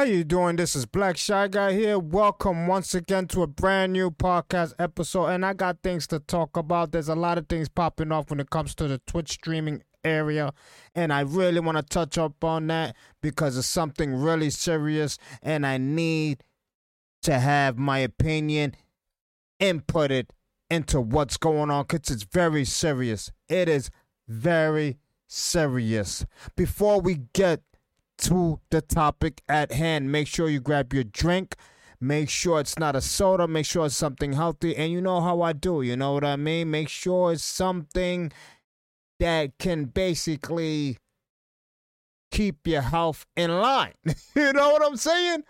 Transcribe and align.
How 0.00 0.06
you 0.06 0.24
doing? 0.24 0.56
This 0.56 0.74
is 0.74 0.86
Black 0.86 1.18
Shy 1.18 1.46
Guy 1.46 1.74
here. 1.74 1.98
Welcome 1.98 2.66
once 2.66 2.94
again 2.94 3.26
to 3.26 3.42
a 3.42 3.46
brand 3.46 3.92
new 3.92 4.10
podcast 4.10 4.72
episode. 4.78 5.26
And 5.26 5.44
I 5.44 5.52
got 5.52 5.82
things 5.82 6.06
to 6.06 6.18
talk 6.18 6.56
about. 6.56 6.90
There's 6.90 7.10
a 7.10 7.14
lot 7.14 7.36
of 7.36 7.50
things 7.50 7.68
popping 7.68 8.10
off 8.10 8.30
when 8.30 8.40
it 8.40 8.48
comes 8.48 8.74
to 8.76 8.88
the 8.88 8.96
Twitch 9.06 9.32
streaming 9.32 9.82
area. 10.02 10.54
And 10.94 11.12
I 11.12 11.20
really 11.20 11.60
want 11.60 11.76
to 11.76 11.82
touch 11.82 12.16
up 12.16 12.42
on 12.42 12.68
that 12.68 12.96
because 13.20 13.58
it's 13.58 13.66
something 13.66 14.14
really 14.14 14.48
serious. 14.48 15.18
And 15.42 15.66
I 15.66 15.76
need 15.76 16.44
to 17.24 17.38
have 17.38 17.76
my 17.76 17.98
opinion 17.98 18.76
inputted 19.60 20.30
into 20.70 20.98
what's 20.98 21.36
going 21.36 21.70
on 21.70 21.84
because 21.86 22.08
it's 22.08 22.22
very 22.22 22.64
serious. 22.64 23.32
It 23.50 23.68
is 23.68 23.90
very 24.26 24.96
serious. 25.26 26.24
Before 26.56 27.02
we 27.02 27.26
get 27.34 27.60
to 28.20 28.60
the 28.70 28.80
topic 28.80 29.42
at 29.48 29.72
hand. 29.72 30.12
Make 30.12 30.28
sure 30.28 30.48
you 30.48 30.60
grab 30.60 30.92
your 30.92 31.04
drink. 31.04 31.56
Make 32.00 32.30
sure 32.30 32.60
it's 32.60 32.78
not 32.78 32.96
a 32.96 33.00
soda. 33.00 33.46
Make 33.46 33.66
sure 33.66 33.86
it's 33.86 33.96
something 33.96 34.32
healthy. 34.32 34.76
And 34.76 34.92
you 34.92 35.00
know 35.00 35.20
how 35.20 35.42
I 35.42 35.52
do. 35.52 35.82
You 35.82 35.96
know 35.96 36.14
what 36.14 36.24
I 36.24 36.36
mean? 36.36 36.70
Make 36.70 36.88
sure 36.88 37.32
it's 37.32 37.44
something 37.44 38.32
that 39.18 39.58
can 39.58 39.84
basically 39.84 40.98
keep 42.30 42.66
your 42.66 42.82
health 42.82 43.26
in 43.36 43.50
line. 43.60 43.94
you 44.34 44.52
know 44.52 44.70
what 44.70 44.82
I'm 44.82 44.96
saying? 44.96 45.44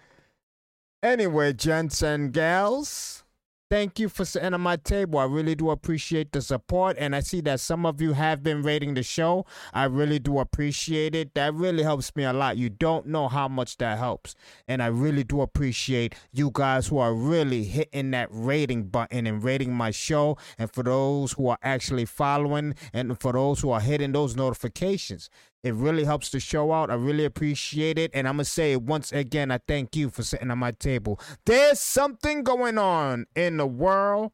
Anyway, 1.02 1.52
gents 1.52 2.02
and 2.02 2.32
gals. 2.32 3.24
Thank 3.70 4.00
you 4.00 4.08
for 4.08 4.24
sitting 4.24 4.52
on 4.52 4.60
my 4.62 4.74
table. 4.74 5.20
I 5.20 5.26
really 5.26 5.54
do 5.54 5.70
appreciate 5.70 6.32
the 6.32 6.42
support. 6.42 6.96
And 6.98 7.14
I 7.14 7.20
see 7.20 7.40
that 7.42 7.60
some 7.60 7.86
of 7.86 8.00
you 8.00 8.14
have 8.14 8.42
been 8.42 8.64
rating 8.64 8.94
the 8.94 9.04
show. 9.04 9.46
I 9.72 9.84
really 9.84 10.18
do 10.18 10.40
appreciate 10.40 11.14
it. 11.14 11.34
That 11.34 11.54
really 11.54 11.84
helps 11.84 12.16
me 12.16 12.24
a 12.24 12.32
lot. 12.32 12.56
You 12.56 12.68
don't 12.68 13.06
know 13.06 13.28
how 13.28 13.46
much 13.46 13.76
that 13.76 13.96
helps. 13.96 14.34
And 14.66 14.82
I 14.82 14.88
really 14.88 15.22
do 15.22 15.40
appreciate 15.40 16.16
you 16.32 16.50
guys 16.52 16.88
who 16.88 16.98
are 16.98 17.14
really 17.14 17.62
hitting 17.62 18.10
that 18.10 18.26
rating 18.32 18.88
button 18.88 19.28
and 19.28 19.44
rating 19.44 19.72
my 19.72 19.92
show. 19.92 20.36
And 20.58 20.68
for 20.68 20.82
those 20.82 21.30
who 21.34 21.46
are 21.46 21.58
actually 21.62 22.06
following 22.06 22.74
and 22.92 23.20
for 23.20 23.34
those 23.34 23.60
who 23.60 23.70
are 23.70 23.80
hitting 23.80 24.10
those 24.10 24.34
notifications. 24.34 25.30
It 25.62 25.74
really 25.74 26.04
helps 26.04 26.30
the 26.30 26.40
show 26.40 26.72
out. 26.72 26.90
I 26.90 26.94
really 26.94 27.24
appreciate 27.24 27.98
it. 27.98 28.10
And 28.14 28.26
I'm 28.26 28.36
going 28.36 28.44
to 28.44 28.50
say 28.50 28.72
it 28.72 28.82
once 28.82 29.12
again. 29.12 29.50
I 29.50 29.58
thank 29.58 29.94
you 29.94 30.08
for 30.08 30.22
sitting 30.22 30.50
on 30.50 30.58
my 30.58 30.70
table. 30.70 31.20
There's 31.44 31.80
something 31.80 32.42
going 32.42 32.78
on 32.78 33.26
in 33.36 33.58
the 33.58 33.66
world 33.66 34.32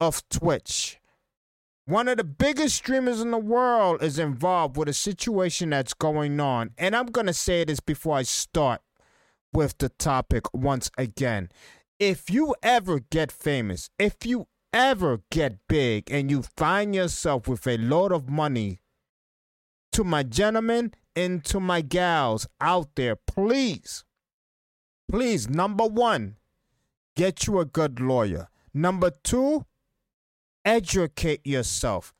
of 0.00 0.22
Twitch. 0.28 1.00
One 1.86 2.06
of 2.06 2.18
the 2.18 2.24
biggest 2.24 2.76
streamers 2.76 3.20
in 3.20 3.30
the 3.30 3.38
world 3.38 4.02
is 4.02 4.18
involved 4.18 4.76
with 4.76 4.88
a 4.88 4.92
situation 4.92 5.70
that's 5.70 5.94
going 5.94 6.38
on. 6.38 6.70
And 6.78 6.94
I'm 6.94 7.06
going 7.06 7.26
to 7.26 7.32
say 7.32 7.64
this 7.64 7.80
before 7.80 8.16
I 8.16 8.22
start 8.22 8.82
with 9.52 9.78
the 9.78 9.88
topic 9.88 10.54
once 10.54 10.90
again. 10.98 11.48
If 11.98 12.30
you 12.30 12.54
ever 12.62 13.00
get 13.00 13.32
famous, 13.32 13.90
if 13.98 14.24
you 14.24 14.46
ever 14.72 15.22
get 15.30 15.66
big 15.68 16.10
and 16.12 16.30
you 16.30 16.42
find 16.42 16.94
yourself 16.94 17.48
with 17.48 17.66
a 17.66 17.78
load 17.78 18.12
of 18.12 18.28
money 18.28 18.80
to 19.98 20.04
my 20.04 20.22
gentlemen 20.22 20.94
and 21.16 21.44
to 21.44 21.58
my 21.58 21.80
gals 21.80 22.46
out 22.60 22.94
there, 22.94 23.16
please, 23.16 24.04
please, 25.10 25.48
number 25.50 25.84
one, 25.84 26.36
get 27.16 27.48
you 27.48 27.58
a 27.58 27.64
good 27.64 27.98
lawyer. 27.98 28.46
Number 28.72 29.10
two, 29.24 29.64
educate 30.64 31.44
yourself. 31.44 32.14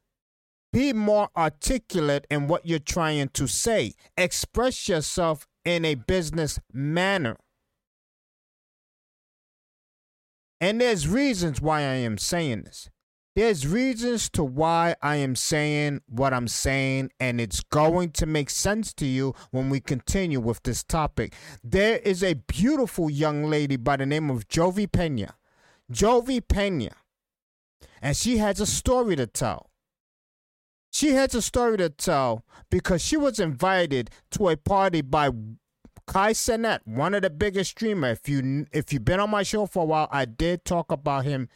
Be 0.72 0.92
more 0.92 1.28
articulate 1.36 2.26
in 2.28 2.48
what 2.48 2.66
you're 2.66 2.80
trying 2.80 3.28
to 3.34 3.46
say. 3.46 3.94
Express 4.16 4.88
yourself 4.88 5.46
in 5.64 5.84
a 5.84 5.94
business 5.94 6.58
manner. 6.72 7.36
And 10.60 10.80
there's 10.80 11.06
reasons 11.06 11.60
why 11.60 11.82
I 11.82 11.94
am 12.02 12.18
saying 12.18 12.62
this. 12.62 12.90
There's 13.38 13.68
reasons 13.68 14.28
to 14.30 14.42
why 14.42 14.96
I 15.00 15.14
am 15.14 15.36
saying 15.36 16.00
what 16.08 16.34
I'm 16.34 16.48
saying, 16.48 17.12
and 17.20 17.40
it's 17.40 17.60
going 17.60 18.10
to 18.14 18.26
make 18.26 18.50
sense 18.50 18.92
to 18.94 19.06
you 19.06 19.32
when 19.52 19.70
we 19.70 19.78
continue 19.78 20.40
with 20.40 20.60
this 20.64 20.82
topic. 20.82 21.34
There 21.62 21.98
is 21.98 22.24
a 22.24 22.34
beautiful 22.34 23.08
young 23.08 23.44
lady 23.44 23.76
by 23.76 23.96
the 23.96 24.06
name 24.06 24.28
of 24.28 24.48
Jovi 24.48 24.90
Pena. 24.90 25.36
Jovi 25.88 26.42
Pena. 26.48 26.90
And 28.02 28.16
she 28.16 28.38
has 28.38 28.58
a 28.58 28.66
story 28.66 29.14
to 29.14 29.28
tell. 29.28 29.70
She 30.90 31.10
has 31.10 31.32
a 31.36 31.40
story 31.40 31.76
to 31.76 31.90
tell 31.90 32.44
because 32.72 33.02
she 33.02 33.16
was 33.16 33.38
invited 33.38 34.10
to 34.32 34.48
a 34.48 34.56
party 34.56 35.00
by 35.00 35.30
Kai 36.08 36.32
Cenat, 36.32 36.80
one 36.86 37.14
of 37.14 37.22
the 37.22 37.30
biggest 37.30 37.70
streamers. 37.70 38.18
If 38.18 38.28
you 38.28 38.66
if 38.72 38.92
you've 38.92 39.04
been 39.04 39.20
on 39.20 39.30
my 39.30 39.44
show 39.44 39.66
for 39.66 39.84
a 39.84 39.86
while, 39.86 40.08
I 40.10 40.24
did 40.24 40.64
talk 40.64 40.90
about 40.90 41.24
him 41.24 41.48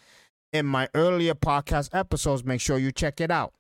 in 0.52 0.66
my 0.66 0.88
earlier 0.94 1.34
podcast 1.34 1.94
episodes. 1.94 2.44
Make 2.44 2.60
sure 2.60 2.78
you 2.78 2.92
check 2.92 3.20
it 3.20 3.30
out. 3.30 3.52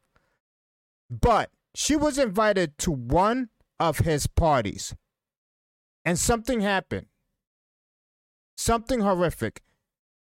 But 1.10 1.50
she 1.74 1.96
was 1.96 2.18
invited 2.18 2.78
to 2.78 2.90
one 2.90 3.48
of 3.80 4.00
his 4.00 4.26
parties, 4.26 4.94
and 6.04 6.18
something 6.18 6.60
happened. 6.60 7.06
Something 8.56 9.00
horrific. 9.00 9.62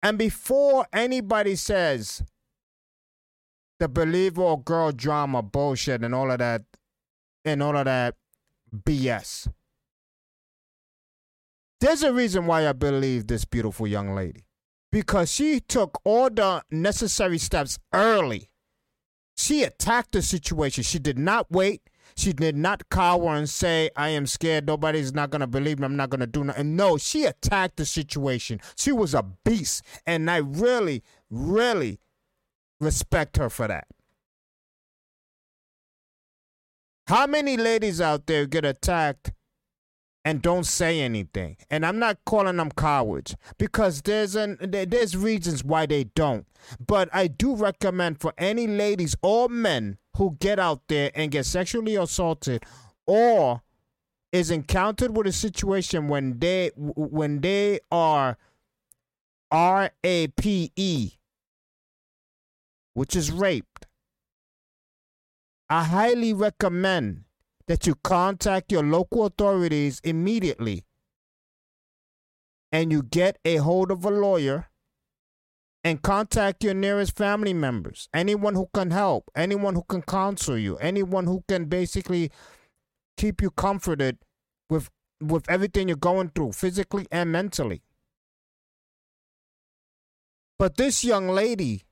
And 0.02 0.16
before 0.16 0.86
anybody 0.92 1.56
says 1.56 2.22
the 3.80 3.88
believe 3.88 4.38
all 4.38 4.58
girl 4.58 4.92
drama 4.92 5.42
bullshit 5.42 6.04
and 6.04 6.14
all 6.14 6.30
of 6.30 6.38
that 6.38 6.62
and 7.44 7.62
all 7.62 7.76
of 7.76 7.86
that 7.86 8.14
BS. 8.74 9.48
There's 11.80 12.02
a 12.02 12.12
reason 12.12 12.46
why 12.46 12.68
I 12.68 12.72
believe 12.72 13.26
this 13.26 13.46
beautiful 13.46 13.86
young 13.86 14.14
lady 14.14 14.44
because 14.92 15.32
she 15.32 15.60
took 15.60 16.00
all 16.04 16.30
the 16.30 16.62
necessary 16.70 17.38
steps 17.38 17.78
early. 17.92 18.50
She 19.36 19.62
attacked 19.62 20.12
the 20.12 20.22
situation. 20.22 20.84
She 20.84 20.98
did 20.98 21.18
not 21.18 21.50
wait. 21.50 21.82
She 22.16 22.32
did 22.32 22.56
not 22.56 22.88
cower 22.90 23.34
and 23.34 23.48
say, 23.48 23.90
I 23.96 24.10
am 24.10 24.26
scared. 24.26 24.66
Nobody's 24.66 25.14
not 25.14 25.30
going 25.30 25.40
to 25.40 25.46
believe 25.46 25.78
me. 25.78 25.86
I'm 25.86 25.96
not 25.96 26.10
going 26.10 26.20
to 26.20 26.26
do 26.26 26.44
nothing. 26.44 26.76
No, 26.76 26.98
she 26.98 27.24
attacked 27.24 27.76
the 27.76 27.86
situation. 27.86 28.60
She 28.76 28.92
was 28.92 29.14
a 29.14 29.22
beast. 29.44 29.82
And 30.06 30.30
I 30.30 30.38
really, 30.38 31.02
really 31.30 32.00
respect 32.80 33.36
her 33.36 33.48
for 33.48 33.68
that. 33.68 33.86
How 37.06 37.26
many 37.26 37.56
ladies 37.56 38.00
out 38.00 38.26
there 38.26 38.46
get 38.46 38.64
attacked 38.64 39.32
and 40.24 40.42
don't 40.42 40.64
say 40.64 41.00
anything. 41.00 41.56
And 41.70 41.84
I'm 41.84 41.98
not 41.98 42.18
calling 42.26 42.56
them 42.56 42.70
cowards 42.70 43.36
because 43.58 44.02
there's 44.02 44.34
an 44.34 44.58
there's 44.60 45.16
reasons 45.16 45.64
why 45.64 45.86
they 45.86 46.04
don't. 46.04 46.46
But 46.84 47.08
I 47.12 47.26
do 47.26 47.54
recommend 47.54 48.20
for 48.20 48.34
any 48.36 48.66
ladies 48.66 49.16
or 49.22 49.48
men 49.48 49.98
who 50.16 50.36
get 50.40 50.58
out 50.58 50.82
there 50.88 51.10
and 51.14 51.30
get 51.30 51.46
sexually 51.46 51.96
assaulted 51.96 52.64
or 53.06 53.62
is 54.32 54.50
encountered 54.50 55.16
with 55.16 55.26
a 55.26 55.32
situation 55.32 56.08
when 56.08 56.38
they 56.38 56.70
when 56.76 57.40
they 57.40 57.80
are 57.90 58.36
R 59.50 59.90
A 60.04 60.28
P 60.28 60.70
E 60.76 61.12
which 62.94 63.16
is 63.16 63.30
raped. 63.30 63.86
I 65.68 65.84
highly 65.84 66.32
recommend 66.34 67.24
that 67.70 67.86
you 67.86 67.94
contact 68.02 68.72
your 68.72 68.82
local 68.82 69.26
authorities 69.26 70.00
immediately 70.02 70.84
and 72.72 72.90
you 72.90 73.00
get 73.00 73.38
a 73.44 73.58
hold 73.58 73.92
of 73.92 74.04
a 74.04 74.10
lawyer 74.10 74.66
and 75.84 76.02
contact 76.02 76.64
your 76.64 76.74
nearest 76.74 77.16
family 77.16 77.54
members, 77.54 78.08
anyone 78.12 78.56
who 78.56 78.68
can 78.74 78.90
help, 78.90 79.30
anyone 79.36 79.76
who 79.76 79.84
can 79.88 80.02
counsel 80.02 80.58
you, 80.58 80.78
anyone 80.78 81.26
who 81.26 81.44
can 81.48 81.66
basically 81.66 82.32
keep 83.16 83.40
you 83.40 83.52
comforted 83.52 84.18
with 84.68 84.90
with 85.20 85.48
everything 85.48 85.86
you're 85.86 85.96
going 85.96 86.32
through 86.34 86.50
physically 86.50 87.06
and 87.12 87.30
mentally. 87.30 87.82
But 90.58 90.76
this 90.76 91.04
young 91.04 91.28
lady 91.28 91.84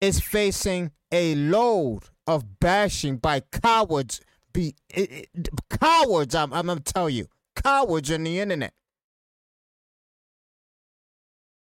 is 0.00 0.18
facing 0.18 0.90
a 1.12 1.36
load 1.36 2.08
of 2.28 2.60
bashing 2.60 3.16
by 3.16 3.40
cowards 3.40 4.20
be 4.52 4.74
it, 4.90 5.28
it, 5.34 5.48
cowards 5.70 6.34
I'm, 6.34 6.52
I'm 6.52 6.66
gonna 6.66 6.80
tell 6.80 7.10
you 7.10 7.26
cowards 7.56 8.10
on 8.10 8.24
the 8.24 8.38
internet. 8.38 8.74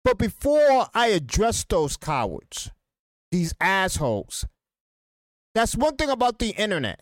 But 0.02 0.18
before 0.18 0.88
i 0.94 1.08
address 1.08 1.64
those 1.64 1.96
cowards 1.96 2.70
these 3.30 3.54
assholes 3.60 4.46
that's 5.54 5.76
one 5.76 5.96
thing 5.96 6.10
about 6.10 6.40
the 6.40 6.50
internet. 6.50 7.00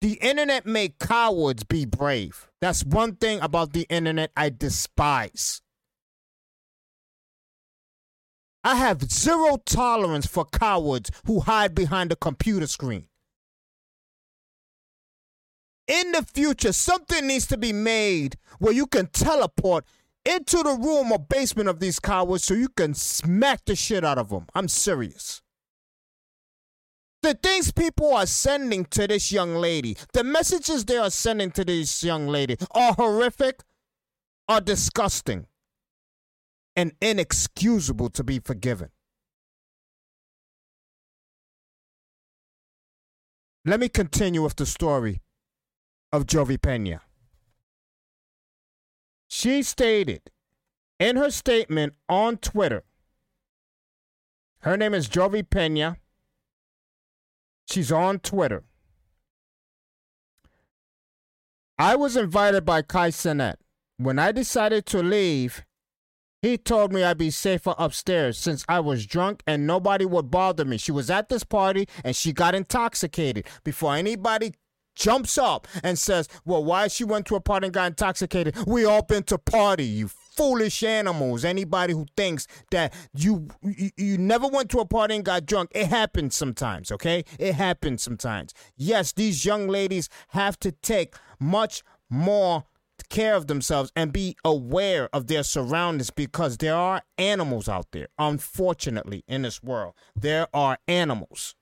The 0.00 0.14
internet 0.14 0.64
made 0.64 0.98
cowards 0.98 1.64
be 1.64 1.84
brave. 1.84 2.48
That's 2.62 2.82
one 2.82 3.16
thing 3.16 3.40
about 3.40 3.74
the 3.74 3.86
internet 3.90 4.30
i 4.36 4.48
despise 4.48 5.60
I 8.62 8.76
have 8.76 9.10
zero 9.10 9.58
tolerance 9.64 10.26
for 10.26 10.44
cowards 10.44 11.10
who 11.26 11.40
hide 11.40 11.74
behind 11.74 12.12
a 12.12 12.16
computer 12.16 12.66
screen. 12.66 13.06
in 15.90 16.12
the 16.12 16.22
future, 16.22 16.72
something 16.72 17.26
needs 17.26 17.46
to 17.48 17.58
be 17.58 17.72
made 17.72 18.36
where 18.60 18.72
you 18.72 18.86
can 18.86 19.08
teleport 19.08 19.84
into 20.24 20.58
the 20.58 20.78
room 20.80 21.10
or 21.10 21.18
basement 21.18 21.68
of 21.68 21.80
these 21.80 21.98
cowards 21.98 22.44
so 22.44 22.54
you 22.54 22.68
can 22.68 22.94
smack 22.94 23.64
the 23.64 23.74
shit 23.74 24.04
out 24.04 24.16
of 24.18 24.28
them. 24.28 24.46
I'm 24.54 24.68
serious. 24.68 25.42
The 27.22 27.34
things 27.34 27.72
people 27.72 28.14
are 28.14 28.26
sending 28.26 28.84
to 28.86 29.08
this 29.08 29.32
young 29.32 29.56
lady, 29.56 29.96
the 30.12 30.24
messages 30.24 30.84
they 30.84 30.96
are 30.96 31.10
sending 31.10 31.50
to 31.52 31.64
this 31.64 32.04
young 32.04 32.28
lady 32.28 32.56
are 32.70 32.92
horrific, 32.94 33.60
are 34.48 34.60
disgusting, 34.60 35.46
and 36.80 36.92
inexcusable 37.02 38.08
to 38.08 38.24
be 38.24 38.38
forgiven. 38.38 38.88
Let 43.66 43.80
me 43.80 43.90
continue 43.90 44.42
with 44.42 44.56
the 44.56 44.64
story 44.64 45.20
of 46.10 46.24
Jovi 46.24 46.60
Pena. 46.60 47.02
She 49.28 49.62
stated 49.62 50.30
in 50.98 51.16
her 51.16 51.30
statement 51.30 51.92
on 52.08 52.38
Twitter, 52.38 52.84
her 54.60 54.78
name 54.78 54.94
is 54.94 55.06
Jovi 55.06 55.48
Pena. 55.48 55.98
She's 57.70 57.92
on 57.92 58.20
Twitter. 58.20 58.64
I 61.78 61.94
was 61.94 62.16
invited 62.16 62.64
by 62.64 62.80
Kai 62.80 63.10
Cenat. 63.10 63.56
When 63.98 64.18
I 64.18 64.32
decided 64.32 64.86
to 64.86 65.02
leave, 65.02 65.62
he 66.42 66.56
told 66.56 66.92
me 66.92 67.02
I'd 67.02 67.18
be 67.18 67.30
safer 67.30 67.74
upstairs 67.78 68.38
since 68.38 68.64
I 68.68 68.80
was 68.80 69.06
drunk 69.06 69.42
and 69.46 69.66
nobody 69.66 70.04
would 70.04 70.30
bother 70.30 70.64
me. 70.64 70.78
She 70.78 70.92
was 70.92 71.10
at 71.10 71.28
this 71.28 71.44
party 71.44 71.86
and 72.04 72.16
she 72.16 72.32
got 72.32 72.54
intoxicated. 72.54 73.46
Before 73.62 73.94
anybody 73.94 74.54
jumps 74.94 75.38
up 75.38 75.68
and 75.82 75.98
says, 75.98 76.28
Well, 76.44 76.64
why 76.64 76.88
she 76.88 77.04
went 77.04 77.26
to 77.26 77.36
a 77.36 77.40
party 77.40 77.66
and 77.66 77.74
got 77.74 77.88
intoxicated? 77.88 78.56
We 78.66 78.84
all 78.84 79.02
been 79.02 79.22
to 79.24 79.38
party, 79.38 79.84
you 79.84 80.08
foolish 80.08 80.82
animals. 80.82 81.44
Anybody 81.44 81.92
who 81.92 82.06
thinks 82.16 82.46
that 82.70 82.94
you, 83.14 83.48
you 83.62 83.90
you 83.96 84.18
never 84.18 84.48
went 84.48 84.70
to 84.70 84.78
a 84.78 84.86
party 84.86 85.16
and 85.16 85.24
got 85.24 85.44
drunk, 85.44 85.70
it 85.74 85.88
happens 85.88 86.34
sometimes, 86.34 86.90
okay? 86.90 87.24
It 87.38 87.54
happens 87.54 88.02
sometimes. 88.02 88.54
Yes, 88.76 89.12
these 89.12 89.44
young 89.44 89.68
ladies 89.68 90.08
have 90.28 90.58
to 90.60 90.72
take 90.72 91.14
much 91.38 91.82
more 92.08 92.64
care 93.10 93.34
of 93.34 93.48
themselves 93.48 93.92
and 93.94 94.12
be 94.12 94.36
aware 94.44 95.10
of 95.12 95.26
their 95.26 95.42
surroundings 95.42 96.10
because 96.10 96.56
there 96.56 96.74
are 96.74 97.02
animals 97.18 97.68
out 97.68 97.88
there. 97.92 98.08
Unfortunately, 98.18 99.24
in 99.28 99.42
this 99.42 99.62
world, 99.62 99.94
there 100.16 100.46
are 100.54 100.78
animals. 100.88 101.54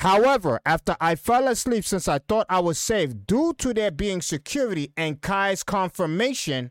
However, 0.00 0.60
after 0.64 0.96
I 1.00 1.14
fell 1.14 1.48
asleep 1.48 1.84
since 1.84 2.06
I 2.06 2.18
thought 2.18 2.46
I 2.48 2.60
was 2.60 2.78
safe 2.78 3.12
due 3.26 3.54
to 3.54 3.72
there 3.72 3.90
being 3.90 4.20
security 4.20 4.92
and 4.96 5.20
Kai's 5.20 5.62
confirmation, 5.62 6.70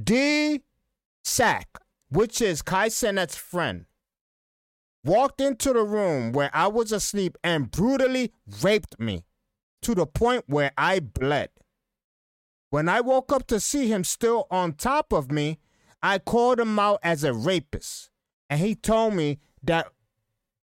D. 0.00 0.62
Sack, 1.24 1.68
which 2.08 2.40
is 2.40 2.62
Kai 2.62 2.88
Cenat's 2.88 3.36
friend, 3.36 3.86
walked 5.08 5.40
into 5.40 5.72
the 5.72 5.82
room 5.82 6.32
where 6.32 6.50
I 6.52 6.68
was 6.68 6.92
asleep 6.92 7.38
and 7.42 7.70
brutally 7.70 8.32
raped 8.62 9.00
me 9.00 9.24
to 9.82 9.94
the 9.94 10.06
point 10.06 10.44
where 10.46 10.72
I 10.76 11.00
bled. 11.00 11.48
When 12.70 12.88
I 12.88 13.00
woke 13.00 13.32
up 13.32 13.46
to 13.46 13.58
see 13.58 13.88
him 13.88 14.04
still 14.04 14.46
on 14.50 14.74
top 14.74 15.12
of 15.12 15.32
me, 15.32 15.58
I 16.02 16.18
called 16.18 16.60
him 16.60 16.78
out 16.78 17.00
as 17.02 17.24
a 17.24 17.32
rapist, 17.32 18.10
and 18.50 18.60
he 18.60 18.74
told 18.74 19.14
me 19.14 19.38
that 19.62 19.88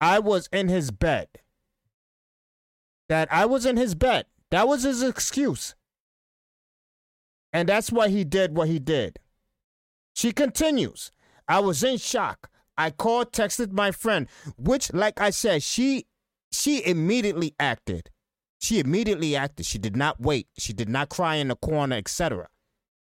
I 0.01 0.19
was 0.19 0.49
in 0.53 0.69
his 0.69 0.91
bed. 0.91 1.29
That 3.09 3.33
I 3.33 3.47
was 3.47 3.65
in 3.65 3.79
his 3.79 3.95
bed. 3.95 4.27
That 4.51 4.69
was 4.69 4.83
his 4.83 5.03
excuse. 5.03 5.75
And 7.53 7.69
that's 7.69 7.91
why 7.91 8.09
he 8.09 8.25
did 8.25 8.55
what 8.55 8.69
he 8.69 8.79
did. 8.79 9.19
She 10.15 10.33
continues 10.33 11.11
I 11.49 11.61
was 11.61 11.83
in 11.83 11.97
shock. 11.97 12.51
I 12.79 12.91
called, 12.91 13.33
texted 13.33 13.73
my 13.73 13.91
friend, 13.91 14.29
which, 14.57 14.93
like 14.95 15.21
I 15.21 15.31
said, 15.31 15.63
she 15.63 16.07
she 16.53 16.85
immediately 16.87 17.55
acted. 17.61 18.11
She 18.61 18.79
immediately 18.79 19.37
acted. 19.37 19.67
She 19.67 19.79
did 19.79 19.97
not 19.97 20.21
wait. 20.21 20.49
She 20.57 20.73
did 20.73 20.89
not 20.89 21.11
cry 21.11 21.37
in 21.37 21.49
the 21.49 21.57
corner, 21.57 21.97
etc. 21.97 22.49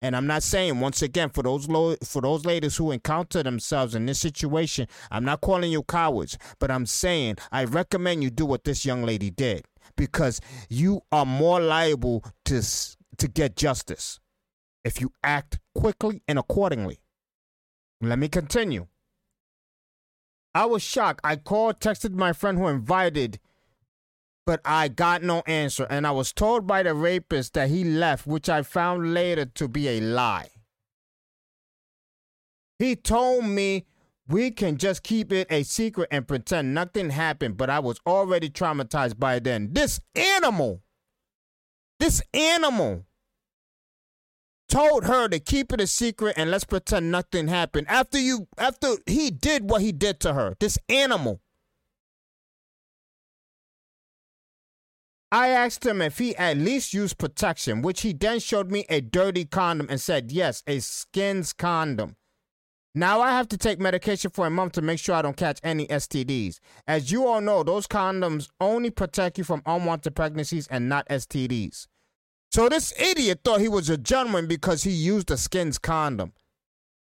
And 0.01 0.15
I'm 0.15 0.27
not 0.27 0.45
saying 0.45 0.79
once 0.79 1.03
again 1.03 1.31
for 1.31 1.43
those 1.43 1.69
lo- 1.69 1.97
for 2.05 2.23
those 2.23 2.45
ladies 2.45 2.77
who 2.77 2.93
encounter 2.93 3.43
themselves 3.43 3.95
in 3.95 4.07
this 4.07 4.21
situation, 4.21 4.87
I'm 5.11 5.25
not 5.25 5.41
calling 5.41 5.73
you 5.73 5.83
cowards, 5.83 6.39
but 6.61 6.71
I'm 6.71 6.87
saying 6.87 7.37
I 7.51 7.65
recommend 7.65 8.23
you 8.23 8.31
do 8.31 8.47
what 8.47 8.65
this 8.65 8.85
young 8.87 9.03
lady 9.03 9.31
did 9.31 9.65
because 9.97 10.41
you 10.69 11.01
are 11.11 11.27
more 11.27 11.61
liable 11.61 12.25
to 12.45 12.63
to 12.63 13.29
get 13.29 13.57
justice 13.57 14.21
if 14.85 15.01
you 15.01 15.11
act 15.25 15.59
quickly 15.75 16.23
and 16.29 16.39
accordingly. 16.39 17.01
Let 18.01 18.21
me 18.21 18.29
continue. 18.29 18.87
I 20.55 20.67
was 20.67 20.83
shocked. 20.83 21.21
I 21.25 21.37
called, 21.37 21.81
texted 21.81 22.15
my 22.15 22.33
friend 22.33 22.59
who 22.59 22.69
invited 22.69 23.39
but 24.49 24.63
I 24.65 24.89
got 24.89 25.23
no 25.23 25.43
answer, 25.47 25.87
and 25.91 26.07
I 26.07 26.11
was 26.11 26.33
told 26.33 26.67
by 26.67 26.83
the 26.83 26.95
rapist 26.95 27.53
that 27.53 27.69
he 27.69 27.85
left, 27.85 28.27
which 28.27 28.49
I 28.49 28.63
found 28.63 29.13
later 29.13 29.45
to 29.45 29.69
be 29.69 29.89
a 29.89 30.01
lie. 30.01 30.49
He 32.79 32.97
told 32.97 33.45
me 33.45 33.85
we 34.27 34.51
can 34.51 34.79
just 34.79 35.03
keep 35.03 35.35
it 35.35 35.49
a 35.51 35.65
secret 35.65 36.09
and 36.11 36.27
pretend 36.27 36.73
nothing 36.73 37.11
happened, 37.11 37.59
but 37.59 37.69
I 37.69 37.81
was 37.81 38.01
already 38.07 38.49
traumatized 38.49 39.19
by 39.19 39.39
then. 39.39 39.75
This 39.75 40.01
animal, 40.15 40.81
this 42.01 42.23
animal 42.33 43.05
told 44.69 45.05
her 45.05 45.29
to 45.29 45.39
keep 45.39 45.73
it 45.73 45.81
a 45.81 45.87
secret 45.87 46.35
and 46.37 46.51
let's 46.51 46.65
pretend 46.65 47.11
nothing 47.11 47.49
happened 47.49 47.87
after 47.89 48.19
you 48.19 48.49
after 48.57 48.95
he 49.07 49.31
did 49.31 49.69
what 49.69 49.83
he 49.83 49.93
did 49.93 50.21
to 50.21 50.35
her. 50.35 50.57
This 50.61 50.79
animal. 50.89 51.41
I 55.31 55.49
asked 55.49 55.85
him 55.85 56.01
if 56.01 56.17
he 56.17 56.35
at 56.37 56.57
least 56.57 56.95
used 56.95 57.19
protection, 57.19 57.83
which 57.83 58.01
he 58.01 58.15
then 58.15 58.41
showed 58.41 58.71
me 58.71 58.87
a 58.89 59.03
dirty 59.03 59.45
condom 59.45 59.89
and 59.91 60.01
said, 60.01 60.33
yes, 60.33 60.63
a 60.67 60.79
skins 60.79 61.53
condom. 61.53 62.17
Now 62.95 63.21
I 63.21 63.33
have 63.33 63.47
to 63.49 63.59
take 63.59 63.79
medication 63.79 64.31
for 64.31 64.47
a 64.47 64.51
month 64.51 64.73
to 64.73 64.83
make 64.83 64.99
sure 64.99 65.15
I 65.15 65.23
don't 65.23 65.37
catch 65.37 65.61
any 65.63 65.87
STDs. 65.87 66.61
As 66.87 67.13
you 67.13 67.27
all 67.27 67.43
know, 67.43 67.63
those 67.63 67.87
condoms 67.87 68.49
only 68.59 68.89
protect 68.89 69.37
you 69.37 69.45
from 69.45 69.63
unwanted 69.67 70.17
pregnancies 70.17 70.67
and 70.69 70.89
not 70.89 71.07
STDs. 71.09 71.87
So 72.51 72.69
this 72.69 72.93
idiot 72.99 73.41
thought 73.45 73.61
he 73.61 73.69
was 73.69 73.91
a 73.91 73.99
gentleman 73.99 74.47
because 74.47 74.83
he 74.83 74.91
used 74.91 75.31
a 75.31 75.37
skins 75.37 75.79
condom. 75.79 76.33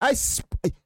I, 0.01 0.15
sp- 0.15 0.77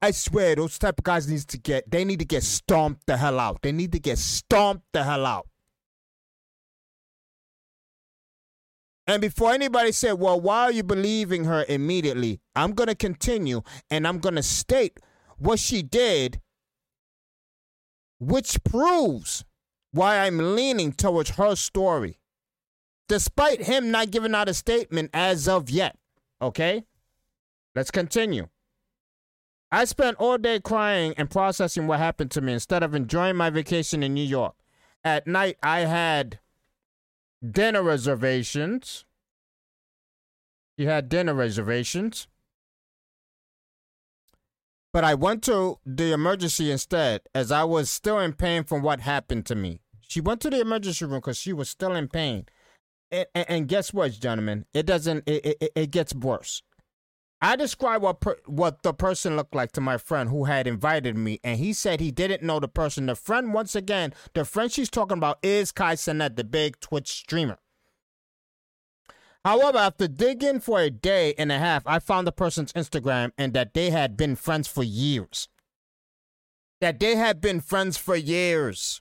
I 0.00 0.10
swear 0.12 0.54
those 0.54 0.78
type 0.78 0.98
of 0.98 1.04
guys 1.04 1.28
needs 1.28 1.44
to 1.46 1.58
get 1.58 1.90
they 1.90 2.04
need 2.04 2.18
to 2.20 2.24
get 2.24 2.42
stomped 2.42 3.06
the 3.06 3.16
hell 3.16 3.40
out. 3.40 3.62
They 3.62 3.72
need 3.72 3.92
to 3.92 3.98
get 3.98 4.18
stomped 4.18 4.84
the 4.92 5.04
hell 5.04 5.26
out. 5.26 5.48
And 9.08 9.22
before 9.22 9.52
anybody 9.52 9.92
said, 9.92 10.14
well, 10.14 10.40
why 10.40 10.62
are 10.62 10.72
you 10.72 10.82
believing 10.82 11.44
her 11.44 11.64
immediately? 11.68 12.40
I'm 12.56 12.72
going 12.72 12.88
to 12.88 12.94
continue 12.94 13.62
and 13.88 14.06
I'm 14.06 14.18
going 14.18 14.34
to 14.34 14.42
state 14.42 14.98
what 15.38 15.60
she 15.60 15.82
did, 15.82 16.40
which 18.18 18.62
proves 18.64 19.44
why 19.92 20.18
I'm 20.18 20.56
leaning 20.56 20.92
towards 20.92 21.30
her 21.30 21.54
story, 21.54 22.18
despite 23.08 23.62
him 23.62 23.90
not 23.90 24.10
giving 24.10 24.34
out 24.34 24.48
a 24.48 24.54
statement 24.54 25.10
as 25.12 25.48
of 25.48 25.70
yet. 25.70 25.96
Okay? 26.40 26.84
Let's 27.74 27.90
continue. 27.90 28.48
I 29.70 29.84
spent 29.84 30.16
all 30.18 30.38
day 30.38 30.60
crying 30.60 31.14
and 31.16 31.30
processing 31.30 31.86
what 31.86 31.98
happened 31.98 32.30
to 32.32 32.40
me 32.40 32.52
instead 32.52 32.82
of 32.82 32.94
enjoying 32.94 33.36
my 33.36 33.50
vacation 33.50 34.02
in 34.02 34.14
New 34.14 34.24
York. 34.24 34.54
At 35.04 35.26
night, 35.26 35.56
I 35.62 35.80
had 35.80 36.38
dinner 37.48 37.82
reservations. 37.82 39.04
He 40.76 40.86
had 40.86 41.08
dinner 41.08 41.34
reservations. 41.34 42.28
But 44.92 45.04
I 45.04 45.14
went 45.14 45.42
to 45.44 45.78
the 45.84 46.12
emergency 46.12 46.70
instead, 46.70 47.22
as 47.34 47.52
I 47.52 47.64
was 47.64 47.90
still 47.90 48.18
in 48.18 48.32
pain 48.32 48.64
from 48.64 48.82
what 48.82 49.00
happened 49.00 49.44
to 49.46 49.54
me. 49.54 49.80
She 50.00 50.20
went 50.20 50.40
to 50.42 50.50
the 50.50 50.60
emergency 50.60 51.04
room 51.04 51.18
because 51.18 51.36
she 51.36 51.52
was 51.52 51.68
still 51.68 51.94
in 51.94 52.08
pain. 52.08 52.46
And, 53.10 53.26
and, 53.34 53.68
guess 53.68 53.92
what, 53.94 54.12
gentlemen? 54.12 54.66
It 54.74 54.86
doesn't. 54.86 55.24
It, 55.26 55.56
it, 55.60 55.72
it 55.76 55.90
gets 55.90 56.14
worse. 56.14 56.62
I 57.40 57.56
described 57.56 58.02
what 58.02 58.20
per, 58.20 58.36
what 58.46 58.82
the 58.82 58.94
person 58.94 59.36
looked 59.36 59.54
like 59.54 59.72
to 59.72 59.80
my 59.80 59.98
friend 59.98 60.30
who 60.30 60.44
had 60.44 60.66
invited 60.66 61.16
me, 61.16 61.38
and 61.44 61.58
he 61.58 61.72
said 61.72 62.00
he 62.00 62.10
didn't 62.10 62.42
know 62.42 62.60
the 62.60 62.68
person. 62.68 63.06
The 63.06 63.14
friend, 63.14 63.54
once 63.54 63.74
again, 63.76 64.14
the 64.34 64.44
friend 64.44 64.72
she's 64.72 64.90
talking 64.90 65.18
about 65.18 65.38
is 65.42 65.72
Kai 65.72 65.94
Cenat, 65.94 66.36
the 66.36 66.44
big 66.44 66.80
Twitch 66.80 67.08
streamer. 67.08 67.58
However, 69.44 69.78
after 69.78 70.08
digging 70.08 70.60
for 70.60 70.80
a 70.80 70.90
day 70.90 71.34
and 71.38 71.52
a 71.52 71.58
half, 71.58 71.84
I 71.86 72.00
found 72.00 72.26
the 72.26 72.32
person's 72.32 72.72
Instagram 72.72 73.32
and 73.38 73.52
that 73.54 73.74
they 73.74 73.90
had 73.90 74.16
been 74.16 74.36
friends 74.36 74.66
for 74.68 74.82
years. 74.82 75.48
that 76.80 77.00
they 77.00 77.16
had 77.16 77.40
been 77.40 77.60
friends 77.60 77.96
for 77.96 78.16
years. 78.16 79.00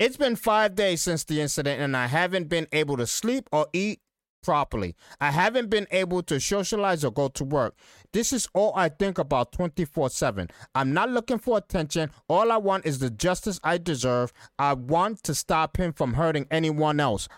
It's 0.00 0.16
been 0.16 0.34
five 0.34 0.74
days 0.76 1.02
since 1.02 1.24
the 1.24 1.42
incident, 1.42 1.82
and 1.82 1.94
I 1.94 2.06
haven't 2.06 2.48
been 2.48 2.66
able 2.72 2.96
to 2.96 3.06
sleep 3.06 3.50
or 3.52 3.66
eat 3.74 4.00
properly. 4.42 4.96
I 5.20 5.30
haven't 5.30 5.68
been 5.68 5.86
able 5.90 6.22
to 6.22 6.40
socialize 6.40 7.04
or 7.04 7.12
go 7.12 7.28
to 7.28 7.44
work. 7.44 7.74
This 8.14 8.32
is 8.32 8.48
all 8.54 8.72
I 8.74 8.88
think 8.88 9.18
about 9.18 9.52
24 9.52 10.08
7. 10.08 10.48
I'm 10.74 10.94
not 10.94 11.10
looking 11.10 11.38
for 11.38 11.58
attention. 11.58 12.10
All 12.28 12.50
I 12.50 12.56
want 12.56 12.86
is 12.86 12.98
the 12.98 13.10
justice 13.10 13.60
I 13.62 13.76
deserve. 13.76 14.32
I 14.58 14.72
want 14.72 15.22
to 15.24 15.34
stop 15.34 15.76
him 15.76 15.92
from 15.92 16.14
hurting 16.14 16.46
anyone 16.50 16.98
else. 16.98 17.28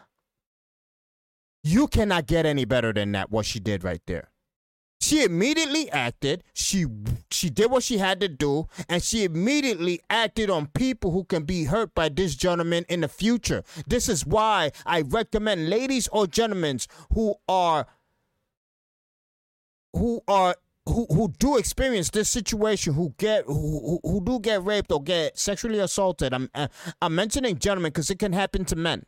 You 1.65 1.89
cannot 1.89 2.27
get 2.27 2.47
any 2.47 2.65
better 2.65 2.93
than 2.93 3.11
that, 3.13 3.33
what 3.33 3.45
she 3.45 3.59
did 3.59 3.83
right 3.83 4.03
there. 4.07 4.32
She 5.03 5.25
immediately 5.25 5.91
acted. 5.91 6.45
She 6.55 6.87
she 7.29 7.51
did 7.51 7.73
what 7.73 7.83
she 7.83 7.99
had 7.99 8.21
to 8.21 8.29
do, 8.29 8.69
and 8.89 9.03
she 9.03 9.25
immediately 9.25 10.01
acted 10.09 10.49
on 10.49 10.69
people 10.69 11.11
who 11.11 11.25
can 11.25 11.43
be 11.43 11.65
hurt 11.65 11.93
by 11.93 12.09
this 12.09 12.37
gentleman 12.37 12.85
in 12.89 13.01
the 13.01 13.09
future. 13.09 13.65
This 13.85 14.09
is 14.09 14.25
why 14.25 14.71
I 14.87 15.01
recommend 15.01 15.69
ladies 15.69 16.07
or 16.13 16.29
gentlemen 16.29 16.79
who 17.15 17.35
are 17.49 17.89
who 19.93 20.23
are 20.29 20.55
who, 20.87 21.07
who 21.11 21.33
do 21.37 21.57
experience 21.57 22.11
this 22.11 22.29
situation, 22.29 22.95
who 22.95 23.13
get 23.19 23.45
who, 23.47 23.99
who 24.05 24.25
do 24.25 24.39
get 24.39 24.65
raped 24.65 24.93
or 24.93 25.03
get 25.03 25.37
sexually 25.37 25.81
assaulted. 25.81 26.33
I'm 26.33 26.49
uh, 26.55 26.69
I'm 27.01 27.17
mentioning 27.17 27.59
gentlemen 27.59 27.91
because 27.91 28.09
it 28.09 28.21
can 28.21 28.33
happen 28.33 28.65
to 28.67 28.77
men 28.77 29.03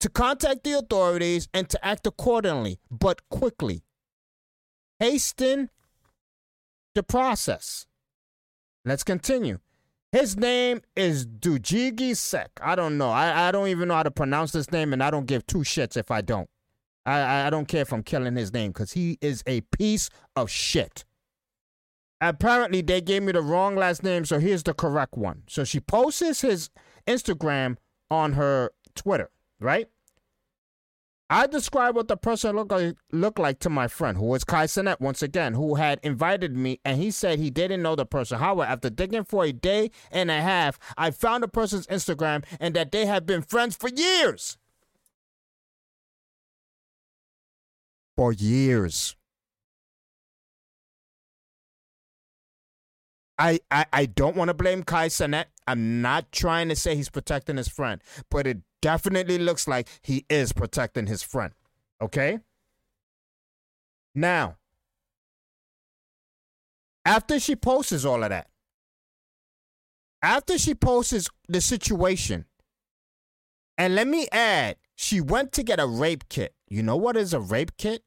to 0.00 0.10
contact 0.10 0.64
the 0.64 0.72
authorities 0.74 1.48
and 1.54 1.70
to 1.70 1.82
act 1.82 2.06
accordingly, 2.06 2.80
but 2.90 3.26
quickly 3.30 3.82
hasten 5.00 5.70
the 6.94 7.02
process. 7.02 7.86
Let's 8.84 9.02
continue. 9.02 9.58
His 10.12 10.36
name 10.36 10.82
is 10.96 11.26
Dujigi 11.26 12.16
Sek. 12.16 12.50
I 12.60 12.74
don't 12.74 12.98
know. 12.98 13.10
I, 13.10 13.48
I 13.48 13.52
don't 13.52 13.68
even 13.68 13.88
know 13.88 13.94
how 13.94 14.02
to 14.02 14.10
pronounce 14.10 14.52
this 14.52 14.70
name, 14.72 14.92
and 14.92 15.02
I 15.02 15.10
don't 15.10 15.26
give 15.26 15.46
two 15.46 15.58
shits 15.58 15.96
if 15.96 16.10
I 16.10 16.20
don't. 16.20 16.48
I, 17.06 17.46
I 17.46 17.50
don't 17.50 17.66
care 17.66 17.82
if 17.82 17.92
I'm 17.92 18.02
killing 18.02 18.36
his 18.36 18.52
name 18.52 18.72
because 18.72 18.92
he 18.92 19.18
is 19.20 19.42
a 19.46 19.60
piece 19.62 20.10
of 20.36 20.50
shit. 20.50 21.04
Apparently, 22.20 22.82
they 22.82 23.00
gave 23.00 23.22
me 23.22 23.32
the 23.32 23.40
wrong 23.40 23.76
last 23.76 24.02
name, 24.02 24.24
so 24.24 24.38
here's 24.38 24.64
the 24.64 24.74
correct 24.74 25.16
one. 25.16 25.44
So 25.48 25.64
she 25.64 25.80
posts 25.80 26.40
his 26.40 26.70
Instagram 27.06 27.76
on 28.10 28.32
her 28.32 28.72
Twitter, 28.94 29.30
right? 29.60 29.88
I 31.32 31.46
described 31.46 31.94
what 31.94 32.08
the 32.08 32.16
person 32.16 32.56
looked 32.56 32.72
like, 32.72 32.96
looked 33.12 33.38
like 33.38 33.60
to 33.60 33.70
my 33.70 33.86
friend, 33.86 34.18
who 34.18 34.24
was 34.26 34.42
Kai 34.42 34.64
Cenat 34.64 35.00
once 35.00 35.22
again, 35.22 35.54
who 35.54 35.76
had 35.76 36.00
invited 36.02 36.56
me, 36.56 36.80
and 36.84 37.00
he 37.00 37.12
said 37.12 37.38
he 37.38 37.50
didn't 37.50 37.82
know 37.82 37.94
the 37.94 38.04
person. 38.04 38.40
However, 38.40 38.68
after 38.68 38.90
digging 38.90 39.22
for 39.22 39.44
a 39.44 39.52
day 39.52 39.92
and 40.10 40.28
a 40.28 40.40
half, 40.40 40.76
I 40.98 41.12
found 41.12 41.44
the 41.44 41.48
person's 41.48 41.86
Instagram 41.86 42.44
and 42.58 42.74
that 42.74 42.90
they 42.90 43.06
had 43.06 43.26
been 43.26 43.42
friends 43.42 43.76
for 43.76 43.88
years. 43.88 44.58
For 48.16 48.32
years. 48.32 49.14
I, 53.38 53.60
I, 53.70 53.86
I 53.92 54.06
don't 54.06 54.36
want 54.36 54.48
to 54.48 54.54
blame 54.54 54.82
Kai 54.82 55.06
Cenat. 55.06 55.44
I'm 55.68 56.02
not 56.02 56.32
trying 56.32 56.68
to 56.70 56.76
say 56.76 56.96
he's 56.96 57.08
protecting 57.08 57.56
his 57.56 57.68
friend, 57.68 58.02
but 58.30 58.48
it 58.48 58.58
definitely 58.82 59.38
looks 59.38 59.68
like 59.68 59.88
he 60.02 60.24
is 60.28 60.52
protecting 60.52 61.06
his 61.06 61.22
friend. 61.22 61.52
Okay? 62.00 62.40
Now, 64.14 64.56
after 67.04 67.38
she 67.38 67.56
posts 67.56 68.04
all 68.04 68.22
of 68.22 68.30
that, 68.30 68.48
after 70.22 70.58
she 70.58 70.74
posts 70.74 71.28
the 71.48 71.60
situation, 71.60 72.44
and 73.78 73.94
let 73.94 74.06
me 74.06 74.28
add, 74.30 74.76
she 74.94 75.20
went 75.20 75.52
to 75.52 75.62
get 75.62 75.80
a 75.80 75.86
rape 75.86 76.28
kit. 76.28 76.54
You 76.68 76.82
know 76.82 76.96
what 76.96 77.16
is 77.16 77.32
a 77.32 77.40
rape 77.40 77.76
kit? 77.78 78.02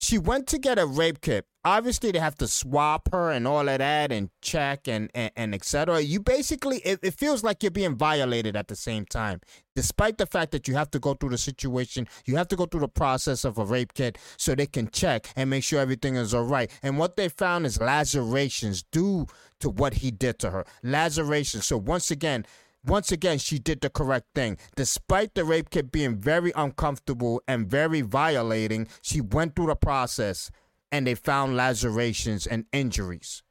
She 0.00 0.16
went 0.16 0.46
to 0.48 0.58
get 0.58 0.78
a 0.78 0.86
rape 0.86 1.20
kit 1.20 1.44
obviously 1.68 2.10
they 2.10 2.18
have 2.18 2.36
to 2.36 2.48
swap 2.48 3.08
her 3.12 3.30
and 3.30 3.46
all 3.46 3.68
of 3.68 3.78
that 3.78 4.10
and 4.10 4.30
check 4.40 4.88
and 4.88 5.10
and, 5.14 5.30
and 5.36 5.54
etc 5.54 6.00
you 6.00 6.20
basically 6.20 6.78
it, 6.78 6.98
it 7.02 7.14
feels 7.14 7.44
like 7.44 7.62
you're 7.62 7.70
being 7.70 7.96
violated 7.96 8.56
at 8.56 8.68
the 8.68 8.76
same 8.76 9.04
time. 9.04 9.40
Despite 9.76 10.18
the 10.18 10.26
fact 10.26 10.50
that 10.52 10.66
you 10.66 10.74
have 10.74 10.90
to 10.90 10.98
go 10.98 11.14
through 11.14 11.30
the 11.30 11.38
situation 11.38 12.08
you 12.24 12.36
have 12.36 12.48
to 12.48 12.56
go 12.56 12.66
through 12.66 12.80
the 12.80 12.88
process 12.88 13.44
of 13.44 13.58
a 13.58 13.64
rape 13.64 13.92
kit 13.94 14.18
so 14.36 14.54
they 14.54 14.66
can 14.66 14.88
check 14.90 15.28
and 15.36 15.50
make 15.50 15.62
sure 15.62 15.80
everything 15.80 16.16
is 16.16 16.34
all 16.34 16.44
right. 16.44 16.70
And 16.82 16.98
what 16.98 17.16
they 17.16 17.28
found 17.28 17.66
is 17.66 17.80
lacerations 17.80 18.82
due 18.82 19.26
to 19.60 19.70
what 19.70 19.94
he 19.94 20.10
did 20.10 20.38
to 20.40 20.50
her. 20.50 20.64
Lacerations 20.82 21.66
so 21.66 21.76
once 21.76 22.10
again 22.10 22.46
once 22.86 23.10
again, 23.12 23.38
she 23.38 23.58
did 23.58 23.80
the 23.80 23.90
correct 23.90 24.28
thing. 24.34 24.56
Despite 24.76 25.34
the 25.34 25.44
rape 25.44 25.68
kit 25.68 25.90
being 25.90 26.16
very 26.16 26.52
uncomfortable 26.54 27.42
and 27.46 27.68
very 27.68 28.00
violating, 28.02 28.86
she 29.02 29.20
went 29.20 29.56
through 29.56 29.66
the 29.66 29.76
process 29.76 30.50
and 30.92 31.06
they 31.06 31.14
found 31.14 31.56
lacerations 31.56 32.46
and 32.46 32.64
injuries 32.72 33.42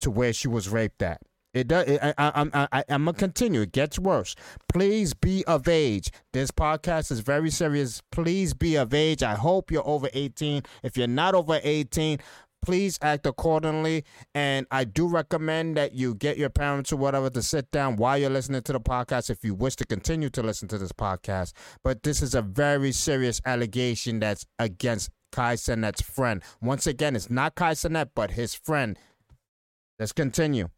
to 0.00 0.10
where 0.10 0.32
she 0.32 0.48
was 0.48 0.68
raped 0.68 1.02
at. 1.02 1.20
It 1.52 1.66
does. 1.66 1.88
It, 1.88 2.00
I, 2.02 2.12
I, 2.18 2.68
I, 2.72 2.84
I'm 2.88 3.04
gonna 3.04 3.16
continue. 3.16 3.62
It 3.62 3.72
gets 3.72 3.98
worse. 3.98 4.36
Please 4.68 5.14
be 5.14 5.44
of 5.46 5.66
age. 5.66 6.10
This 6.32 6.50
podcast 6.50 7.10
is 7.10 7.20
very 7.20 7.50
serious. 7.50 8.02
Please 8.12 8.54
be 8.54 8.76
of 8.76 8.94
age. 8.94 9.22
I 9.22 9.34
hope 9.34 9.70
you're 9.70 9.86
over 9.86 10.08
18. 10.12 10.62
If 10.84 10.96
you're 10.96 11.08
not 11.08 11.34
over 11.34 11.58
18, 11.62 12.18
please 12.64 12.98
act 13.02 13.26
accordingly. 13.26 14.04
And 14.32 14.66
I 14.70 14.84
do 14.84 15.08
recommend 15.08 15.76
that 15.76 15.92
you 15.92 16.14
get 16.14 16.38
your 16.38 16.50
parents 16.50 16.92
or 16.92 16.96
whatever 16.96 17.30
to 17.30 17.42
sit 17.42 17.70
down 17.72 17.96
while 17.96 18.16
you're 18.16 18.30
listening 18.30 18.62
to 18.62 18.72
the 18.72 18.80
podcast 18.80 19.28
if 19.28 19.42
you 19.42 19.54
wish 19.54 19.74
to 19.76 19.84
continue 19.84 20.30
to 20.30 20.42
listen 20.42 20.68
to 20.68 20.78
this 20.78 20.92
podcast. 20.92 21.52
But 21.82 22.04
this 22.04 22.22
is 22.22 22.36
a 22.36 22.42
very 22.42 22.92
serious 22.92 23.40
allegation 23.44 24.20
that's 24.20 24.46
against 24.60 25.10
Kai 25.30 25.54
Cenat's 25.54 26.02
friend. 26.02 26.42
Once 26.60 26.86
again, 26.86 27.16
it's 27.16 27.30
not 27.30 27.54
Kai 27.54 27.72
Cenat, 27.72 28.10
but 28.14 28.32
his 28.32 28.54
friend. 28.54 28.98
Let's 29.98 30.12
continue. 30.12 30.68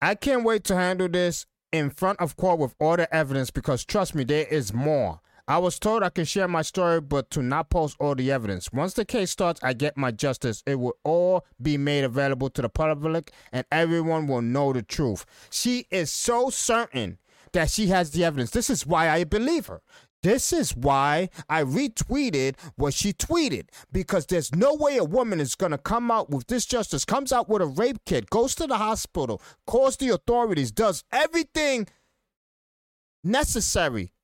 I 0.00 0.14
can't 0.14 0.44
wait 0.44 0.64
to 0.64 0.76
handle 0.76 1.08
this 1.08 1.46
in 1.72 1.90
front 1.90 2.20
of 2.20 2.36
court 2.36 2.58
with 2.58 2.74
all 2.78 2.96
the 2.96 3.12
evidence 3.14 3.50
because 3.50 3.84
trust 3.84 4.14
me, 4.14 4.22
there 4.24 4.46
is 4.46 4.72
more. 4.72 5.20
I 5.46 5.58
was 5.58 5.78
told 5.78 6.02
I 6.02 6.08
can 6.08 6.24
share 6.24 6.48
my 6.48 6.62
story, 6.62 7.02
but 7.02 7.30
to 7.30 7.42
not 7.42 7.68
post 7.68 7.96
all 8.00 8.14
the 8.14 8.32
evidence. 8.32 8.72
Once 8.72 8.94
the 8.94 9.04
case 9.04 9.30
starts, 9.30 9.60
I 9.62 9.74
get 9.74 9.96
my 9.96 10.10
justice. 10.10 10.62
It 10.66 10.76
will 10.76 10.96
all 11.04 11.44
be 11.60 11.76
made 11.76 12.04
available 12.04 12.48
to 12.50 12.62
the 12.62 12.70
public, 12.70 13.30
and 13.52 13.66
everyone 13.70 14.26
will 14.26 14.40
know 14.40 14.72
the 14.72 14.82
truth. 14.82 15.26
She 15.50 15.86
is 15.90 16.10
so 16.10 16.48
certain 16.48 17.18
that 17.52 17.70
she 17.70 17.88
has 17.88 18.10
the 18.12 18.24
evidence. 18.24 18.50
This 18.50 18.70
is 18.70 18.86
why 18.86 19.10
I 19.10 19.24
believe 19.24 19.66
her. 19.66 19.82
This 20.24 20.54
is 20.54 20.74
why 20.74 21.28
I 21.50 21.64
retweeted 21.64 22.54
what 22.76 22.94
she 22.94 23.12
tweeted 23.12 23.68
because 23.92 24.24
there's 24.24 24.54
no 24.54 24.72
way 24.74 24.96
a 24.96 25.04
woman 25.04 25.38
is 25.38 25.54
going 25.54 25.72
to 25.72 25.78
come 25.78 26.10
out 26.10 26.30
with 26.30 26.46
this 26.46 26.64
justice, 26.64 27.04
comes 27.04 27.30
out 27.30 27.46
with 27.46 27.60
a 27.60 27.66
rape 27.66 27.98
kit, 28.06 28.30
goes 28.30 28.54
to 28.54 28.66
the 28.66 28.78
hospital, 28.78 29.42
calls 29.66 29.98
the 29.98 30.08
authorities, 30.08 30.72
does 30.72 31.04
everything 31.12 31.86
necessary 33.22 34.14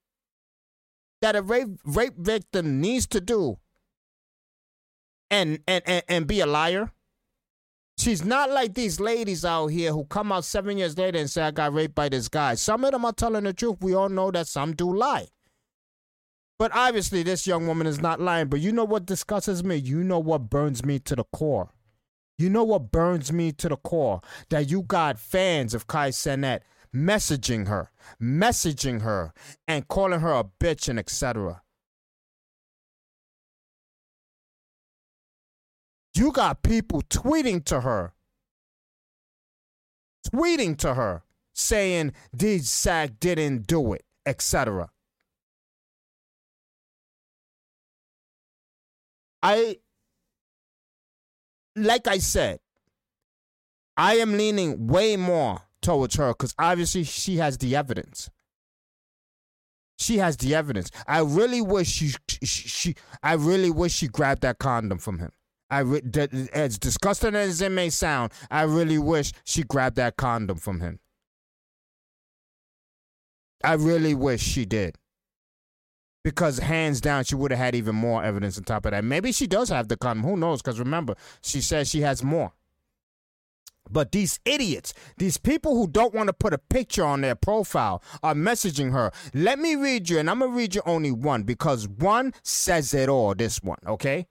that 1.21 1.37
a 1.37 1.43
rape, 1.43 1.69
rape 1.85 2.17
victim 2.17 2.81
needs 2.81 3.07
to 3.09 3.21
do 3.21 3.59
and, 5.31 5.59
and, 5.69 5.85
and, 5.87 6.03
and 6.09 6.27
be 6.27 6.41
a 6.41 6.47
liar. 6.47 6.93
She's 7.99 8.25
not 8.25 8.51
like 8.51 8.73
these 8.73 9.01
ladies 9.01 9.45
out 9.45 9.67
here 9.67 9.93
who 9.93 10.07
come 10.07 10.33
out 10.33 10.47
seven 10.47 10.79
years 10.79 10.97
later 10.97 11.19
and 11.19 11.29
say, 11.29 11.43
I 11.43 11.51
got 11.51 11.75
raped 11.75 11.95
by 11.95 12.09
this 12.09 12.29
guy. 12.29 12.55
Some 12.55 12.87
of 12.87 12.93
them 12.93 13.05
are 13.05 13.13
telling 13.13 13.45
the 13.45 13.53
truth. 13.53 13.77
We 13.83 13.93
all 13.93 14.09
know 14.09 14.31
that 14.31 14.49
some 14.49 14.73
do 14.73 14.97
lie. 14.97 15.29
But 16.61 16.73
obviously, 16.75 17.23
this 17.23 17.47
young 17.47 17.67
woman 17.67 17.87
is 17.87 18.03
not 18.03 18.21
lying. 18.21 18.49
But 18.49 18.61
you 18.61 18.71
know 18.71 18.85
what 18.85 19.07
disgusts 19.07 19.65
me? 19.65 19.77
You 19.77 20.05
know 20.05 20.19
what 20.19 20.51
burns 20.51 20.85
me 20.85 20.99
to 20.99 21.17
the 21.17 21.25
core? 21.25 21.71
You 22.37 22.51
know 22.51 22.65
what 22.65 22.93
burns 22.93 23.33
me 23.33 23.53
to 23.53 23.71
the 23.71 23.79
core? 23.79 24.21
That 24.51 24.71
you 24.71 24.83
got 24.83 25.19
fans 25.19 25.73
of 25.73 25.87
Kai 25.87 26.11
Cenat 26.11 26.61
messaging 26.95 27.67
her, 27.67 27.91
messaging 28.23 29.01
her, 29.01 29.33
and 29.67 29.89
calling 29.89 30.21
her 30.21 30.35
a 30.35 30.45
bitch 30.45 30.87
and 30.87 30.99
etc. 30.99 31.63
You 36.15 36.31
got 36.31 36.63
people 36.63 37.01
tweeting 37.09 37.65
to 37.65 37.81
her, 37.81 38.13
tweeting 40.31 40.77
to 40.77 40.93
her, 40.93 41.23
saying 41.55 42.13
DSAC 42.37 43.19
didn't 43.19 43.67
do 43.67 43.95
it, 43.95 44.05
etc. 44.27 44.91
I, 49.43 49.79
like 51.77 52.07
I 52.07 52.19
said, 52.19 52.61
I 53.97 54.15
am 54.17 54.37
leaning 54.37 54.87
way 54.87 55.17
more 55.17 55.63
towards 55.83 56.17
her 56.17 56.29
because 56.29 56.55
obviously 56.59 57.05
she 57.05 57.37
has 57.37 57.59
the 57.59 57.77
evidence. 57.77 58.31
She 59.99 60.19
has 60.19 60.39
the 60.39 60.55
evidence. 60.55 60.91
I 61.07 61.21
really 61.21 61.61
wish 61.61 61.89
she, 61.89 62.15
she, 62.29 62.47
she 62.47 62.95
I 63.23 63.35
really 63.35 63.71
wish 63.71 63.93
she 63.93 64.09
grabbed 64.09 64.43
that 64.43 64.59
condom 64.59 64.99
from 64.99 65.19
him. 65.19 65.31
I 65.71 65.81
re- 65.81 66.03
as 66.53 66.79
disgusting 66.79 67.35
as 67.35 67.61
it 67.61 67.71
may 67.71 67.91
sound, 67.91 68.33
I 68.51 68.63
really 68.63 68.99
wish 68.99 69.33
she 69.45 69.63
grabbed 69.63 69.97
that 69.97 70.17
condom 70.17 70.57
from 70.57 70.81
him. 70.81 70.99
I 73.63 73.75
really 73.75 74.15
wish 74.15 74.41
she 74.41 74.65
did. 74.65 74.97
Because 76.23 76.59
hands 76.59 77.01
down, 77.01 77.25
she 77.25 77.35
would 77.35 77.51
have 77.51 77.59
had 77.59 77.75
even 77.75 77.95
more 77.95 78.23
evidence 78.23 78.59
on 78.59 78.65
top 78.65 78.85
of 78.85 78.93
that. 78.93 79.05
Maybe 79.05 79.33
she 79.33 79.47
does 79.47 79.71
have 79.71 79.89
the 79.89 79.97
condom. 79.97 80.25
Who 80.25 80.37
knows? 80.37 80.61
Because 80.61 80.79
remember, 80.79 81.15
she 81.41 81.61
says 81.61 81.89
she 81.89 82.03
has 82.03 82.23
more. 82.23 82.53
But 83.91 84.13
these 84.13 84.39
idiots, 84.45 84.95
these 85.17 85.37
people 85.37 85.75
who 85.75 85.89
don't 85.89 86.15
want 86.15 86.29
to 86.29 86.33
put 86.33 86.53
a 86.53 86.59
picture 86.59 87.05
on 87.05 87.23
their 87.23 87.35
profile 87.35 88.03
are 88.23 88.35
messaging 88.35 88.93
her. 88.93 89.11
Let 89.35 89.59
me 89.59 89.75
read 89.75 90.09
you, 90.09 90.19
and 90.19 90.31
I'm 90.31 90.39
going 90.39 90.51
to 90.53 90.57
read 90.57 90.75
you 90.75 90.83
only 90.87 91.11
one 91.11 91.43
because 91.43 91.89
one 91.89 92.33
says 92.43 92.95
it 92.95 93.09
all, 93.09 93.35
this 93.35 93.63
one, 93.63 93.79
okay? 93.87 94.29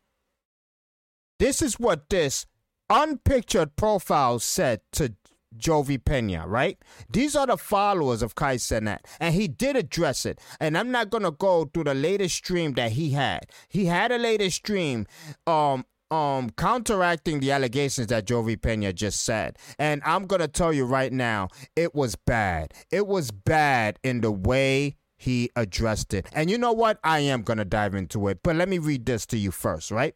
This 1.39 1.62
is 1.62 1.79
what 1.79 2.10
this 2.10 2.46
unpictured 2.89 3.75
profile 3.75 4.39
said 4.39 4.81
to 4.93 5.15
Jovi 5.58 6.03
Pena, 6.03 6.48
right? 6.48 6.77
These 7.10 7.36
are 7.36 7.48
the 7.48 7.58
followers 7.58 8.22
of 8.22 8.36
Kai 8.36 8.56
Cenat, 8.58 9.00
and 9.20 9.34
he 9.34 9.48
did 9.48 9.75
address 9.75 10.25
it. 10.25 10.39
And 10.60 10.77
I'm 10.77 10.91
not 10.91 11.10
gonna 11.10 11.32
go 11.32 11.65
through 11.65 11.86
the 11.86 11.94
latest 11.94 12.36
stream 12.36 12.74
that 12.74 12.94
he 12.94 13.12
had. 13.12 13.48
He 13.68 13.86
had 13.86 14.12
a 14.12 14.18
latest 14.18 14.58
stream, 14.58 15.08
um, 15.48 15.86
um, 16.12 16.50
counteracting 16.51 17.39
the 17.39 17.51
allegations 17.51 18.08
that 18.08 18.25
Jovi 18.25 18.60
Pena 18.60 18.94
just 18.94 19.24
said. 19.24 19.58
And 19.77 20.01
I'm 20.06 20.25
gonna 20.25 20.48
tell 20.48 20.74
you 20.74 20.86
right 20.86 21.13
now, 21.13 21.50
it 21.75 21.94
was 21.94 22.15
bad. 22.15 22.74
It 22.91 23.08
was 23.08 23.32
bad 23.32 24.00
in 24.03 24.22
the 24.22 24.32
way 24.32 24.98
he 25.18 25.51
addressed 25.56 26.13
it. 26.13 26.27
And 26.34 26.50
you 26.50 26.58
know 26.58 26.72
what? 26.72 27.00
I 27.03 27.20
am 27.20 27.41
gonna 27.41 27.65
dive 27.65 27.94
into 27.94 28.27
it, 28.27 28.39
but 28.44 28.56
let 28.56 28.70
me 28.70 28.77
read 28.79 29.06
this 29.06 29.25
to 29.27 29.38
you 29.38 29.51
first, 29.51 29.91
right? 29.91 30.15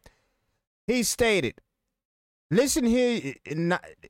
He 0.86 1.02
stated, 1.02 1.60
Listen 2.50 2.84
here, 2.84 3.34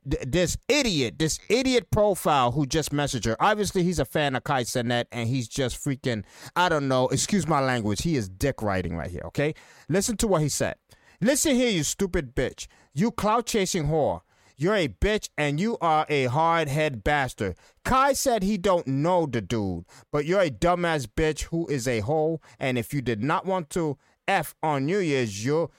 this 0.03 0.57
idiot, 0.67 1.17
this 1.17 1.39
idiot 1.49 1.89
profile 1.89 2.51
who 2.51 2.65
just 2.65 2.91
messaged 2.91 3.25
her. 3.25 3.35
Obviously, 3.39 3.81
he's 3.83 3.97
a 3.97 4.05
fan 4.05 4.35
of 4.35 4.43
Kai 4.43 4.63
Cenat, 4.63 5.05
and 5.11 5.29
he's 5.29 5.47
just 5.47 5.83
freaking, 5.83 6.23
I 6.55 6.69
don't 6.69 6.87
know, 6.87 7.07
excuse 7.07 7.47
my 7.47 7.61
language. 7.61 8.03
He 8.03 8.15
is 8.15 8.29
dick 8.29 8.61
writing 8.61 8.97
right 8.97 9.09
here, 9.09 9.23
okay? 9.25 9.55
Listen 9.89 10.17
to 10.17 10.27
what 10.27 10.41
he 10.41 10.49
said. 10.49 10.75
Listen 11.21 11.55
here, 11.55 11.69
you 11.69 11.83
stupid 11.83 12.35
bitch. 12.35 12.67
You 12.93 13.11
clout 13.11 13.45
chasing 13.45 13.85
whore. 13.85 14.21
You're 14.57 14.75
a 14.75 14.87
bitch 14.87 15.29
and 15.37 15.59
you 15.59 15.77
are 15.81 16.05
a 16.07 16.25
hard 16.25 16.69
head 16.69 17.03
bastard. 17.03 17.57
Kai 17.83 18.13
said 18.13 18.43
he 18.43 18.57
don't 18.57 18.87
know 18.87 19.25
the 19.25 19.41
dude, 19.41 19.85
but 20.11 20.25
you're 20.25 20.41
a 20.41 20.49
dumbass 20.49 21.07
bitch 21.07 21.43
who 21.43 21.67
is 21.67 21.87
a 21.87 21.99
hoe. 22.01 22.39
And 22.59 22.77
if 22.77 22.93
you 22.93 23.01
did 23.01 23.21
not 23.21 23.45
want 23.45 23.69
to 23.71 23.97
F 24.27 24.55
on 24.63 24.85
New 24.85 24.99
Year's, 24.99 25.43
you 25.43 25.71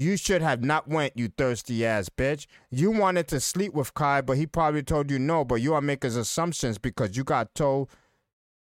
you 0.00 0.16
should 0.16 0.40
have 0.40 0.64
not 0.64 0.88
went, 0.88 1.12
you 1.14 1.28
thirsty 1.28 1.84
ass 1.84 2.08
bitch. 2.08 2.46
You 2.70 2.90
wanted 2.90 3.28
to 3.28 3.38
sleep 3.38 3.74
with 3.74 3.92
Kai, 3.92 4.22
but 4.22 4.38
he 4.38 4.46
probably 4.46 4.82
told 4.82 5.10
you 5.10 5.18
no. 5.18 5.44
But 5.44 5.60
you 5.60 5.74
are 5.74 5.82
making 5.82 6.16
assumptions 6.16 6.78
because 6.78 7.18
you 7.18 7.22
got 7.22 7.54
told 7.54 7.90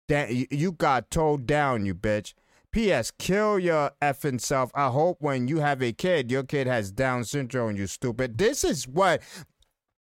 that 0.08 0.32
you 0.32 0.72
got 0.72 1.12
told 1.12 1.46
down, 1.46 1.86
you 1.86 1.94
bitch. 1.94 2.34
P.S. 2.71 3.12
Kill 3.19 3.60
your 3.60 3.91
effing 4.02 4.39
self. 4.39 4.71
I 4.74 4.88
hope 4.88 5.17
when 5.21 5.48
you 5.48 5.60
have 5.60 5.82
a 5.82 5.91
kid, 5.91 6.32
your 6.32 6.43
kid 6.43 6.67
has 6.67 6.91
Down 6.91 7.26
syndrome. 7.26 7.76
You 7.76 7.88
stupid. 7.88 8.38
This 8.38 8.63
is 8.63 8.88
what 8.88 9.21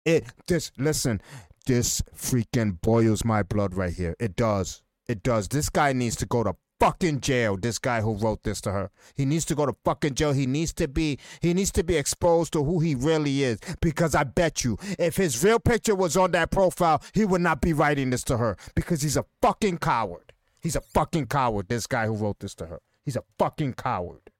it. 0.06 0.26
This 0.48 0.72
listen. 0.78 1.22
This 1.68 2.02
freaking 2.16 2.82
boils 2.82 3.24
my 3.24 3.44
blood 3.44 3.76
right 3.76 3.94
here. 3.94 4.16
It 4.20 4.36
does. 4.36 4.82
It 5.08 5.22
does. 5.22 5.48
This 5.48 5.70
guy 5.70 5.94
needs 5.94 6.16
to 6.18 6.26
go 6.26 6.44
to 6.44 6.56
fucking 6.80 7.22
jail. 7.22 7.58
This 7.58 7.78
guy 7.78 8.02
who 8.02 8.14
wrote 8.14 8.44
this 8.44 8.62
to 8.62 8.72
her, 8.72 8.90
he 9.16 9.26
needs 9.26 9.46
to 9.46 9.56
go 9.56 9.66
to 9.66 9.76
fucking 9.84 10.16
jail. 10.16 10.32
He 10.32 10.46
needs 10.46 10.74
to 10.74 10.88
be 10.88 11.20
he 11.42 11.54
needs 11.54 11.72
to 11.74 11.84
be 11.84 11.96
exposed 11.96 12.54
to 12.54 12.64
who 12.64 12.80
he 12.80 12.96
really 12.96 13.44
is. 13.44 13.60
Because 13.82 14.16
I 14.16 14.24
bet 14.24 14.64
you, 14.64 14.78
if 14.98 15.18
his 15.18 15.44
real 15.44 15.60
picture 15.60 15.96
was 15.96 16.18
on 16.18 16.32
that 16.32 16.52
profile, 16.52 17.02
he 17.14 17.26
would 17.26 17.42
not 17.42 17.62
be 17.62 17.74
writing 17.74 18.10
this 18.10 18.24
to 18.26 18.38
her. 18.38 18.58
Because 18.76 19.02
he's 19.02 19.18
a 19.18 19.26
fucking 19.42 19.80
coward. 19.80 20.34
He's 20.62 20.76
a 20.76 20.82
fucking 20.82 21.28
coward. 21.28 21.70
This 21.70 21.88
guy 21.88 22.06
who 22.06 22.16
wrote 22.16 22.40
this 22.40 22.56
to 22.56 22.66
her, 22.68 22.80
he's 23.04 23.16
a 23.16 23.24
fucking 23.38 23.74
coward. 23.74 24.32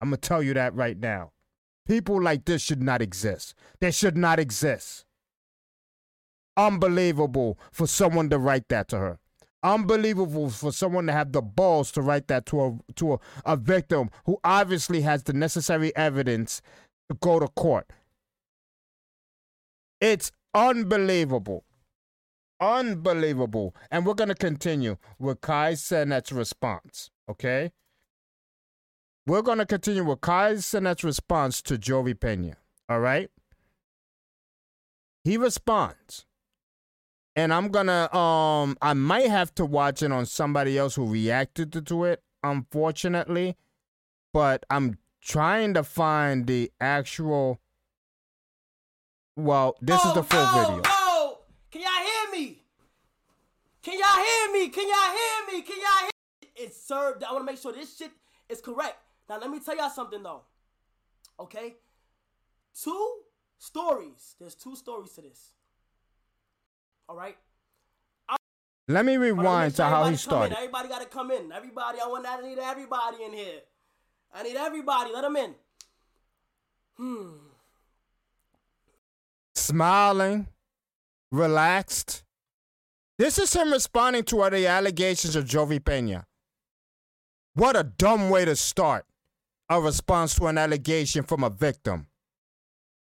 I'm 0.00 0.08
gonna 0.08 0.16
tell 0.18 0.42
you 0.42 0.54
that 0.54 0.74
right 0.74 0.98
now. 0.98 1.32
People 1.86 2.22
like 2.22 2.44
this 2.44 2.62
should 2.62 2.82
not 2.82 3.02
exist. 3.02 3.54
They 3.80 3.90
should 3.90 4.16
not 4.16 4.38
exist. 4.38 5.04
Unbelievable 6.56 7.58
for 7.72 7.86
someone 7.86 8.28
to 8.30 8.38
write 8.38 8.68
that 8.68 8.86
to 8.88 8.98
her 8.98 9.18
unbelievable 9.62 10.50
for 10.50 10.72
someone 10.72 11.06
to 11.06 11.12
have 11.12 11.32
the 11.32 11.42
balls 11.42 11.90
to 11.92 12.02
write 12.02 12.28
that 12.28 12.46
to 12.46 12.60
a 12.60 12.78
to 12.94 13.14
a, 13.14 13.18
a 13.44 13.56
victim 13.56 14.10
who 14.26 14.38
obviously 14.44 15.02
has 15.02 15.22
the 15.22 15.32
necessary 15.32 15.94
evidence 15.96 16.62
to 17.08 17.16
go 17.20 17.38
to 17.38 17.48
court. 17.48 17.90
It's 20.00 20.32
unbelievable. 20.54 21.64
Unbelievable. 22.60 23.74
And 23.90 24.06
we're 24.06 24.14
gonna 24.14 24.34
continue 24.34 24.96
with 25.18 25.40
Kai 25.40 25.72
Cenat's 25.72 26.32
response. 26.32 27.10
Okay? 27.28 27.72
We're 29.26 29.42
gonna 29.42 29.66
continue 29.66 30.04
with 30.04 30.20
Kai 30.20 30.54
Cenat's 30.54 31.04
response 31.04 31.62
to 31.62 31.76
Jovi 31.76 32.18
Pena. 32.18 32.56
All 32.88 33.00
right? 33.00 33.30
He 35.24 35.36
responds 35.36 36.26
and 37.36 37.52
I'm 37.52 37.68
gonna 37.68 38.14
um 38.14 38.76
I 38.82 38.94
might 38.94 39.28
have 39.28 39.54
to 39.56 39.64
watch 39.64 40.02
it 40.02 40.12
on 40.12 40.26
somebody 40.26 40.78
else 40.78 40.94
who 40.94 41.06
reacted 41.06 41.72
to, 41.72 41.82
to 41.82 42.04
it, 42.04 42.22
unfortunately. 42.42 43.56
But 44.32 44.64
I'm 44.70 44.98
trying 45.20 45.74
to 45.74 45.82
find 45.82 46.46
the 46.46 46.70
actual 46.80 47.60
well, 49.36 49.76
this 49.80 50.00
oh, 50.04 50.08
is 50.08 50.14
the 50.14 50.22
full 50.22 50.40
oh, 50.40 50.66
video. 50.66 50.82
Oh, 50.86 51.38
can 51.70 51.80
y'all 51.80 51.90
hear 51.90 52.40
me? 52.40 52.62
Can 53.82 53.98
y'all 53.98 54.24
hear 54.24 54.52
me? 54.52 54.68
Can 54.68 54.88
y'all 54.88 55.16
hear 55.16 55.54
me? 55.54 55.62
Can 55.62 55.76
y'all 55.76 56.00
hear 56.00 56.10
me? 56.42 56.48
It's 56.54 56.86
served. 56.86 57.24
I 57.24 57.32
want 57.32 57.46
to 57.46 57.52
make 57.52 57.60
sure 57.60 57.72
this 57.72 57.96
shit 57.96 58.10
is 58.48 58.60
correct. 58.60 58.96
Now 59.28 59.38
let 59.40 59.50
me 59.50 59.58
tell 59.58 59.76
y'all 59.76 59.90
something 59.90 60.22
though. 60.22 60.42
Okay? 61.40 61.76
Two 62.80 63.12
stories. 63.58 64.36
There's 64.38 64.54
two 64.54 64.76
stories 64.76 65.12
to 65.12 65.22
this. 65.22 65.52
All 67.08 67.16
right. 67.16 67.36
Let 68.88 69.04
me 69.04 69.16
rewind 69.16 69.76
to 69.76 69.84
how 69.84 70.04
he 70.04 70.16
started. 70.16 70.56
Everybody 70.56 70.88
got 70.88 71.02
to 71.02 71.08
come 71.08 71.30
in. 71.30 71.52
Everybody, 71.52 71.98
I 72.02 72.06
want. 72.08 72.26
I 72.26 72.40
need 72.40 72.58
everybody 72.58 73.22
in 73.24 73.32
here. 73.32 73.60
I 74.34 74.42
need 74.42 74.56
everybody. 74.56 75.12
Let 75.12 75.22
them 75.22 75.36
in. 75.36 75.54
Hmm. 76.96 77.30
Smiling, 79.54 80.48
relaxed. 81.30 82.24
This 83.18 83.38
is 83.38 83.52
him 83.54 83.72
responding 83.72 84.24
to 84.24 84.48
the 84.50 84.66
allegations 84.66 85.36
of 85.36 85.44
Jovi 85.44 85.82
Pena. 85.82 86.24
What 87.54 87.76
a 87.76 87.84
dumb 87.84 88.30
way 88.30 88.44
to 88.44 88.56
start 88.56 89.04
a 89.68 89.80
response 89.80 90.34
to 90.34 90.46
an 90.46 90.58
allegation 90.58 91.22
from 91.22 91.44
a 91.44 91.50
victim. 91.50 92.06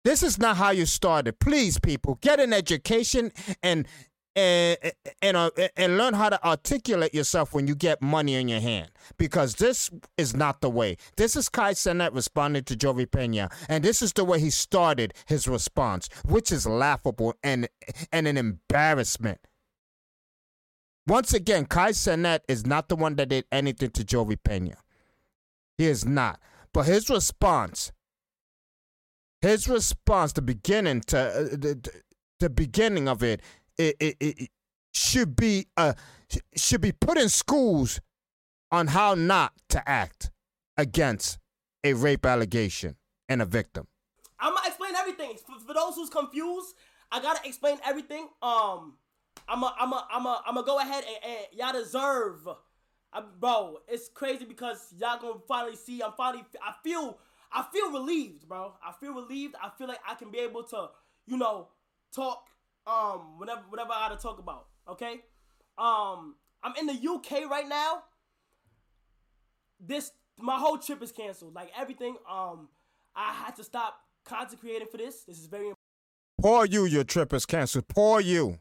This 0.05 0.21
is 0.21 0.37
not 0.37 0.57
how 0.57 0.69
you 0.69 0.85
started. 0.85 1.39
Please, 1.39 1.79
people, 1.79 2.19
get 2.21 2.39
an 2.39 2.53
education 2.53 3.31
and 3.63 3.87
and 4.35 4.77
and, 5.23 5.35
uh, 5.35 5.49
and 5.75 5.97
learn 5.97 6.13
how 6.13 6.29
to 6.29 6.45
articulate 6.45 7.15
yourself 7.15 7.55
when 7.55 7.67
you 7.67 7.73
get 7.73 8.03
money 8.03 8.35
in 8.35 8.47
your 8.47 8.59
hand 8.59 8.91
because 9.17 9.55
this 9.55 9.89
is 10.15 10.35
not 10.35 10.61
the 10.61 10.69
way. 10.69 10.97
This 11.17 11.35
is 11.35 11.49
Kai 11.49 11.71
Cenat 11.73 12.13
responding 12.13 12.65
to 12.65 12.75
Jovi 12.75 13.09
Pena, 13.09 13.49
and 13.67 13.83
this 13.83 14.03
is 14.03 14.13
the 14.13 14.23
way 14.23 14.39
he 14.39 14.51
started 14.51 15.11
his 15.25 15.47
response, 15.47 16.07
which 16.23 16.51
is 16.51 16.67
laughable 16.67 17.33
and 17.43 17.67
and 18.11 18.27
an 18.27 18.37
embarrassment. 18.37 19.39
Once 21.07 21.33
again, 21.33 21.65
Kai 21.65 21.93
Cenat 21.93 22.41
is 22.47 22.63
not 22.63 22.89
the 22.89 22.95
one 22.95 23.15
that 23.15 23.29
did 23.29 23.45
anything 23.51 23.89
to 23.89 24.03
Jovi 24.03 24.37
Pena. 24.43 24.75
He 25.79 25.87
is 25.87 26.05
not. 26.05 26.39
But 26.73 26.85
his 26.85 27.09
response 27.09 27.91
his 29.45 29.67
response, 29.67 30.33
the 30.33 30.41
beginning 30.41 31.01
to 31.01 31.17
uh, 31.19 31.33
the, 31.51 31.91
the 32.39 32.49
beginning 32.49 33.07
of 33.07 33.23
it, 33.23 33.41
it, 33.77 33.95
it, 33.99 34.17
it 34.19 34.49
should 34.93 35.35
be 35.35 35.67
uh 35.77 35.93
should 36.55 36.81
be 36.81 36.91
put 36.91 37.17
in 37.17 37.29
schools 37.29 37.99
on 38.71 38.87
how 38.87 39.13
not 39.13 39.53
to 39.69 39.87
act 39.87 40.31
against 40.77 41.37
a 41.83 41.93
rape 41.93 42.25
allegation 42.25 42.95
and 43.29 43.41
a 43.41 43.45
victim. 43.45 43.87
I'm 44.39 44.53
gonna 44.53 44.67
explain 44.67 44.95
everything 44.95 45.37
for, 45.45 45.59
for 45.59 45.73
those 45.73 45.95
who's 45.95 46.09
confused. 46.09 46.75
I 47.11 47.21
gotta 47.21 47.47
explain 47.47 47.77
everything. 47.85 48.27
Um, 48.41 48.95
I'm 49.47 49.63
a, 49.63 49.75
I'm 49.79 49.93
a, 49.93 50.07
I'm 50.11 50.25
a, 50.25 50.41
I'm 50.47 50.55
gonna 50.55 50.65
go 50.65 50.79
ahead 50.79 51.03
and, 51.07 51.31
and 51.31 51.45
y'all 51.53 51.73
deserve, 51.73 52.47
I, 53.13 53.21
bro. 53.39 53.77
It's 53.87 54.09
crazy 54.09 54.45
because 54.45 54.93
y'all 54.97 55.19
gonna 55.19 55.39
finally 55.47 55.75
see. 55.75 56.01
I'm 56.01 56.13
finally. 56.17 56.43
I 56.61 56.73
feel 56.83 57.19
I 57.55 57.63
feel 57.73 57.89
relieved, 57.91 58.47
bro. 58.47 58.73
I 58.85 58.91
feel 58.99 59.13
relieved. 59.13 59.55
I 59.61 59.69
feel 59.77 59.87
like 59.87 59.99
I 60.07 60.15
can 60.15 60.29
be 60.29 60.39
able 60.39 60.63
to, 60.65 60.89
you 61.25 61.37
know, 61.37 61.69
talk 62.13 62.47
um 62.85 63.39
whenever 63.39 63.61
whatever 63.69 63.91
I 63.93 64.09
gotta 64.09 64.21
talk 64.21 64.39
about. 64.39 64.67
Okay. 64.89 65.21
Um, 65.77 66.35
I'm 66.61 66.73
in 66.79 66.85
the 66.85 66.93
UK 66.93 67.49
right 67.49 67.67
now. 67.67 68.03
This 69.79 70.11
my 70.37 70.57
whole 70.57 70.77
trip 70.77 71.01
is 71.01 71.11
canceled. 71.11 71.55
Like 71.55 71.71
everything. 71.77 72.17
Um, 72.29 72.67
I 73.15 73.31
had 73.31 73.55
to 73.55 73.63
stop 73.63 73.99
content 74.25 74.59
creating 74.59 74.89
for 74.91 74.97
this. 74.97 75.23
This 75.23 75.39
is 75.39 75.47
very 75.47 75.69
important. 75.69 75.79
Poor 76.41 76.65
you, 76.65 76.85
your 76.85 77.05
trip 77.05 77.33
is 77.33 77.45
canceled. 77.45 77.87
Poor 77.87 78.19
you. 78.19 78.59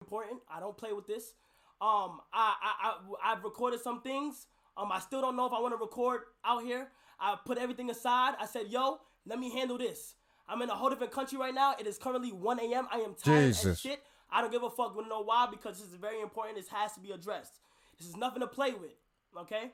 important. 0.00 0.40
I 0.48 0.60
don't 0.60 0.76
play 0.76 0.92
with 0.94 1.06
this. 1.06 1.34
Um, 1.80 2.20
I 2.32 2.54
I, 2.62 2.72
I 2.82 3.32
I've 3.32 3.44
recorded 3.44 3.80
some 3.80 4.00
things. 4.00 4.46
Um, 4.76 4.90
I 4.90 5.00
still 5.00 5.20
don't 5.20 5.36
know 5.36 5.46
if 5.46 5.52
I 5.52 5.60
want 5.60 5.74
to 5.74 5.78
record 5.78 6.22
out 6.44 6.62
here. 6.62 6.88
I 7.20 7.36
put 7.44 7.58
everything 7.58 7.90
aside. 7.90 8.34
I 8.40 8.46
said, 8.46 8.68
"Yo, 8.68 8.98
let 9.26 9.38
me 9.38 9.50
handle 9.50 9.78
this." 9.78 10.14
I'm 10.48 10.60
in 10.62 10.70
a 10.70 10.74
whole 10.74 10.90
different 10.90 11.12
country 11.12 11.38
right 11.38 11.54
now. 11.54 11.76
It 11.78 11.86
is 11.86 11.96
currently 11.96 12.32
1 12.32 12.58
a.m. 12.58 12.88
I 12.90 12.98
am 12.98 13.14
tired 13.14 13.50
as 13.50 13.80
shit. 13.80 14.02
I 14.32 14.40
don't 14.40 14.50
give 14.50 14.64
a 14.64 14.70
fuck. 14.70 14.94
Want 14.96 15.06
to 15.06 15.08
know 15.08 15.22
why? 15.22 15.46
Because 15.50 15.78
this 15.78 15.88
is 15.88 15.94
very 15.94 16.20
important. 16.20 16.56
This 16.56 16.68
has 16.68 16.92
to 16.94 17.00
be 17.00 17.12
addressed. 17.12 17.60
This 17.98 18.08
is 18.08 18.16
nothing 18.16 18.40
to 18.40 18.48
play 18.48 18.72
with. 18.72 18.90
Okay. 19.38 19.70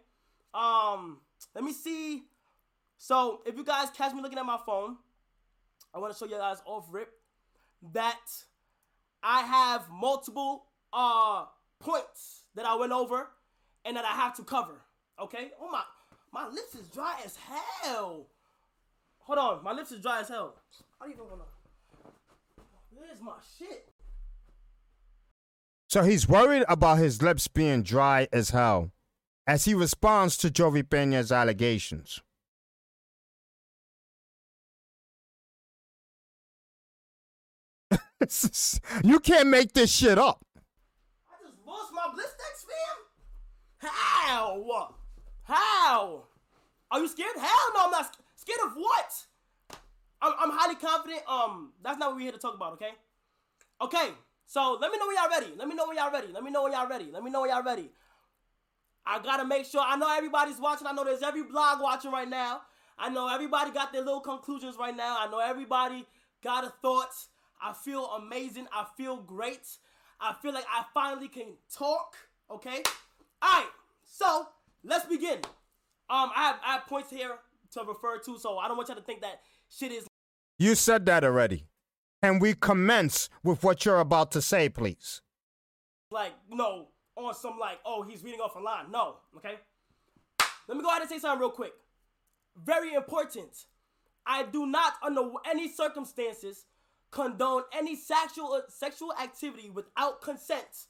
Um, 0.53 1.21
let 1.55 1.65
me 1.65 1.73
see. 1.73 2.25
So 2.99 3.41
if 3.47 3.57
you 3.57 3.65
guys 3.65 3.89
catch 3.91 4.13
me 4.13 4.21
looking 4.21 4.39
at 4.39 4.45
my 4.45 4.59
phone, 4.67 4.97
I 5.95 5.99
want 5.99 6.13
to 6.13 6.19
show 6.19 6.27
you 6.27 6.37
guys 6.39 6.59
off 6.67 6.87
rip 6.91 7.11
that 7.93 8.21
I 9.23 9.43
have 9.43 9.89
multiple 9.91 10.65
uh 10.93 11.45
points 11.79 12.43
that 12.55 12.65
I 12.67 12.75
went 12.77 12.93
over 12.93 13.29
and 13.85 13.97
that 13.97 14.05
I 14.05 14.13
have 14.13 14.37
to 14.37 14.43
cover. 14.43 14.81
Okay? 15.21 15.51
Oh 15.61 15.71
my 15.71 15.83
my 16.37 16.47
lips 16.49 16.75
is 16.75 16.87
dry 16.89 17.17
as 17.25 17.35
hell. 17.35 18.27
Hold 19.21 19.39
on, 19.39 19.65
my 19.65 19.73
lips 19.73 19.91
is 19.91 20.03
dry 20.03 20.21
as 20.21 20.29
hell. 20.29 20.55
I 21.01 21.07
don't 21.07 21.15
even 21.15 21.25
wanna 21.31 21.45
Where's 22.91 23.23
my 23.23 23.33
shit? 23.59 23.89
So 25.89 26.03
he's 26.03 26.29
worried 26.29 26.65
about 26.69 26.99
his 26.99 27.23
lips 27.23 27.49
being 27.49 27.83
dry 27.83 28.29
as 28.35 28.51
hell 28.51 28.93
as 29.47 29.65
he 29.65 29.73
responds 29.73 30.37
to 30.39 30.51
Jovi 30.51 30.83
Pena's 30.83 31.33
allegations. 31.33 32.21
you 39.05 39.21
can't 39.21 39.49
make 39.49 39.73
this 39.73 39.91
shit 39.91 40.19
up. 40.19 40.45
I 40.57 41.43
just 41.43 41.57
lost 41.67 41.93
my 41.95 42.09
blistex, 42.13 42.67
fam. 42.67 43.91
How? 43.91 44.96
How? 45.47 46.25
Are 46.91 47.01
you 47.01 47.09
scared? 47.09 47.37
Hell 47.37 47.73
no, 47.75 47.85
I'm 47.85 47.91
not 47.91 48.07
sc- 48.07 48.21
scared 48.35 48.61
of 48.67 48.75
what? 48.75 49.25
I'm, 50.21 50.33
I'm 50.41 50.51
highly 50.51 50.75
confident. 50.75 51.23
Um, 51.29 51.73
that's 51.83 51.99
not 51.99 52.11
what 52.11 52.17
we're 52.17 52.23
here 52.23 52.33
to 52.33 52.39
talk 52.39 52.55
about, 52.55 52.75
okay? 52.75 52.91
Okay, 53.81 54.11
so 54.47 54.79
let 54.81 54.91
me 54.91 54.99
know 54.99 55.07
when 55.07 55.17
y'all 55.17 55.31
ready. 55.31 55.53
Let 55.57 55.69
me 55.69 55.75
know 55.75 55.87
when 55.87 55.97
y'all 55.97 56.11
ready. 56.11 56.29
Let 56.33 56.43
me 56.43 56.51
know 56.51 56.65
when 56.65 56.73
y'all 56.73 56.89
ready. 56.89 57.11
Let 57.13 57.23
me 57.23 57.31
know 57.31 57.43
when 57.43 57.51
y'all 57.51 57.63
ready. 57.63 57.91
I 59.05 59.21
gotta 59.21 59.45
make 59.45 59.67
sure. 59.67 59.83
I 59.85 59.97
know 59.97 60.13
everybody's 60.13 60.59
watching. 60.59 60.87
I 60.87 60.93
know 60.93 61.05
there's 61.05 61.23
every 61.23 61.45
blog 61.45 61.81
watching 61.81 62.11
right 62.11 62.29
now. 62.29 62.63
I 62.99 63.09
know 63.09 63.29
everybody 63.29 63.71
got 63.71 63.93
their 63.93 64.03
little 64.03 64.21
conclusions 64.21 64.77
right 64.79 64.97
now. 64.97 65.17
I 65.21 65.31
know 65.31 65.39
everybody 65.39 66.07
got 66.43 66.65
a 66.65 66.71
thoughts. 66.83 67.29
I 67.63 67.73
feel 67.73 68.07
amazing. 68.07 68.67
I 68.73 68.87
feel 68.97 69.19
great. 69.19 69.67
I 70.21 70.35
feel 70.43 70.53
like 70.53 70.65
I 70.73 70.85
finally 70.93 71.29
can 71.29 71.55
talk. 71.73 72.17
Okay. 72.51 72.83
All 73.43 73.61
right. 73.61 73.69
So 74.05 74.49
let's 74.87 75.07
begin. 75.07 75.39
Um, 76.09 76.31
I 76.35 76.47
have 76.47 76.57
I 76.65 76.73
have 76.75 76.87
points 76.87 77.11
here 77.11 77.37
to 77.73 77.83
refer 77.83 78.19
to, 78.19 78.39
so 78.39 78.59
I 78.59 78.69
don't 78.69 78.77
want 78.77 78.89
y'all 78.89 78.97
to 78.97 79.03
think 79.03 79.21
that 79.23 79.41
shit 79.69 79.93
is 79.93 80.07
You 80.59 80.75
said 80.75 81.05
that 81.07 81.25
already. 81.25 81.67
And 82.23 82.41
we 82.41 82.55
commence 82.55 83.29
with 83.43 83.63
what 83.63 83.85
you're 83.85 84.01
about 84.01 84.33
to 84.33 84.43
say, 84.43 84.69
please. 84.69 85.21
like 86.11 86.33
no, 86.51 86.89
on 87.17 87.35
some 87.35 87.59
like 87.59 87.79
oh 87.85 88.03
he's 88.03 88.23
reading 88.23 88.41
off 88.41 88.57
a 88.57 88.61
line. 88.61 88.91
No, 88.91 89.17
okay. 89.37 89.57
Let 90.69 90.77
me 90.77 90.83
go 90.83 90.89
ahead 90.91 91.03
and 91.03 91.11
say 91.11 91.19
something 91.19 91.41
real 91.41 91.51
quick. 91.51 91.73
Very 92.65 92.95
important. 92.95 93.67
I 94.27 94.43
do 94.45 94.67
not 94.67 94.95
under 95.05 95.23
any 95.49 95.69
circumstances 95.69 96.65
condone 97.11 97.63
any 97.73 97.95
sexual 97.97 98.61
sexual 98.69 99.13
activity 99.23 99.71
without 99.71 100.23
consent. 100.23 100.87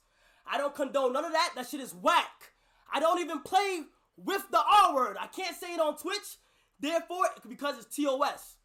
I 0.49 0.57
don't 0.57 0.73
condone 0.73 1.13
none 1.13 1.25
of 1.25 1.33
that. 1.33 1.51
That 1.55 1.67
shit 1.67 1.81
is 1.81 1.93
whack. 1.93 2.53
I 2.93 2.99
don't 2.99 3.19
even 3.19 3.41
play 3.41 3.81
with 4.17 4.43
the 4.51 4.61
R 4.85 4.95
word. 4.95 5.17
I 5.19 5.27
can't 5.27 5.55
say 5.55 5.73
it 5.73 5.79
on 5.79 5.97
Twitch. 5.97 6.37
Therefore, 6.79 7.25
because 7.47 7.77
it's 7.77 7.95
TOS. 7.95 8.57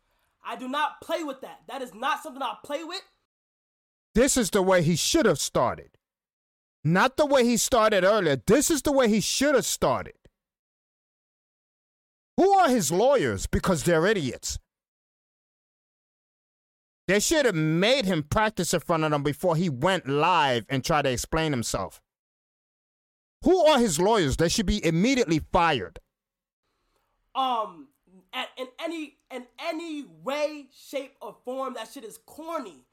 I 0.45 0.57
do 0.57 0.69
not 0.69 1.01
play 1.01 1.23
with 1.23 1.41
that. 1.43 1.61
That 1.69 1.83
is 1.83 1.95
not 1.95 2.23
something 2.23 2.43
I 2.43 2.57
play 2.65 2.85
with. 2.85 3.03
This 4.15 4.37
is 4.37 4.51
the 4.51 4.63
way 4.63 4.83
he 4.83 4.97
should 4.97 5.25
have 5.25 5.39
started. 5.39 5.91
Not 6.85 7.17
the 7.17 7.27
way 7.27 7.45
he 7.45 7.57
started 7.57 8.05
earlier. 8.05 8.37
This 8.37 8.71
is 8.71 8.83
the 8.83 8.93
way 8.93 9.09
he 9.09 9.21
should 9.21 9.55
have 9.55 9.65
started. 9.65 10.15
Who 12.37 12.51
are 12.51 12.69
his 12.69 12.91
lawyers? 12.91 13.47
Because 13.47 13.85
they're 13.85 14.07
idiots. 14.07 14.59
They 17.09 17.21
should 17.21 17.47
have 17.47 17.55
made 17.55 18.05
him 18.05 18.23
practice 18.23 18.75
in 18.75 18.81
front 18.81 19.05
of 19.05 19.11
them 19.11 19.23
before 19.23 19.57
he 19.57 19.69
went 19.69 20.09
live 20.09 20.67
and 20.69 20.85
tried 20.85 21.03
to 21.03 21.11
explain 21.11 21.53
himself. 21.53 22.02
Who 23.45 23.65
are 23.67 23.79
his 23.79 23.99
lawyers? 23.99 24.37
They 24.37 24.49
should 24.49 24.67
be 24.67 24.85
immediately 24.85 25.41
fired. 25.53 25.99
um 27.35 27.89
at, 28.33 28.49
in 28.57 28.67
any 28.83 29.17
in 29.31 29.47
any 29.59 30.05
way, 30.23 30.67
shape, 30.75 31.15
or 31.21 31.37
form, 31.45 31.75
that 31.75 31.89
shit 31.93 32.05
is 32.05 32.19
corny. 32.27 32.85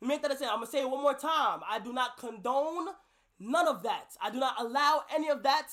Make 0.00 0.22
that 0.22 0.30
I 0.30 0.34
say. 0.34 0.46
I'm 0.46 0.56
gonna 0.56 0.66
say 0.66 0.80
it 0.80 0.90
one 0.90 1.02
more 1.02 1.14
time. 1.14 1.60
I 1.68 1.78
do 1.78 1.92
not 1.92 2.18
condone 2.18 2.88
none 3.38 3.68
of 3.68 3.82
that. 3.82 4.10
I 4.22 4.30
do 4.30 4.38
not 4.38 4.54
allow 4.58 5.04
any 5.14 5.28
of 5.28 5.42
that. 5.44 5.68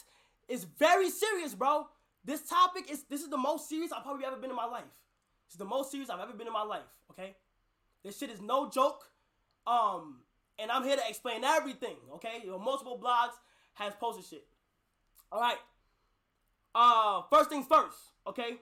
It's 0.48 0.64
very 0.64 1.10
serious, 1.10 1.54
bro. 1.54 1.88
This 2.24 2.42
topic 2.48 2.90
is 2.90 3.04
this 3.10 3.22
is 3.22 3.30
the 3.30 3.38
most 3.38 3.68
serious 3.68 3.92
I've 3.92 4.04
probably 4.04 4.26
ever 4.26 4.38
been 4.38 4.50
in 4.50 4.56
my 4.56 4.66
life. 4.66 4.84
This 5.48 5.56
is 5.56 5.60
the 5.60 5.66
most 5.66 5.92
serious 5.92 6.10
I've 6.10 6.20
ever 6.20 6.34
been 6.34 6.48
in 6.48 6.54
my 6.54 6.64
life. 6.64 6.88
Okay, 7.12 7.36
this 8.04 8.18
shit 8.18 8.30
is 8.30 8.42
no 8.42 8.70
joke. 8.70 9.06
Um, 9.68 10.20
and 10.60 10.72
I'm 10.72 10.84
here 10.84 10.96
to 10.96 11.04
explain 11.08 11.44
everything. 11.44 11.96
Okay, 12.16 12.42
you 12.44 12.52
know, 12.52 12.60
multiple 12.60 13.00
blogs 13.02 13.34
has 13.74 13.94
posted 14.00 14.26
shit. 14.26 14.46
All 15.32 15.40
right. 15.40 15.58
Uh, 16.74 17.24
first 17.30 17.50
things 17.50 17.66
first. 17.68 17.98
Okay. 18.28 18.58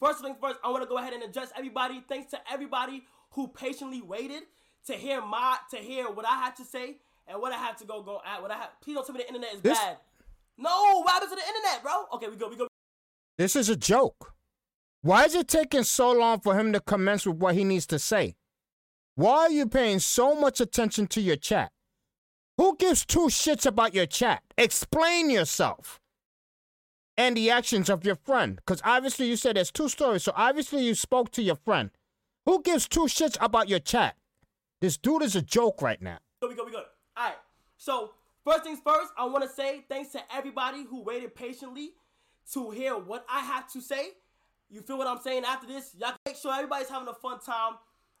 First 0.00 0.20
things 0.22 0.36
first, 0.40 0.58
I 0.62 0.70
want 0.70 0.82
to 0.82 0.88
go 0.88 0.98
ahead 0.98 1.12
and 1.12 1.22
address 1.22 1.50
everybody. 1.56 2.02
Thanks 2.08 2.30
to 2.32 2.38
everybody 2.52 3.04
who 3.30 3.48
patiently 3.48 4.02
waited 4.02 4.42
to 4.86 4.94
hear 4.94 5.20
my 5.22 5.56
to 5.70 5.76
hear 5.78 6.10
what 6.10 6.26
I 6.26 6.34
had 6.36 6.56
to 6.56 6.64
say 6.64 6.96
and 7.26 7.40
what 7.40 7.52
I 7.52 7.56
had 7.56 7.78
to 7.78 7.84
go 7.84 8.02
go 8.02 8.20
at. 8.26 8.42
What 8.42 8.50
I 8.50 8.56
had. 8.56 8.68
Please 8.82 8.94
don't 8.94 9.06
tell 9.06 9.14
me 9.14 9.22
the 9.22 9.28
internet 9.28 9.54
is 9.54 9.60
This- 9.62 9.78
bad. 9.78 9.98
No, 10.56 11.00
what 11.02 11.10
happened 11.14 11.32
to 11.32 11.36
the 11.36 11.46
internet, 11.48 11.82
bro? 11.82 12.06
Okay, 12.14 12.28
we 12.28 12.36
go. 12.36 12.48
We 12.48 12.56
go. 12.56 12.68
This 13.36 13.56
is 13.56 13.68
a 13.68 13.76
joke. 13.76 14.34
Why 15.02 15.24
is 15.24 15.34
it 15.34 15.48
taking 15.48 15.82
so 15.82 16.12
long 16.12 16.40
for 16.40 16.58
him 16.58 16.72
to 16.72 16.80
commence 16.80 17.26
with 17.26 17.36
what 17.36 17.54
he 17.54 17.64
needs 17.64 17.86
to 17.88 17.98
say? 17.98 18.36
Why 19.16 19.36
are 19.38 19.50
you 19.50 19.66
paying 19.66 19.98
so 19.98 20.34
much 20.34 20.60
attention 20.60 21.08
to 21.08 21.20
your 21.20 21.36
chat? 21.36 21.72
Who 22.56 22.76
gives 22.76 23.04
two 23.04 23.26
shits 23.26 23.66
about 23.66 23.94
your 23.94 24.06
chat? 24.06 24.42
Explain 24.56 25.30
yourself 25.30 26.00
and 27.16 27.36
the 27.36 27.50
actions 27.50 27.88
of 27.88 28.04
your 28.04 28.14
friend. 28.16 28.56
Because 28.56 28.80
obviously 28.84 29.26
you 29.26 29.36
said 29.36 29.56
there's 29.56 29.72
two 29.72 29.88
stories, 29.88 30.22
so 30.24 30.32
obviously 30.36 30.84
you 30.84 30.94
spoke 30.94 31.30
to 31.32 31.42
your 31.42 31.56
friend. 31.56 31.90
Who 32.46 32.62
gives 32.62 32.86
two 32.86 33.06
shits 33.06 33.36
about 33.40 33.68
your 33.68 33.78
chat? 33.80 34.16
This 34.80 34.96
dude 34.96 35.22
is 35.22 35.34
a 35.34 35.42
joke 35.42 35.82
right 35.82 36.00
now. 36.00 36.18
we 36.42 36.54
go, 36.54 36.64
we 36.64 36.72
go. 36.72 36.84
All 37.16 37.24
right. 37.24 37.34
So 37.76 38.10
first 38.44 38.64
things 38.64 38.80
first, 38.84 39.12
I 39.16 39.24
want 39.24 39.42
to 39.44 39.50
say 39.50 39.84
thanks 39.88 40.12
to 40.12 40.20
everybody 40.32 40.84
who 40.84 41.02
waited 41.02 41.34
patiently 41.34 41.92
to 42.52 42.70
hear 42.70 42.96
what 42.96 43.24
I 43.30 43.40
have 43.40 43.70
to 43.72 43.80
say. 43.80 44.10
You 44.70 44.80
feel 44.80 44.98
what 44.98 45.06
I'm 45.06 45.20
saying? 45.20 45.44
After 45.44 45.66
this, 45.66 45.94
y'all 45.98 46.14
make 46.26 46.36
sure 46.36 46.52
everybody's 46.52 46.88
having 46.88 47.08
a 47.08 47.14
fun 47.14 47.40
time. 47.40 47.74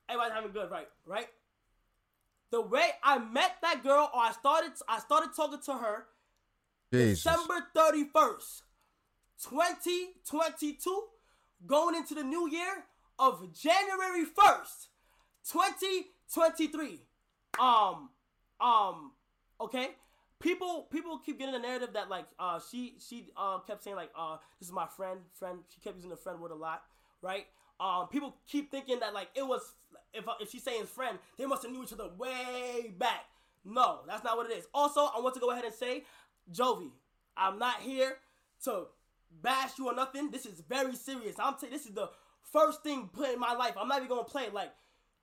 Everybody's 0.08 0.34
having 0.34 0.52
good, 0.52 0.70
right? 0.70 0.88
Right. 1.06 1.26
The 2.54 2.60
way 2.60 2.88
I 3.02 3.18
met 3.18 3.56
that 3.62 3.82
girl, 3.82 4.08
or 4.14 4.20
I 4.20 4.30
started, 4.30 4.70
I 4.88 5.00
started 5.00 5.30
talking 5.34 5.58
to 5.64 5.72
her 5.72 6.06
Jesus. 6.92 7.24
December 7.24 7.66
31st, 7.76 8.62
2022, 9.42 11.02
going 11.66 11.96
into 11.96 12.14
the 12.14 12.22
new 12.22 12.48
year 12.48 12.84
of 13.18 13.52
January 13.52 14.24
1st, 14.24 14.86
2023. 15.50 17.00
Um, 17.58 18.10
um, 18.60 19.10
okay. 19.60 19.88
People, 20.38 20.86
people 20.92 21.18
keep 21.18 21.40
getting 21.40 21.54
the 21.54 21.58
narrative 21.58 21.94
that 21.94 22.08
like, 22.08 22.26
uh, 22.38 22.60
she, 22.70 22.94
she, 23.00 23.30
uh, 23.36 23.58
kept 23.66 23.82
saying 23.82 23.96
like, 23.96 24.10
uh, 24.16 24.36
this 24.60 24.68
is 24.68 24.72
my 24.72 24.86
friend, 24.86 25.18
friend. 25.32 25.58
She 25.74 25.80
kept 25.80 25.96
using 25.96 26.10
the 26.10 26.16
friend 26.16 26.38
word 26.38 26.52
a 26.52 26.54
lot, 26.54 26.84
right? 27.20 27.46
Um, 27.80 28.06
people 28.06 28.36
keep 28.46 28.70
thinking 28.70 29.00
that 29.00 29.12
like 29.12 29.30
it 29.34 29.44
was, 29.44 29.74
if 30.14 30.24
if 30.40 30.50
she's 30.50 30.62
saying 30.62 30.86
friend, 30.86 31.18
they 31.36 31.46
must 31.46 31.62
have 31.62 31.72
knew 31.72 31.82
each 31.82 31.92
other 31.92 32.08
way 32.16 32.94
back. 32.98 33.24
No, 33.64 34.00
that's 34.06 34.24
not 34.24 34.36
what 34.36 34.50
it 34.50 34.56
is. 34.56 34.66
Also, 34.74 35.00
I 35.00 35.20
want 35.20 35.34
to 35.34 35.40
go 35.40 35.50
ahead 35.50 35.64
and 35.64 35.74
say, 35.74 36.04
Jovi, 36.52 36.90
I'm 37.36 37.58
not 37.58 37.80
here 37.80 38.16
to 38.64 38.86
bash 39.42 39.78
you 39.78 39.86
or 39.88 39.94
nothing. 39.94 40.30
This 40.30 40.46
is 40.46 40.60
very 40.68 40.94
serious. 40.94 41.36
I'm 41.38 41.54
t- 41.60 41.68
this 41.68 41.86
is 41.86 41.94
the 41.94 42.10
first 42.52 42.82
thing 42.82 43.08
put 43.12 43.30
in 43.30 43.40
my 43.40 43.54
life. 43.54 43.74
I'm 43.80 43.88
not 43.88 43.98
even 43.98 44.08
gonna 44.08 44.24
play. 44.24 44.48
Like 44.52 44.72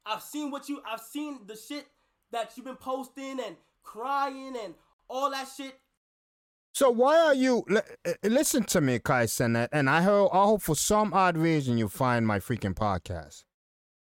I've 0.06 0.22
seen 0.22 0.52
what 0.52 0.70
you 0.70 0.82
I've 0.86 1.02
seen 1.02 1.42
the 1.46 1.56
shit 1.56 1.86
that 2.32 2.52
you've 2.56 2.66
been 2.66 2.76
posting 2.76 3.40
and 3.40 3.56
crying 3.84 4.56
and 4.62 4.74
all 5.08 5.30
that 5.32 5.48
shit. 5.56 5.80
So 6.74 6.90
why 6.90 7.18
are 7.20 7.34
you 7.34 7.64
li- 7.68 7.82
uh, 8.06 8.14
listen 8.24 8.64
to 8.66 8.82
me, 8.82 9.00
Kai 9.00 9.26
Cenat, 9.26 9.68
and 9.72 9.90
I 9.90 10.02
hope 10.02 10.34
I 10.34 10.44
hope 10.46 10.62
for 10.62 10.76
some 10.76 11.14
odd 11.14 11.38
reason 11.38 11.78
you 11.78 11.88
find 11.88 12.26
my 12.26 12.40
freaking 12.40 12.74
podcast. 12.74 13.44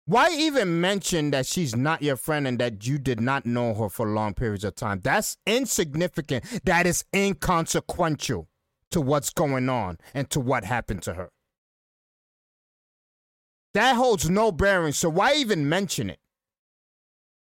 Why 0.08 0.30
even 0.30 0.80
mention 0.80 1.32
that 1.32 1.44
she's 1.44 1.76
not 1.76 2.00
your 2.00 2.16
friend 2.16 2.48
and 2.48 2.58
that 2.60 2.86
you 2.86 2.96
did 2.96 3.20
not 3.20 3.44
know 3.44 3.74
her 3.74 3.90
for 3.90 4.06
long 4.06 4.32
periods 4.32 4.64
of 4.64 4.74
time? 4.74 5.00
That's 5.04 5.36
insignificant. 5.46 6.46
That 6.64 6.86
is 6.86 7.04
inconsequential 7.14 8.48
to 8.90 9.00
what's 9.02 9.28
going 9.28 9.68
on 9.68 9.98
and 10.14 10.30
to 10.30 10.40
what 10.40 10.64
happened 10.64 11.02
to 11.02 11.12
her. 11.12 11.28
That 13.74 13.96
holds 13.96 14.30
no 14.30 14.50
bearing, 14.50 14.94
so 14.94 15.10
why 15.10 15.34
even 15.34 15.68
mention 15.68 16.08
it? 16.08 16.20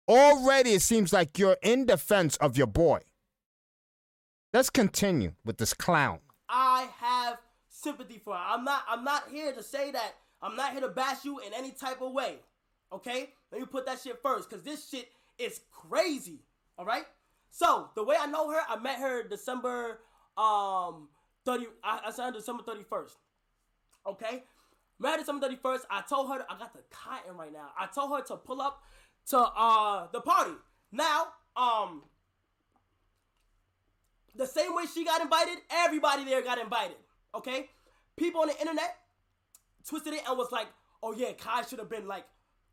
Already 0.07 0.73
it 0.75 0.83
seems 0.83 1.15
like 1.15 1.39
you're 1.39 1.57
in 1.63 1.87
defense 1.87 2.37
of 2.37 2.59
your 2.59 2.67
boy. 2.67 3.01
Let's 4.53 4.69
continue 4.69 5.33
with 5.47 5.57
this 5.57 5.73
clown. 5.73 6.19
I 6.47 6.89
have 6.99 7.39
sympathy 7.71 8.21
for 8.23 8.35
her. 8.35 8.45
I'm 8.47 8.65
not 8.65 8.83
I'm 8.87 9.03
not 9.03 9.31
here 9.33 9.51
to 9.55 9.63
say 9.63 9.93
that 9.93 10.17
I'm 10.43 10.57
not 10.57 10.73
here 10.73 10.83
to 10.83 10.89
bash 10.89 11.25
you 11.25 11.39
in 11.39 11.55
any 11.55 11.71
type 11.71 12.03
of 12.03 12.13
way. 12.13 12.41
Okay? 12.93 13.31
Let 13.53 13.61
me 13.61 13.67
put 13.67 13.87
that 13.87 14.01
shit 14.01 14.21
first 14.23 14.51
cuz 14.51 14.63
this 14.63 14.89
shit 14.89 15.11
is 15.39 15.61
crazy. 15.71 16.41
All 16.79 16.85
right? 16.85 17.07
So, 17.51 17.91
the 17.95 18.05
way 18.05 18.17
I 18.19 18.27
know 18.27 18.51
her, 18.51 18.61
I 18.69 18.77
met 18.77 18.99
her 18.99 19.23
December 19.23 20.01
um 20.37 21.09
30 21.45 21.67
I, 21.83 22.01
I 22.07 22.25
her 22.25 22.33
December 22.33 22.63
31st. 22.63 23.17
Okay? 24.07 24.45
Met 24.99 25.13
her 25.13 25.19
December 25.19 25.49
31st. 25.49 25.81
I 25.91 26.03
told 26.03 26.29
her 26.29 26.45
I 26.49 26.59
got 26.59 26.73
the 26.73 26.83
cotton 26.91 27.37
right 27.37 27.53
now. 27.53 27.71
I 27.79 27.87
told 27.87 28.17
her 28.17 28.25
to 28.27 28.37
pull 28.37 28.61
up 28.61 28.83
to 29.29 29.39
uh 29.39 30.09
the 30.13 30.21
party. 30.21 30.53
Now, 30.93 31.29
um 31.57 32.03
the 34.35 34.47
same 34.47 34.75
way 34.75 34.85
she 34.93 35.05
got 35.05 35.21
invited, 35.21 35.59
everybody 35.71 36.25
there 36.25 36.43
got 36.43 36.59
invited. 36.59 36.97
Okay? 37.35 37.69
People 38.17 38.43
on 38.43 38.49
the 38.49 38.59
internet 38.59 38.97
twisted 39.87 40.15
it 40.15 40.23
and 40.29 40.39
was 40.39 40.53
like, 40.53 40.69
oh 41.03 41.13
yeah, 41.13 41.33
Kai 41.33 41.63
should 41.63 41.79
have 41.79 41.91
been 41.91 42.07
like, 42.07 42.25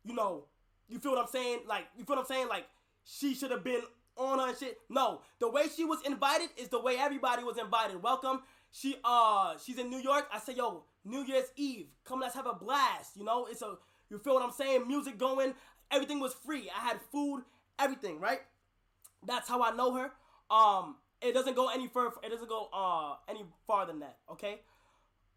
you 0.04 0.14
know, 0.14 0.44
you 0.88 0.98
feel 0.98 1.12
what 1.12 1.20
I'm 1.20 1.28
saying? 1.28 1.60
Like, 1.66 1.84
you 1.96 2.04
feel 2.04 2.16
what 2.16 2.22
I'm 2.22 2.26
saying? 2.26 2.48
Like, 2.48 2.66
she 3.04 3.34
should 3.34 3.50
have 3.50 3.64
been 3.64 3.82
on 4.16 4.38
her 4.38 4.54
shit. 4.54 4.78
No, 4.88 5.20
the 5.38 5.50
way 5.50 5.66
she 5.74 5.84
was 5.84 6.00
invited 6.04 6.48
is 6.56 6.68
the 6.68 6.80
way 6.80 6.96
everybody 6.98 7.44
was 7.44 7.56
invited. 7.56 8.02
Welcome. 8.02 8.40
She 8.70 8.96
uh 9.04 9.54
she's 9.64 9.78
in 9.78 9.88
New 9.88 9.98
York. 9.98 10.26
I 10.32 10.38
say, 10.38 10.54
yo, 10.54 10.84
New 11.04 11.24
Year's 11.24 11.46
Eve. 11.56 11.86
Come 12.04 12.20
let's 12.20 12.34
have 12.34 12.46
a 12.46 12.54
blast. 12.54 13.16
You 13.16 13.24
know, 13.24 13.46
it's 13.46 13.62
a 13.62 13.76
you 14.10 14.18
feel 14.18 14.34
what 14.34 14.42
I'm 14.42 14.52
saying? 14.52 14.86
Music 14.86 15.18
going. 15.18 15.54
Everything 15.90 16.20
was 16.20 16.34
free. 16.34 16.70
I 16.74 16.86
had 16.86 17.00
food, 17.12 17.42
everything, 17.78 18.20
right? 18.20 18.40
That's 19.26 19.48
how 19.48 19.62
I 19.62 19.74
know 19.74 19.94
her. 19.94 20.12
Um, 20.50 20.96
it 21.22 21.32
doesn't 21.32 21.56
go 21.56 21.68
any 21.68 21.88
further. 21.88 22.16
It 22.22 22.30
doesn't 22.30 22.48
go 22.48 22.68
uh 22.72 23.14
any 23.28 23.44
farther 23.66 23.92
than 23.92 24.00
that. 24.00 24.18
Okay. 24.32 24.60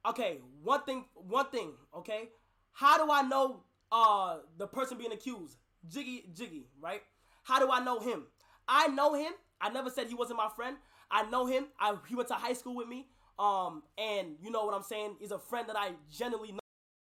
Okay. 0.05 0.39
One 0.63 0.83
thing. 0.83 1.05
One 1.15 1.47
thing. 1.47 1.71
Okay. 1.95 2.29
How 2.73 3.03
do 3.03 3.11
I 3.11 3.21
know 3.21 3.61
uh 3.91 4.37
the 4.57 4.67
person 4.67 4.97
being 4.97 5.11
accused? 5.11 5.57
Jiggy 5.87 6.25
Jiggy, 6.33 6.67
right? 6.79 7.01
How 7.43 7.59
do 7.59 7.71
I 7.71 7.83
know 7.83 7.99
him? 7.99 8.23
I 8.67 8.87
know 8.87 9.13
him. 9.13 9.33
I 9.59 9.69
never 9.69 9.89
said 9.89 10.07
he 10.07 10.15
wasn't 10.15 10.37
my 10.37 10.49
friend. 10.55 10.77
I 11.09 11.29
know 11.29 11.45
him. 11.45 11.65
I 11.79 11.95
he 12.07 12.15
went 12.15 12.29
to 12.29 12.35
high 12.35 12.53
school 12.53 12.75
with 12.75 12.87
me. 12.87 13.07
Um, 13.37 13.83
and 13.97 14.35
you 14.41 14.51
know 14.51 14.65
what 14.65 14.73
I'm 14.75 14.83
saying? 14.83 15.15
He's 15.19 15.31
a 15.31 15.39
friend 15.39 15.67
that 15.67 15.75
I 15.77 15.91
genuinely 16.11 16.53
know. 16.53 16.59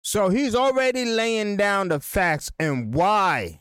So 0.03 0.29
he's 0.29 0.55
already 0.55 1.05
laying 1.05 1.57
down 1.57 1.89
the 1.89 2.01
facts 2.01 2.51
and 2.59 2.95
why. 2.95 3.61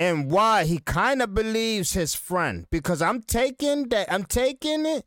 And 0.00 0.30
why 0.30 0.64
he 0.64 0.78
kind 0.78 1.22
of 1.22 1.32
believes 1.32 1.92
his 1.92 2.14
friend. 2.14 2.66
Because 2.70 3.00
I'm 3.00 3.22
taking 3.22 3.88
that, 3.90 4.12
I'm 4.12 4.24
taking 4.24 4.84
it. 4.84 5.04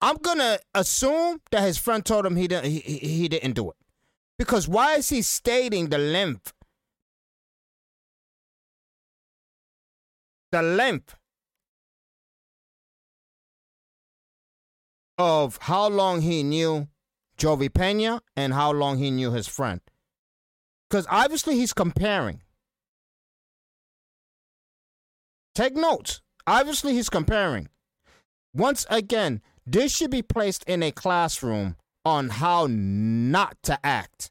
I'm 0.00 0.16
gonna 0.16 0.58
assume 0.74 1.40
that 1.50 1.62
his 1.62 1.78
friend 1.78 2.04
told 2.04 2.26
him 2.26 2.36
he 2.36 2.48
didn't 2.48 2.70
he, 2.70 2.80
he, 2.80 3.28
didn't 3.28 3.54
do 3.54 3.70
it. 3.70 3.76
Because 4.38 4.68
why 4.68 4.96
is 4.96 5.08
he 5.08 5.22
stating 5.22 5.88
the 5.88 5.98
length? 5.98 6.52
The 10.52 10.62
length 10.62 11.16
of 15.18 15.58
how 15.62 15.88
long 15.88 16.20
he 16.20 16.42
knew 16.42 16.88
Jovi 17.38 17.72
Pena 17.72 18.20
and 18.36 18.52
how 18.52 18.72
long 18.72 18.98
he 18.98 19.10
knew 19.10 19.32
his 19.32 19.48
friend. 19.48 19.80
Because 20.88 21.06
obviously 21.10 21.56
he's 21.56 21.72
comparing. 21.72 22.42
Take 25.54 25.74
notes. 25.74 26.20
Obviously 26.46 26.92
he's 26.92 27.08
comparing. 27.08 27.68
Once 28.54 28.86
again, 28.88 29.42
this 29.66 29.94
should 29.94 30.10
be 30.10 30.22
placed 30.22 30.64
in 30.64 30.82
a 30.82 30.92
classroom 30.92 31.76
on 32.04 32.28
how 32.28 32.68
not 32.70 33.56
to 33.64 33.78
act 33.84 34.30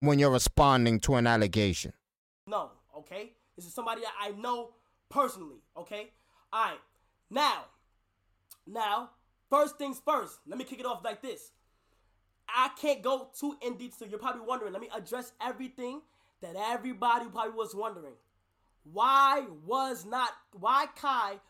when 0.00 0.18
you're 0.18 0.30
responding 0.30 0.98
to 1.00 1.16
an 1.16 1.26
allegation. 1.26 1.92
No, 2.46 2.70
okay? 2.96 3.32
This 3.56 3.66
is 3.66 3.74
somebody 3.74 4.02
I 4.20 4.30
know 4.30 4.70
personally, 5.10 5.62
okay? 5.76 6.10
All 6.52 6.64
right. 6.64 6.78
Now, 7.30 7.64
now, 8.66 9.10
first 9.50 9.76
things 9.76 10.00
first. 10.04 10.38
Let 10.46 10.58
me 10.58 10.64
kick 10.64 10.80
it 10.80 10.86
off 10.86 11.04
like 11.04 11.20
this. 11.20 11.52
I 12.48 12.70
can't 12.80 13.02
go 13.02 13.28
too 13.38 13.56
in 13.60 13.76
deep, 13.76 13.92
so 13.92 14.04
you're 14.04 14.18
probably 14.18 14.42
wondering. 14.42 14.72
Let 14.72 14.82
me 14.82 14.88
address 14.94 15.32
everything 15.42 16.02
that 16.40 16.56
everybody 16.56 17.26
probably 17.26 17.52
was 17.52 17.74
wondering. 17.74 18.14
Why 18.84 19.44
was 19.66 20.04
not 20.04 20.30
why 20.52 20.86
Kai 20.94 21.40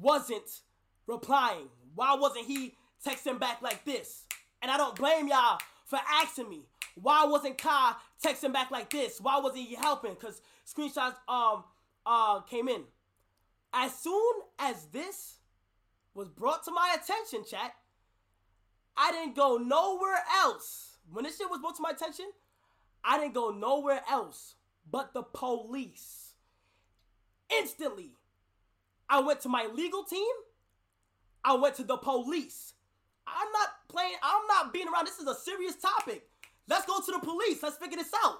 wasn't 0.00 0.62
replying? 1.06 1.68
Why 1.94 2.14
wasn't 2.14 2.46
he 2.46 2.74
texting 3.06 3.38
back 3.38 3.62
like 3.62 3.84
this? 3.84 4.24
And 4.62 4.70
I 4.70 4.76
don't 4.76 4.96
blame 4.96 5.28
y'all 5.28 5.58
for 5.86 5.98
asking 6.08 6.48
me. 6.48 6.62
Why 6.94 7.24
wasn't 7.24 7.58
Kai 7.58 7.94
texting 8.22 8.52
back 8.52 8.70
like 8.70 8.90
this? 8.90 9.20
Why 9.20 9.38
wasn't 9.38 9.66
he 9.66 9.74
helping? 9.74 10.14
Cause 10.16 10.40
screenshots 10.66 11.16
um 11.28 11.64
uh 12.04 12.40
came 12.40 12.68
in. 12.68 12.82
As 13.72 13.94
soon 13.94 14.32
as 14.58 14.86
this 14.86 15.36
was 16.14 16.28
brought 16.28 16.64
to 16.64 16.72
my 16.72 16.96
attention, 17.00 17.44
chat, 17.48 17.72
I 18.96 19.12
didn't 19.12 19.36
go 19.36 19.56
nowhere 19.56 20.22
else. 20.42 20.98
When 21.12 21.24
this 21.24 21.38
shit 21.38 21.50
was 21.50 21.60
brought 21.60 21.76
to 21.76 21.82
my 21.82 21.90
attention, 21.90 22.26
I 23.04 23.18
didn't 23.18 23.34
go 23.34 23.50
nowhere 23.50 24.02
else 24.10 24.54
but 24.90 25.14
the 25.14 25.22
police. 25.22 26.34
Instantly, 27.50 28.12
I 29.08 29.20
went 29.20 29.40
to 29.40 29.48
my 29.48 29.68
legal 29.72 30.04
team. 30.04 30.20
I 31.44 31.54
went 31.54 31.74
to 31.76 31.84
the 31.84 31.96
police. 31.96 32.74
I'm 33.26 33.52
not 33.52 33.68
playing, 33.88 34.16
I'm 34.22 34.46
not 34.48 34.72
being 34.72 34.88
around. 34.88 35.06
This 35.06 35.18
is 35.18 35.26
a 35.26 35.34
serious 35.34 35.76
topic. 35.76 36.22
Let's 36.68 36.86
go 36.86 37.00
to 37.00 37.12
the 37.12 37.18
police. 37.18 37.62
Let's 37.62 37.76
figure 37.76 37.96
this 37.96 38.12
out. 38.24 38.38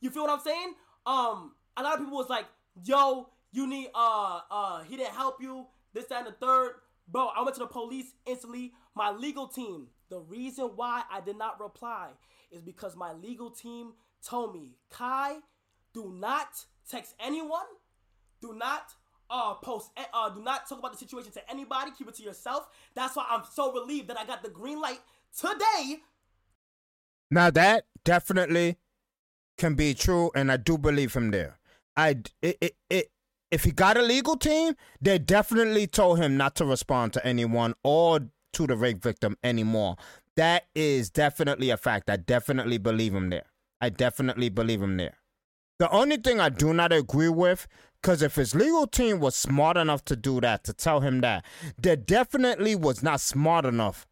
You 0.00 0.10
feel 0.10 0.22
what 0.22 0.32
I'm 0.32 0.44
saying? 0.44 0.74
Um, 1.06 1.52
a 1.76 1.82
lot 1.82 1.94
of 1.94 2.00
people 2.00 2.16
was 2.16 2.28
like, 2.28 2.46
yo, 2.84 3.28
you 3.52 3.66
need 3.66 3.88
uh 3.94 4.40
uh 4.50 4.82
he 4.82 4.96
didn't 4.96 5.14
help 5.14 5.40
you, 5.40 5.66
this, 5.92 6.06
that, 6.06 6.26
and 6.26 6.28
the 6.28 6.32
third. 6.32 6.72
Bro, 7.08 7.30
I 7.36 7.42
went 7.42 7.54
to 7.54 7.60
the 7.60 7.66
police 7.66 8.14
instantly. 8.26 8.72
My 8.94 9.10
legal 9.10 9.46
team. 9.48 9.88
The 10.10 10.20
reason 10.20 10.72
why 10.76 11.02
I 11.10 11.20
did 11.20 11.38
not 11.38 11.60
reply 11.60 12.10
is 12.50 12.62
because 12.62 12.96
my 12.96 13.12
legal 13.12 13.50
team 13.50 13.92
told 14.26 14.54
me, 14.54 14.76
Kai, 14.90 15.36
do 15.94 16.14
not 16.14 16.48
text 16.88 17.14
anyone. 17.18 17.66
Do 18.40 18.52
not 18.54 18.82
uh 19.32 19.54
post 19.54 19.90
uh 20.12 20.28
do 20.28 20.42
not 20.42 20.68
talk 20.68 20.78
about 20.78 20.92
the 20.92 20.98
situation 20.98 21.32
to 21.32 21.50
anybody. 21.50 21.90
Keep 21.96 22.08
it 22.08 22.14
to 22.16 22.22
yourself. 22.22 22.68
That's 22.94 23.16
why 23.16 23.24
I'm 23.28 23.42
so 23.50 23.72
relieved 23.72 24.08
that 24.08 24.18
I 24.18 24.26
got 24.26 24.42
the 24.42 24.50
green 24.50 24.80
light 24.80 25.00
today. 25.36 26.02
Now 27.30 27.50
that 27.50 27.86
definitely 28.04 28.76
can 29.58 29.74
be 29.74 29.94
true, 29.94 30.30
and 30.34 30.52
I 30.52 30.58
do 30.58 30.76
believe 30.76 31.14
him 31.14 31.30
there. 31.30 31.58
I 31.96 32.18
it, 32.42 32.58
it, 32.60 32.76
it 32.90 33.10
if 33.50 33.64
he 33.64 33.70
got 33.70 33.96
a 33.96 34.02
legal 34.02 34.36
team, 34.36 34.74
they 35.00 35.18
definitely 35.18 35.86
told 35.86 36.18
him 36.18 36.36
not 36.36 36.54
to 36.56 36.64
respond 36.64 37.12
to 37.14 37.26
anyone 37.26 37.74
or 37.82 38.20
to 38.54 38.66
the 38.66 38.76
rape 38.76 39.02
victim 39.02 39.36
anymore. 39.42 39.96
That 40.36 40.64
is 40.74 41.10
definitely 41.10 41.70
a 41.70 41.76
fact. 41.76 42.08
I 42.08 42.16
definitely 42.16 42.78
believe 42.78 43.14
him 43.14 43.30
there. 43.30 43.44
I 43.80 43.90
definitely 43.90 44.48
believe 44.48 44.80
him 44.80 44.96
there. 44.96 45.18
The 45.78 45.90
only 45.90 46.16
thing 46.16 46.40
I 46.40 46.48
do 46.48 46.72
not 46.72 46.92
agree 46.92 47.28
with, 47.28 47.66
because 48.02 48.20
if 48.20 48.34
his 48.34 48.54
legal 48.54 48.86
team 48.86 49.20
was 49.20 49.36
smart 49.36 49.76
enough 49.76 50.04
to 50.06 50.16
do 50.16 50.40
that, 50.40 50.64
to 50.64 50.72
tell 50.72 51.00
him 51.00 51.20
that, 51.20 51.44
they 51.78 51.94
definitely 51.94 52.74
was 52.74 53.02
not 53.02 53.20
smart 53.20 53.64
enough 53.64 54.06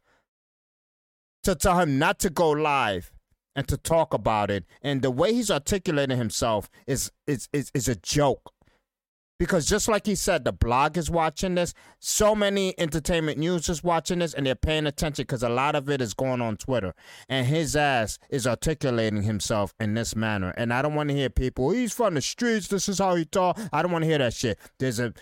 to 1.42 1.54
tell 1.54 1.78
him 1.80 1.98
not 1.98 2.18
to 2.20 2.30
go 2.30 2.50
live 2.50 3.12
and 3.56 3.66
to 3.66 3.76
talk 3.76 4.14
about 4.14 4.50
it. 4.50 4.64
And 4.80 5.02
the 5.02 5.10
way 5.10 5.34
he's 5.34 5.50
articulating 5.50 6.18
himself 6.18 6.70
is 6.86 7.10
is 7.26 7.48
is, 7.52 7.72
is 7.74 7.88
a 7.88 7.96
joke. 7.96 8.52
Because 9.40 9.64
just 9.64 9.88
like 9.88 10.04
he 10.04 10.16
said, 10.16 10.44
the 10.44 10.52
blog 10.52 10.98
is 10.98 11.10
watching 11.10 11.54
this. 11.54 11.72
So 11.98 12.34
many 12.34 12.78
entertainment 12.78 13.38
news 13.38 13.70
is 13.70 13.82
watching 13.82 14.18
this, 14.18 14.34
and 14.34 14.44
they're 14.44 14.54
paying 14.54 14.86
attention 14.86 15.22
because 15.22 15.42
a 15.42 15.48
lot 15.48 15.74
of 15.74 15.88
it 15.88 16.02
is 16.02 16.12
going 16.12 16.42
on 16.42 16.58
Twitter. 16.58 16.92
And 17.26 17.46
his 17.46 17.74
ass 17.74 18.18
is 18.28 18.46
articulating 18.46 19.22
himself 19.22 19.72
in 19.80 19.94
this 19.94 20.14
manner. 20.14 20.52
And 20.58 20.74
I 20.74 20.82
don't 20.82 20.94
want 20.94 21.08
to 21.08 21.14
hear 21.14 21.30
people, 21.30 21.70
he's 21.70 21.94
from 21.94 22.16
the 22.16 22.20
streets. 22.20 22.68
This 22.68 22.86
is 22.86 22.98
how 22.98 23.14
he 23.14 23.24
talk. 23.24 23.58
I 23.72 23.80
don't 23.80 23.90
want 23.90 24.02
to 24.02 24.08
hear 24.08 24.18
that 24.18 24.34
shit. 24.34 24.58
There's 24.78 25.00
a 25.00 25.14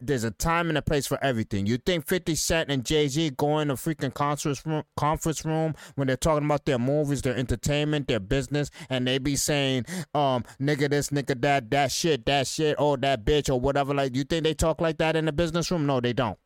there's 0.00 0.24
a 0.24 0.30
time 0.30 0.68
and 0.68 0.78
a 0.78 0.82
place 0.82 1.06
for 1.06 1.22
everything. 1.22 1.66
You 1.66 1.76
think 1.78 2.06
50 2.06 2.34
Cent 2.34 2.70
and 2.70 2.84
Jay 2.84 3.08
Z 3.08 3.30
go 3.36 3.58
in 3.58 3.70
a 3.70 3.74
freaking 3.74 4.12
conference 4.12 4.64
room, 4.66 4.82
conference 4.96 5.44
room 5.44 5.74
when 5.94 6.06
they're 6.06 6.16
talking 6.16 6.44
about 6.44 6.64
their 6.64 6.78
movies, 6.78 7.22
their 7.22 7.36
entertainment, 7.36 8.08
their 8.08 8.20
business, 8.20 8.70
and 8.88 9.06
they 9.06 9.18
be 9.18 9.36
saying, 9.36 9.84
um, 10.14 10.44
nigga 10.60 10.90
this, 10.90 11.10
nigga 11.10 11.40
that, 11.42 11.70
that 11.70 11.92
shit, 11.92 12.26
that 12.26 12.46
shit, 12.46 12.76
oh, 12.78 12.96
that 12.96 13.24
bitch, 13.24 13.48
or 13.48 13.60
whatever. 13.60 13.94
Like, 13.94 14.14
you 14.14 14.24
think 14.24 14.44
they 14.44 14.54
talk 14.54 14.80
like 14.80 14.98
that 14.98 15.16
in 15.16 15.24
the 15.24 15.32
business 15.32 15.70
room? 15.70 15.86
No, 15.86 16.00
they 16.00 16.12
don't. 16.12 16.38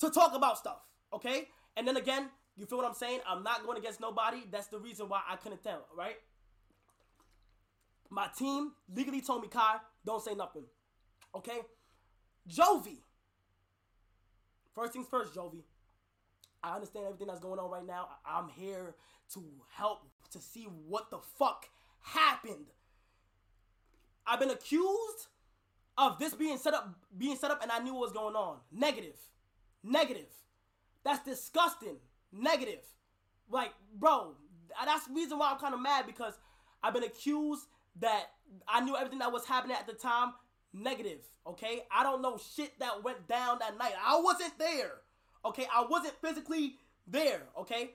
To 0.00 0.10
talk 0.10 0.34
about 0.34 0.58
stuff, 0.58 0.78
okay? 1.12 1.48
And 1.76 1.86
then 1.86 1.96
again, 1.96 2.30
you 2.56 2.66
feel 2.66 2.78
what 2.78 2.86
I'm 2.86 2.94
saying? 2.94 3.20
I'm 3.28 3.42
not 3.42 3.64
going 3.64 3.78
against 3.78 4.00
nobody. 4.00 4.42
That's 4.50 4.66
the 4.68 4.78
reason 4.78 5.08
why 5.08 5.20
I 5.28 5.36
couldn't 5.36 5.62
tell, 5.62 5.86
right? 5.96 6.16
My 8.10 8.28
team 8.36 8.72
legally 8.94 9.20
told 9.20 9.42
me, 9.42 9.48
Kai, 9.48 9.76
don't 10.04 10.22
say 10.22 10.34
nothing. 10.34 10.64
Okay? 11.34 11.60
Jovi. 12.48 12.98
First 14.74 14.92
things 14.92 15.06
first, 15.10 15.34
Jovi. 15.34 15.62
I 16.62 16.74
understand 16.74 17.06
everything 17.06 17.26
that's 17.26 17.40
going 17.40 17.58
on 17.58 17.70
right 17.70 17.86
now. 17.86 18.08
I'm 18.26 18.48
here 18.48 18.94
to 19.34 19.44
help 19.72 20.00
to 20.32 20.38
see 20.38 20.64
what 20.64 21.10
the 21.10 21.18
fuck 21.38 21.66
happened. 22.00 22.66
I've 24.26 24.40
been 24.40 24.50
accused 24.50 25.28
of 25.98 26.18
this 26.18 26.34
being 26.34 26.58
set 26.58 26.74
up 26.74 26.94
being 27.16 27.36
set 27.36 27.50
up 27.50 27.62
and 27.62 27.70
I 27.70 27.78
knew 27.80 27.94
what 27.94 28.02
was 28.02 28.12
going 28.12 28.36
on. 28.36 28.58
Negative. 28.72 29.16
Negative. 29.82 30.28
That's 31.04 31.24
disgusting. 31.24 31.96
Negative. 32.32 32.84
Like, 33.50 33.72
bro, 33.94 34.34
that's 34.84 35.06
the 35.06 35.14
reason 35.14 35.38
why 35.38 35.50
I'm 35.50 35.58
kind 35.58 35.74
of 35.74 35.80
mad 35.80 36.06
because 36.06 36.34
I've 36.82 36.94
been 36.94 37.02
accused 37.02 37.66
that 38.00 38.26
I 38.68 38.80
knew 38.80 38.96
everything 38.96 39.18
that 39.18 39.32
was 39.32 39.46
happening 39.46 39.76
at 39.78 39.86
the 39.86 39.92
time 39.92 40.32
negative, 40.72 41.20
okay? 41.46 41.82
I 41.90 42.02
don't 42.02 42.22
know 42.22 42.38
shit 42.54 42.78
that 42.78 43.02
went 43.02 43.28
down 43.28 43.58
that 43.60 43.78
night. 43.78 43.94
I 44.04 44.20
wasn't 44.20 44.58
there, 44.58 44.92
okay? 45.44 45.66
I 45.74 45.84
wasn't 45.88 46.14
physically 46.20 46.76
there, 47.06 47.42
okay? 47.58 47.90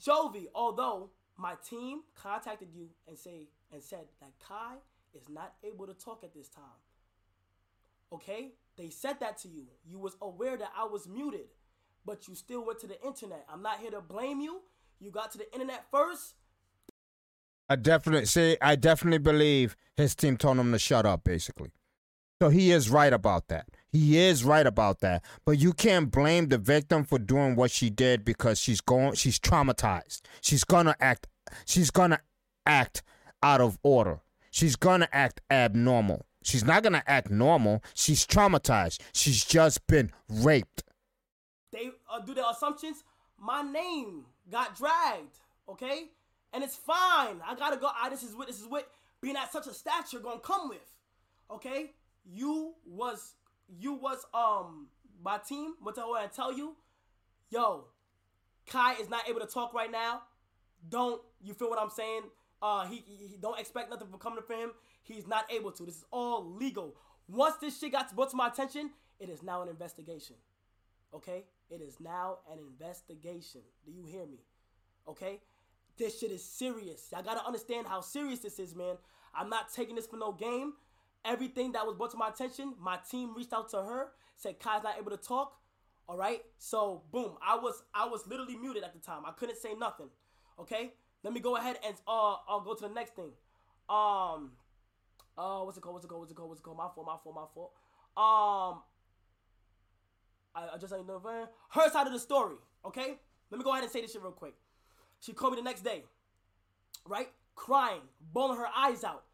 Jovi, 0.00 0.46
although 0.54 1.10
my 1.36 1.54
team 1.68 2.02
contacted 2.14 2.68
you 2.72 2.88
and 3.08 3.18
say 3.18 3.48
and 3.72 3.82
said 3.82 4.06
that 4.20 4.30
Kai 4.46 4.74
is 5.14 5.28
not 5.28 5.54
able 5.64 5.86
to 5.86 5.94
talk 5.94 6.22
at 6.24 6.34
this 6.34 6.48
time. 6.48 6.64
Okay? 8.12 8.52
They 8.76 8.90
said 8.90 9.20
that 9.20 9.38
to 9.38 9.48
you. 9.48 9.66
You 9.84 9.98
was 9.98 10.16
aware 10.20 10.56
that 10.56 10.72
I 10.76 10.84
was 10.84 11.08
muted, 11.08 11.46
but 12.04 12.28
you 12.28 12.34
still 12.34 12.64
went 12.64 12.80
to 12.80 12.86
the 12.86 13.00
internet. 13.04 13.44
I'm 13.52 13.62
not 13.62 13.80
here 13.80 13.90
to 13.90 14.00
blame 14.00 14.40
you. 14.40 14.62
You 15.00 15.10
got 15.10 15.32
to 15.32 15.38
the 15.38 15.52
internet 15.52 15.86
first. 15.90 16.34
I 17.68 17.76
definitely 17.76 18.26
see. 18.26 18.56
I 18.60 18.76
definitely 18.76 19.18
believe 19.18 19.76
his 19.96 20.14
team 20.14 20.36
told 20.36 20.58
him 20.58 20.72
to 20.72 20.78
shut 20.78 21.06
up. 21.06 21.24
Basically, 21.24 21.70
so 22.42 22.50
he 22.50 22.72
is 22.72 22.90
right 22.90 23.12
about 23.12 23.48
that. 23.48 23.68
He 23.90 24.18
is 24.18 24.44
right 24.44 24.66
about 24.66 25.00
that. 25.00 25.24
But 25.44 25.58
you 25.58 25.72
can't 25.72 26.10
blame 26.10 26.48
the 26.48 26.58
victim 26.58 27.04
for 27.04 27.18
doing 27.18 27.56
what 27.56 27.70
she 27.70 27.90
did 27.90 28.24
because 28.24 28.60
she's 28.60 28.80
going. 28.80 29.14
She's 29.14 29.38
traumatized. 29.38 30.22
She's 30.42 30.64
gonna 30.64 30.94
act. 31.00 31.26
She's 31.64 31.90
gonna 31.90 32.20
act 32.66 33.02
out 33.42 33.60
of 33.60 33.78
order. 33.82 34.20
She's 34.50 34.76
gonna 34.76 35.08
act 35.12 35.40
abnormal. 35.50 36.26
She's 36.42 36.64
not 36.64 36.82
gonna 36.82 37.02
act 37.06 37.30
normal. 37.30 37.82
She's 37.94 38.26
traumatized. 38.26 39.00
She's 39.14 39.42
just 39.42 39.86
been 39.86 40.10
raped. 40.28 40.84
They 41.72 41.90
uh, 42.10 42.20
do 42.20 42.34
their 42.34 42.44
assumptions. 42.50 43.02
My 43.38 43.62
name 43.62 44.26
got 44.50 44.76
dragged. 44.76 45.38
Okay 45.66 46.10
and 46.54 46.62
it's 46.62 46.76
fine. 46.76 47.40
I 47.46 47.54
gotta 47.58 47.76
go. 47.76 47.90
I, 48.00 48.08
this 48.08 48.22
is 48.22 48.34
what 48.34 48.46
this 48.46 48.60
is 48.60 48.66
what 48.66 48.88
being 49.20 49.36
at 49.36 49.52
such 49.52 49.66
a 49.66 49.74
stature 49.74 50.20
gonna 50.20 50.40
come 50.40 50.68
with. 50.68 50.94
Okay, 51.50 51.90
you 52.24 52.74
was 52.86 53.34
you 53.68 53.94
was 53.94 54.24
um 54.32 54.86
my 55.22 55.38
team 55.38 55.74
what 55.82 55.96
her 55.96 56.02
and 56.22 56.32
tell 56.32 56.56
you, 56.56 56.76
yo, 57.50 57.86
Kai 58.66 58.94
is 58.94 59.10
not 59.10 59.28
able 59.28 59.40
to 59.40 59.46
talk 59.46 59.74
right 59.74 59.90
now. 59.90 60.22
Don't 60.88 61.20
you 61.42 61.54
feel 61.54 61.68
what 61.68 61.80
I'm 61.80 61.90
saying? 61.90 62.22
Uh, 62.62 62.86
he, 62.86 63.02
he 63.06 63.36
don't 63.40 63.58
expect 63.58 63.90
nothing 63.90 64.08
from 64.08 64.18
coming 64.18 64.42
from 64.46 64.56
him. 64.56 64.70
He's 65.02 65.26
not 65.26 65.44
able 65.50 65.72
to. 65.72 65.84
This 65.84 65.96
is 65.96 66.04
all 66.10 66.44
legal. 66.54 66.94
Once 67.28 67.56
this 67.56 67.78
shit 67.78 67.92
got 67.92 68.14
brought 68.14 68.30
to 68.30 68.36
my 68.36 68.48
attention, 68.48 68.90
it 69.18 69.28
is 69.28 69.42
now 69.42 69.62
an 69.62 69.68
investigation. 69.68 70.36
Okay, 71.14 71.44
it 71.70 71.80
is 71.80 72.00
now 72.00 72.38
an 72.50 72.58
investigation. 72.58 73.60
Do 73.84 73.92
you 73.92 74.04
hear 74.04 74.26
me? 74.26 74.38
Okay, 75.08 75.40
this 75.98 76.18
shit 76.18 76.30
is 76.30 76.44
serious. 76.44 77.08
Y'all 77.12 77.22
gotta 77.22 77.44
understand 77.44 77.86
how 77.86 78.00
serious 78.00 78.40
this 78.40 78.58
is, 78.58 78.74
man. 78.74 78.96
I'm 79.34 79.48
not 79.48 79.72
taking 79.72 79.96
this 79.96 80.06
for 80.06 80.16
no 80.16 80.32
game. 80.32 80.74
Everything 81.24 81.72
that 81.72 81.86
was 81.86 81.96
brought 81.96 82.10
to 82.10 82.16
my 82.16 82.28
attention, 82.28 82.74
my 82.80 82.98
team 83.10 83.34
reached 83.34 83.52
out 83.52 83.70
to 83.70 83.78
her, 83.78 84.08
said 84.36 84.60
Kai's 84.60 84.82
not 84.82 84.96
able 84.98 85.10
to 85.10 85.16
talk. 85.16 85.58
All 86.06 86.18
right, 86.18 86.42
so 86.58 87.02
boom, 87.10 87.36
I 87.42 87.56
was 87.56 87.82
I 87.94 88.06
was 88.06 88.26
literally 88.26 88.56
muted 88.56 88.84
at 88.84 88.92
the 88.92 88.98
time. 88.98 89.22
I 89.26 89.32
couldn't 89.32 89.56
say 89.56 89.74
nothing. 89.74 90.08
Okay, 90.58 90.92
let 91.22 91.32
me 91.32 91.40
go 91.40 91.56
ahead 91.56 91.78
and 91.84 91.94
uh 92.06 92.36
I'll 92.46 92.60
go 92.60 92.74
to 92.74 92.88
the 92.88 92.94
next 92.94 93.14
thing. 93.14 93.32
Um, 93.88 94.52
uh, 95.36 95.60
what's 95.60 95.78
it 95.78 95.80
called? 95.80 95.94
What's 95.94 96.04
it 96.04 96.08
called? 96.08 96.20
What's 96.20 96.32
it 96.32 96.34
called? 96.34 96.48
What's 96.50 96.60
it 96.60 96.64
called? 96.64 96.76
My 96.76 96.88
fault. 96.94 97.06
My 97.06 97.16
fault. 97.22 97.34
My 97.34 97.46
fault. 97.54 97.72
Um, 98.16 98.82
I, 100.54 100.74
I 100.74 100.78
just 100.78 100.92
ain't 100.92 101.06
know 101.06 101.20
her 101.20 101.90
side 101.90 102.06
of 102.06 102.12
the 102.12 102.18
story. 102.18 102.56
Okay, 102.84 103.14
let 103.50 103.58
me 103.58 103.64
go 103.64 103.72
ahead 103.72 103.82
and 103.82 103.92
say 103.92 104.00
this 104.02 104.12
shit 104.12 104.22
real 104.22 104.32
quick. 104.32 104.54
She 105.24 105.32
called 105.32 105.54
me 105.54 105.56
the 105.56 105.64
next 105.64 105.82
day, 105.82 106.04
right? 107.08 107.28
Crying, 107.54 108.02
bawling 108.32 108.58
her 108.58 108.66
eyes 108.76 109.04
out. 109.04 109.24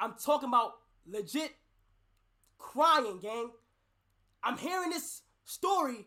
I'm 0.00 0.14
talking 0.14 0.48
about 0.48 0.76
legit 1.06 1.52
crying, 2.56 3.18
gang. 3.20 3.50
I'm 4.42 4.56
hearing 4.56 4.88
this 4.88 5.20
story, 5.44 6.06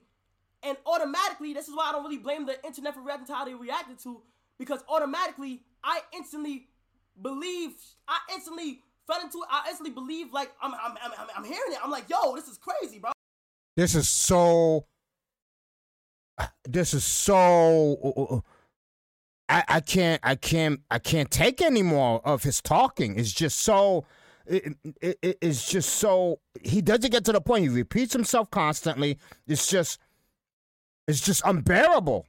and 0.64 0.78
automatically, 0.84 1.54
this 1.54 1.68
is 1.68 1.76
why 1.76 1.90
I 1.90 1.92
don't 1.92 2.04
really 2.04 2.18
blame 2.18 2.48
the 2.48 2.64
internet 2.66 2.96
for 2.96 3.02
reacting 3.02 3.28
to 3.28 3.36
how 3.36 3.46
they 3.46 3.54
reacted 3.54 4.00
to, 4.00 4.22
because 4.58 4.80
automatically, 4.90 5.62
I 5.84 6.02
instantly 6.16 6.68
believe, 7.22 7.74
I 8.08 8.18
instantly 8.34 8.82
fell 9.06 9.22
into 9.22 9.38
it. 9.38 9.48
I 9.52 9.66
instantly 9.70 9.94
believe, 9.94 10.34
like, 10.34 10.52
I'm, 10.60 10.74
I'm, 10.74 10.98
I'm, 11.04 11.28
I'm 11.38 11.44
hearing 11.44 11.72
it. 11.72 11.78
I'm 11.84 11.92
like, 11.92 12.10
yo, 12.10 12.36
this 12.36 12.48
is 12.48 12.58
crazy, 12.58 12.98
bro. 12.98 13.12
This 13.76 13.94
is 13.94 14.10
so. 14.10 14.88
This 16.68 16.94
is 16.94 17.04
so 17.04 18.00
uh, 18.02 18.22
uh, 18.22 18.38
uh, 18.38 18.42
I, 19.50 19.64
I 19.68 19.80
can't 19.80 20.22
I 20.24 20.36
can't 20.36 20.80
I 20.92 21.00
can't 21.00 21.30
take 21.32 21.62
any 21.62 21.82
more 21.82 22.22
of 22.26 22.44
his 22.44 22.62
talking. 22.62 23.18
It's 23.18 23.34
just 23.34 23.60
so 23.60 24.06
it, 24.46 24.76
it, 25.02 25.38
it's 25.42 25.70
just 25.70 25.96
so 25.96 26.40
he 26.62 26.82
doesn't 26.82 27.12
get 27.12 27.26
to 27.26 27.32
the 27.32 27.42
point. 27.42 27.64
He 27.64 27.70
repeats 27.70 28.14
himself 28.14 28.50
constantly. 28.52 29.18
It's 29.48 29.68
just 29.68 30.00
it's 31.08 31.22
just 31.22 31.42
unbearable. 31.44 32.28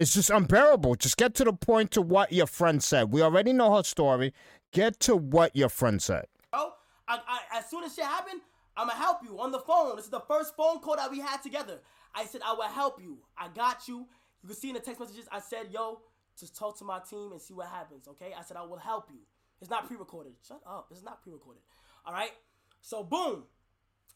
It's 0.00 0.12
just 0.12 0.30
unbearable. 0.30 0.96
Just 0.96 1.16
get 1.16 1.34
to 1.36 1.44
the 1.44 1.52
point 1.52 1.92
to 1.92 2.02
what 2.02 2.32
your 2.32 2.48
friend 2.48 2.82
said. 2.82 3.12
We 3.12 3.22
already 3.22 3.52
know 3.52 3.76
her 3.76 3.84
story. 3.84 4.32
Get 4.72 4.98
to 5.00 5.14
what 5.14 5.54
your 5.54 5.68
friend 5.68 6.02
said. 6.02 6.26
Oh, 6.52 6.74
I, 7.06 7.20
I, 7.28 7.58
as 7.58 7.70
soon 7.70 7.84
as 7.84 7.94
shit 7.94 8.04
happened, 8.04 8.40
I'm 8.76 8.88
gonna 8.88 8.98
help 8.98 9.18
you 9.22 9.38
on 9.38 9.52
the 9.52 9.60
phone. 9.60 9.94
This 9.94 10.06
is 10.06 10.10
the 10.10 10.20
first 10.20 10.56
phone 10.56 10.80
call 10.80 10.96
that 10.96 11.12
we 11.12 11.20
had 11.20 11.42
together. 11.42 11.80
I 12.12 12.24
said 12.24 12.40
I 12.44 12.54
will 12.54 12.62
help 12.64 13.00
you. 13.00 13.18
I 13.38 13.48
got 13.54 13.86
you. 13.86 14.06
You 14.42 14.48
can 14.48 14.56
see 14.56 14.68
in 14.68 14.74
the 14.74 14.80
text 14.80 15.00
messages. 15.00 15.28
I 15.30 15.38
said, 15.38 15.68
"Yo, 15.70 16.00
to 16.38 16.52
talk 16.52 16.78
to 16.78 16.84
my 16.84 16.98
team 16.98 17.32
and 17.32 17.40
see 17.40 17.54
what 17.54 17.68
happens, 17.68 18.08
okay? 18.08 18.32
I 18.38 18.42
said 18.42 18.56
I 18.56 18.62
will 18.62 18.78
help 18.78 19.08
you. 19.10 19.20
It's 19.60 19.70
not 19.70 19.86
pre-recorded. 19.86 20.32
Shut 20.46 20.60
up. 20.66 20.88
It's 20.90 21.02
not 21.02 21.22
pre-recorded. 21.22 21.62
All 22.04 22.12
right? 22.12 22.32
So 22.80 23.02
boom. 23.02 23.44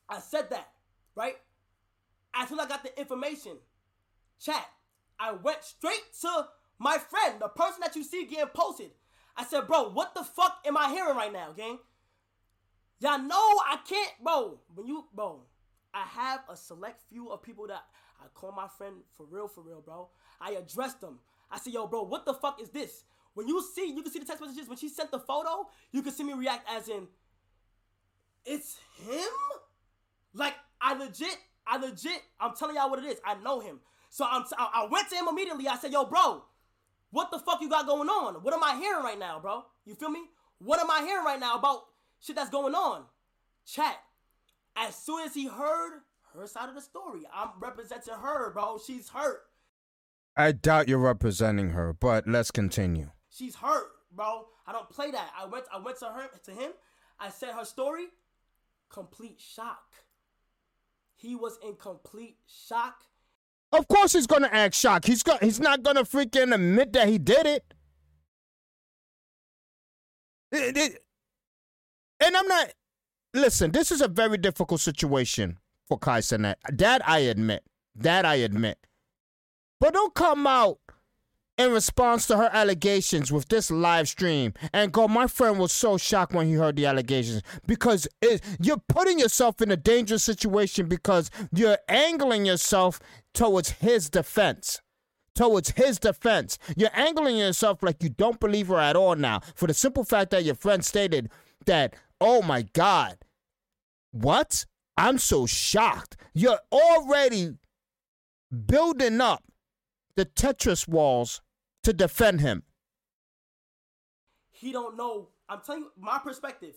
I 0.09 0.19
said 0.21 0.51
that, 0.51 0.69
right? 1.15 1.37
As 2.35 2.51
I 2.53 2.67
got 2.67 2.83
the 2.83 2.99
information, 2.99 3.53
chat, 4.41 4.67
I 5.19 5.33
went 5.33 5.65
straight 5.65 6.03
to 6.23 6.47
my 6.79 6.99
friend, 6.99 7.41
the 7.41 7.49
person 7.49 7.81
that 7.83 7.97
you 7.97 8.05
see 8.05 8.27
getting 8.27 8.47
posted. 8.55 8.91
I 9.37 9.45
said, 9.45 9.67
bro, 9.67 9.91
what 9.91 10.15
the 10.15 10.25
fuck 10.25 10.59
am 10.67 10.77
I 10.77 10.91
hearing 10.91 11.17
right 11.17 11.33
now, 11.33 11.53
gang? 11.53 11.79
Y'all 13.01 13.19
know 13.19 13.37
I 13.37 13.79
can't, 13.89 14.13
bro. 14.23 14.61
When 14.75 14.87
you, 14.87 15.05
bro, 15.15 15.43
I 15.95 16.03
have 16.03 16.41
a 16.49 16.57
select 16.57 17.03
few 17.09 17.29
of 17.31 17.43
people 17.43 17.67
that 17.69 17.85
I 18.21 18.27
call 18.35 18.53
my 18.53 18.67
friend 18.67 18.97
for 19.17 19.27
real, 19.31 19.49
for 19.49 19.63
real, 19.63 19.81
bro. 19.81 20.09
I 20.41 20.53
address 20.53 20.95
them. 20.95 21.19
I 21.51 21.59
said, 21.59 21.73
yo, 21.73 21.87
bro, 21.87 22.03
what 22.03 22.25
the 22.25 22.35
fuck 22.35 22.61
is 22.61 22.71
this? 22.71 23.05
When 23.35 23.47
you 23.49 23.63
see, 23.63 23.93
you 23.93 24.03
can 24.03 24.13
see 24.13 24.19
the 24.19 24.25
text 24.25 24.41
messages. 24.41 24.69
When 24.69 24.79
she 24.79 24.89
sent 24.89 25.11
the 25.11 25.21
photo, 25.21 25.69
you 25.93 26.03
can 26.03 26.13
see 26.13 26.25
me 26.25 26.33
react 26.33 26.69
as 26.69 26.89
in, 26.89 27.07
it's 28.45 28.79
him? 29.07 29.29
Like, 30.35 30.55
I 30.81 30.95
legit, 30.95 31.37
I 31.67 31.77
legit, 31.77 32.23
I'm 32.41 32.55
telling 32.55 32.77
y'all 32.77 32.91
what 32.91 32.99
it 32.99 33.05
is. 33.05 33.19
I 33.25 33.35
know 33.37 33.61
him. 33.61 33.81
So 34.11 34.27
I'm, 34.29 34.45
I 34.59 34.89
went 34.91 35.09
to 35.11 35.17
him 35.17 35.27
immediately. 35.29 35.69
I 35.69 35.77
said, 35.77 35.93
yo, 35.93 36.05
bro, 36.05 36.45
what 37.11 37.31
the 37.31 37.39
fuck 37.39 37.61
you 37.61 37.69
got 37.69 37.87
going 37.87 38.09
on? 38.09 38.37
What 38.37 38.55
am 38.55 38.63
I 38.63 38.77
hearing 38.77 39.05
right 39.05 39.19
now, 39.19 39.39
bro? 39.41 39.65
You 39.85 39.95
feel 39.95 40.11
me? 40.11 40.21
What 40.59 40.81
am 40.81 40.91
I 40.91 41.03
hearing 41.03 41.25
right 41.25 41.39
now 41.39 41.57
about 41.57 41.85
shit 42.21 42.37
that's 42.37 42.51
going 42.51 42.75
on? 42.75 43.05
Chat. 43.67 43.97
As 44.77 44.95
soon 44.95 45.25
as 45.25 45.35
he 45.35 45.47
heard 45.47 46.01
her 46.35 46.47
side 46.47 46.69
of 46.69 46.75
the 46.75 46.81
story, 46.81 47.23
I'm 47.33 47.51
representing 47.61 48.15
her, 48.15 48.53
bro. 48.53 48.79
She's 48.85 49.09
hurt. 49.09 49.48
I 50.39 50.53
doubt 50.53 50.87
you're 50.87 50.99
representing 50.99 51.71
her, 51.71 51.93
but 51.93 52.29
let's 52.29 52.53
continue. 52.53 53.11
She's 53.29 53.57
hurt, 53.57 53.89
bro. 54.15 54.47
I 54.69 54.73
don't 54.73 54.89
play 54.89 55.11
that. 55.11 55.31
I 55.37 55.47
went 55.47 55.65
I 55.75 55.79
went 55.79 55.99
to 55.99 56.07
her 56.07 56.29
to 56.45 56.51
him. 56.53 56.71
I 57.19 57.29
said 57.31 57.55
her 57.55 57.65
story. 57.65 58.07
Complete 58.89 59.41
shock. 59.41 59.97
He 61.17 61.35
was 61.35 61.59
in 61.67 61.75
complete 61.75 62.37
shock. 62.47 63.03
Of 63.73 63.89
course 63.89 64.13
he's 64.13 64.29
gonna 64.29 64.49
act 64.53 64.77
shocked. 64.77 65.09
He's 65.09 65.25
got 65.25 65.43
he's 65.43 65.59
not 65.59 65.83
gonna 65.83 66.05
freaking 66.05 66.55
admit 66.55 66.93
that 66.93 67.09
he 67.09 67.19
did 67.19 67.45
it. 67.45 67.75
It, 70.53 70.77
it. 70.77 71.05
And 72.21 72.37
I'm 72.37 72.47
not 72.47 72.73
listen, 73.35 73.73
this 73.73 73.91
is 73.91 74.01
a 74.01 74.09
very 74.09 74.39
difficult 74.39 74.81
situation 74.81 75.59
for 75.89 75.99
Kai 75.99 76.21
Cenat. 76.21 76.55
That 76.73 77.07
I 77.09 77.19
admit. 77.19 77.65
That 77.97 78.25
I 78.25 78.37
admit. 78.37 78.79
But 79.81 79.95
don't 79.95 80.15
come 80.15 80.47
out 80.47 80.79
in 81.59 81.73
response 81.73 82.27
to 82.29 82.37
her 82.37 82.49
allegations 82.53 83.33
with 83.33 83.49
this 83.49 83.71
live 83.71 84.09
stream 84.09 84.55
and 84.73 84.93
go, 84.93 85.09
my 85.09 85.27
friend 85.27 85.59
was 85.59 85.73
so 85.73 85.99
shocked 85.99 86.33
when 86.33 86.47
he 86.47 86.55
heard 86.55 86.77
the 86.77 86.87
allegations 86.87 87.43
because 87.67 88.07
it, 88.23 88.41
you're 88.61 88.83
putting 88.89 89.19
yourself 89.19 89.61
in 89.61 89.71
a 89.71 89.77
dangerous 89.77 90.23
situation 90.23 90.87
because 90.87 91.31
you're 91.53 91.79
angling 91.89 92.47
yourself 92.47 93.01
towards 93.35 93.71
his 93.71 94.09
defense. 94.09 94.81
Towards 95.35 95.73
his 95.73 95.99
defense. 95.99 96.59
You're 96.77 96.91
angling 96.95 97.37
yourself 97.37 97.83
like 97.83 98.03
you 98.03 98.09
don't 98.09 98.41
believe 98.41 98.69
her 98.69 98.79
at 98.79 98.97
all 98.97 99.17
now 99.17 99.41
for 99.55 99.67
the 99.67 99.75
simple 99.75 100.05
fact 100.05 100.31
that 100.31 100.45
your 100.45 100.55
friend 100.55 100.85
stated 100.85 101.31
that, 101.67 101.95
oh 102.21 102.41
my 102.43 102.63
God, 102.63 103.19
what? 104.13 104.65
I'm 104.97 105.19
so 105.19 105.47
shocked. 105.47 106.17
You're 106.35 106.59
already 106.73 107.55
building 108.67 109.21
up 109.21 109.45
the 110.19 110.27
Tetris 110.27 110.89
walls 110.89 111.43
to 111.85 111.93
defend 111.93 112.41
him. 112.41 112.65
He 114.51 114.73
don't 114.73 114.97
know. 114.97 115.29
I'm 115.49 115.61
telling 115.65 115.83
you 115.83 115.93
my 115.97 116.19
perspective. 116.19 116.75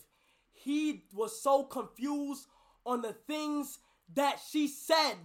He 0.52 1.06
was 1.12 1.42
so 1.42 1.64
confused 1.64 2.46
on 2.86 3.02
the 3.02 3.12
things 3.26 3.80
that 4.14 4.38
she 4.48 4.68
said. 4.68 5.16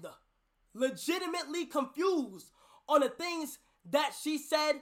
Legitimately 0.74 1.68
confused 1.68 2.48
on 2.90 3.02
the 3.02 3.10
things 3.10 3.60
that 3.92 4.14
she 4.20 4.40
said. 4.40 4.82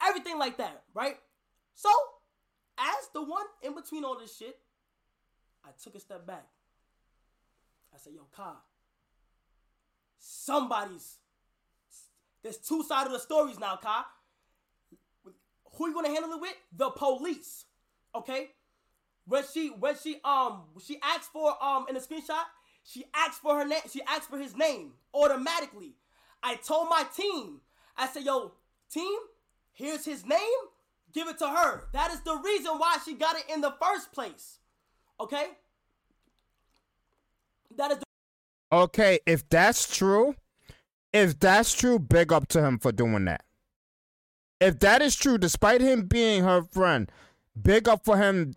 Everything 0.00 0.38
like 0.38 0.58
that, 0.58 0.84
right? 0.94 1.16
So, 1.74 1.88
as 2.78 3.08
the 3.12 3.22
one 3.22 3.46
in 3.64 3.74
between 3.74 4.04
all 4.04 4.16
this 4.16 4.36
shit, 4.36 4.60
I 5.64 5.70
took 5.82 5.96
a 5.96 6.00
step 6.00 6.24
back. 6.24 6.46
I 7.92 7.98
said, 7.98 8.12
yo, 8.14 8.28
Kai, 8.30 8.52
somebody's 10.20 11.18
there's 12.46 12.58
two 12.58 12.84
sides 12.84 13.06
of 13.06 13.12
the 13.12 13.18
stories 13.18 13.58
now, 13.58 13.76
Kai. 13.82 14.02
Who 15.76 15.88
you 15.88 15.94
gonna 15.94 16.10
handle 16.10 16.30
it 16.30 16.40
with? 16.40 16.54
The 16.76 16.90
police. 16.90 17.64
Okay? 18.14 18.50
When 19.26 19.42
she 19.52 19.70
when 19.70 19.96
she 19.96 20.20
um 20.24 20.62
she 20.86 20.98
asked 21.02 21.32
for 21.32 21.60
um 21.62 21.86
in 21.88 21.96
the 21.96 22.00
screenshot, 22.00 22.44
she 22.84 23.04
asked 23.12 23.42
for 23.42 23.58
her 23.58 23.66
name, 23.66 23.80
she 23.92 24.00
asked 24.06 24.30
for 24.30 24.38
his 24.38 24.56
name 24.56 24.92
automatically. 25.12 25.96
I 26.40 26.54
told 26.54 26.88
my 26.88 27.04
team, 27.16 27.62
I 27.96 28.06
said, 28.06 28.22
yo, 28.22 28.52
team, 28.92 29.18
here's 29.72 30.04
his 30.04 30.24
name, 30.24 30.38
give 31.12 31.26
it 31.26 31.38
to 31.38 31.48
her. 31.48 31.88
That 31.92 32.12
is 32.12 32.20
the 32.20 32.36
reason 32.36 32.78
why 32.78 32.98
she 33.04 33.14
got 33.14 33.36
it 33.36 33.44
in 33.52 33.60
the 33.60 33.74
first 33.82 34.12
place. 34.12 34.58
Okay? 35.18 35.46
That 37.76 37.90
is 37.90 37.98
the 37.98 38.04
Okay, 38.72 39.18
if 39.26 39.48
that's 39.48 39.96
true, 39.96 40.36
if 41.12 41.38
that's 41.38 41.74
true, 41.74 41.98
big 41.98 42.32
up 42.32 42.48
to 42.48 42.64
him 42.64 42.78
for 42.78 42.92
doing 42.92 43.24
that. 43.26 43.42
If 44.60 44.78
that 44.80 45.02
is 45.02 45.16
true, 45.16 45.38
despite 45.38 45.80
him 45.80 46.06
being 46.06 46.44
her 46.44 46.62
friend, 46.62 47.10
big 47.60 47.88
up 47.88 48.04
for 48.04 48.16
him. 48.16 48.52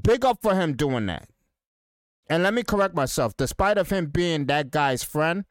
Big 0.00 0.24
up 0.24 0.38
for 0.42 0.54
him 0.54 0.76
doing 0.76 1.06
that. 1.06 1.28
And 2.28 2.42
let 2.42 2.52
me 2.52 2.62
correct 2.62 2.94
myself. 2.94 3.36
Despite 3.36 3.78
of 3.78 3.90
him 3.90 4.06
being 4.06 4.46
that 4.46 4.70
guy's 4.70 5.02
friend, 5.02 5.44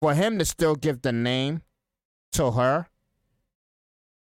for 0.00 0.14
him 0.14 0.38
to 0.38 0.44
still 0.44 0.74
give 0.74 1.02
the 1.02 1.12
name 1.12 1.62
to 2.32 2.52
her 2.52 2.88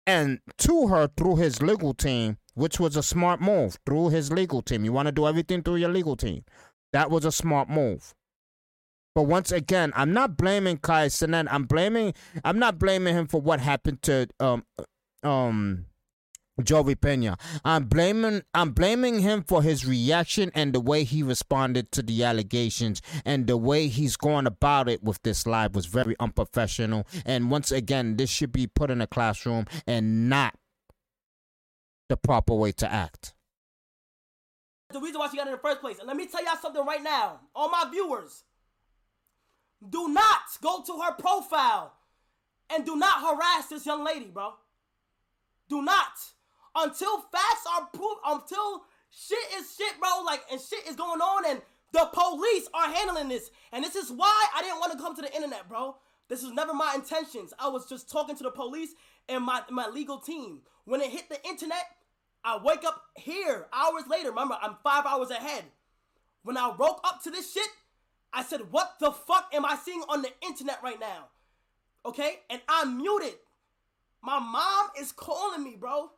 and 0.06 0.40
to 0.60 0.88
her 0.88 1.10
through 1.18 1.38
his 1.38 1.62
legal 1.62 1.94
team, 1.94 2.38
which 2.54 2.80
was 2.80 2.96
a 2.96 3.04
smart 3.04 3.42
move 3.42 3.78
through 3.86 4.10
his 4.10 4.32
legal 4.32 4.62
team. 4.62 4.86
You 4.86 4.94
want 4.94 5.08
to 5.08 5.12
do 5.12 5.28
everything 5.28 5.64
through 5.64 5.78
your 5.78 5.90
legal 5.90 6.16
team. 6.16 6.44
That 6.92 7.10
was 7.10 7.26
a 7.26 7.32
smart 7.32 7.70
move. 7.70 8.14
But 9.16 9.24
once 9.24 9.52
again, 9.52 9.94
I'm 9.96 10.14
not 10.14 10.38
blaming 10.38 10.78
Kai 10.78 11.08
Cenat. 11.08 11.48
I'm 11.52 11.66
blaming. 11.66 12.14
I'm 12.44 12.58
not 12.58 12.80
blaming 12.80 13.16
him 13.16 13.28
for 13.28 13.42
what 13.42 13.60
happened 13.60 14.02
to 14.04 14.28
um 14.40 14.64
um 15.22 15.86
Jovi 16.62 17.00
Pena. 17.00 17.38
I'm 17.64 17.86
blaming. 17.86 18.42
I'm 18.54 18.72
blaming 18.72 19.20
him 19.20 19.44
for 19.44 19.62
his 19.62 19.86
reaction 19.86 20.52
and 20.56 20.74
the 20.74 20.80
way 20.80 21.04
he 21.04 21.22
responded 21.22 21.92
to 21.92 22.02
the 22.02 22.24
allegations 22.24 23.02
and 23.24 23.46
the 23.46 23.58
way 23.58 23.88
he's 23.88 24.16
going 24.18 24.48
about 24.48 24.90
it 24.90 25.04
with 25.04 25.22
this 25.24 25.46
live 25.46 25.76
was 25.76 25.86
very 25.86 26.16
unprofessional. 26.20 27.08
And 27.26 27.52
once 27.52 27.72
again, 27.72 28.18
this 28.18 28.32
should 28.32 28.52
be 28.52 28.66
put 28.66 28.90
in 28.90 29.02
a 29.02 29.08
classroom 29.08 29.66
and 29.86 30.28
not 30.28 30.56
the 32.10 32.18
proper 32.18 32.54
way 32.56 32.72
to 32.74 32.92
act. 32.92 33.34
The 34.90 35.00
reason 35.00 35.20
why 35.20 35.30
she 35.30 35.38
got 35.38 35.48
in 35.48 35.54
the 35.54 35.60
first 35.60 35.82
place. 35.82 35.98
And 35.98 36.08
let 36.08 36.16
me 36.16 36.28
tell 36.28 36.44
y'all 36.44 36.58
something 36.62 36.86
right 36.86 37.02
now, 37.02 37.40
all 37.56 37.70
my 37.70 37.86
viewers. 37.92 38.44
Do 39.90 40.10
not 40.10 40.42
go 40.62 40.82
to 40.84 41.02
her 41.02 41.14
profile 41.14 41.94
and 42.70 42.86
do 42.86 42.96
not 42.96 43.22
harass 43.22 43.68
this 43.68 43.86
young 43.86 44.04
lady, 44.04 44.26
bro. 44.26 44.54
Do 45.70 45.82
not. 45.82 46.14
Until 46.76 47.20
facts 47.20 47.66
are 47.72 47.88
proved, 47.94 48.22
until 48.26 48.84
shit 49.12 49.38
is 49.58 49.76
shit, 49.76 50.00
bro, 50.00 50.24
like, 50.26 50.42
and 50.52 50.60
shit 50.60 50.88
is 50.88 50.96
going 50.96 51.22
on 51.22 51.50
and 51.50 51.62
the 51.92 52.10
police 52.12 52.68
are 52.74 52.90
handling 52.92 53.30
this. 53.30 53.52
And 53.72 53.84
this 53.84 53.96
is 53.96 54.12
why 54.12 54.48
I 54.56 54.62
didn't 54.62 54.80
want 54.80 54.94
to 54.94 54.98
come 54.98 55.16
to 55.16 55.22
the 55.22 55.34
internet, 55.34 55.70
bro. 55.70 55.96
This 56.30 56.42
was 56.42 56.52
never 56.52 56.74
my 56.74 56.94
intentions. 56.96 57.54
I 57.60 57.70
was 57.70 57.88
just 57.88 58.10
talking 58.10 58.36
to 58.38 58.44
the 58.44 58.52
police 58.52 58.96
and 59.30 59.44
my, 59.44 59.62
my 59.70 59.88
legal 59.88 60.18
team. 60.18 60.62
When 60.86 61.02
it 61.02 61.12
hit 61.12 61.30
the 61.30 61.44
internet, 61.48 61.86
I 62.44 62.58
wake 62.58 62.84
up 62.84 63.04
here 63.16 63.68
hours 63.72 64.04
later. 64.10 64.30
Remember, 64.30 64.58
I'm 64.62 64.76
five 64.84 65.06
hours 65.06 65.30
ahead. 65.30 65.66
When 66.44 66.58
I 66.58 66.68
woke 66.70 67.02
up 67.04 67.24
to 67.24 67.32
this 67.32 67.54
shit, 67.54 67.68
I 68.34 68.44
said, 68.44 68.72
what 68.72 68.96
the 69.00 69.12
fuck 69.12 69.52
am 69.54 69.64
I 69.66 69.78
seeing 69.84 70.04
on 70.10 70.22
the 70.24 70.32
internet 70.42 70.80
right 70.84 71.00
now? 71.00 71.28
Okay? 72.06 72.40
And 72.50 72.62
I'm 72.68 72.98
muted. 72.98 73.36
My 74.22 74.40
mom 74.40 74.90
is 75.00 75.12
calling 75.12 75.64
me, 75.64 75.76
bro. 75.80 76.12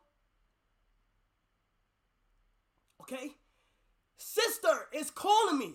Okay? 3.02 3.32
Sister 4.16 4.88
is 4.92 5.10
calling 5.10 5.58
me. 5.58 5.74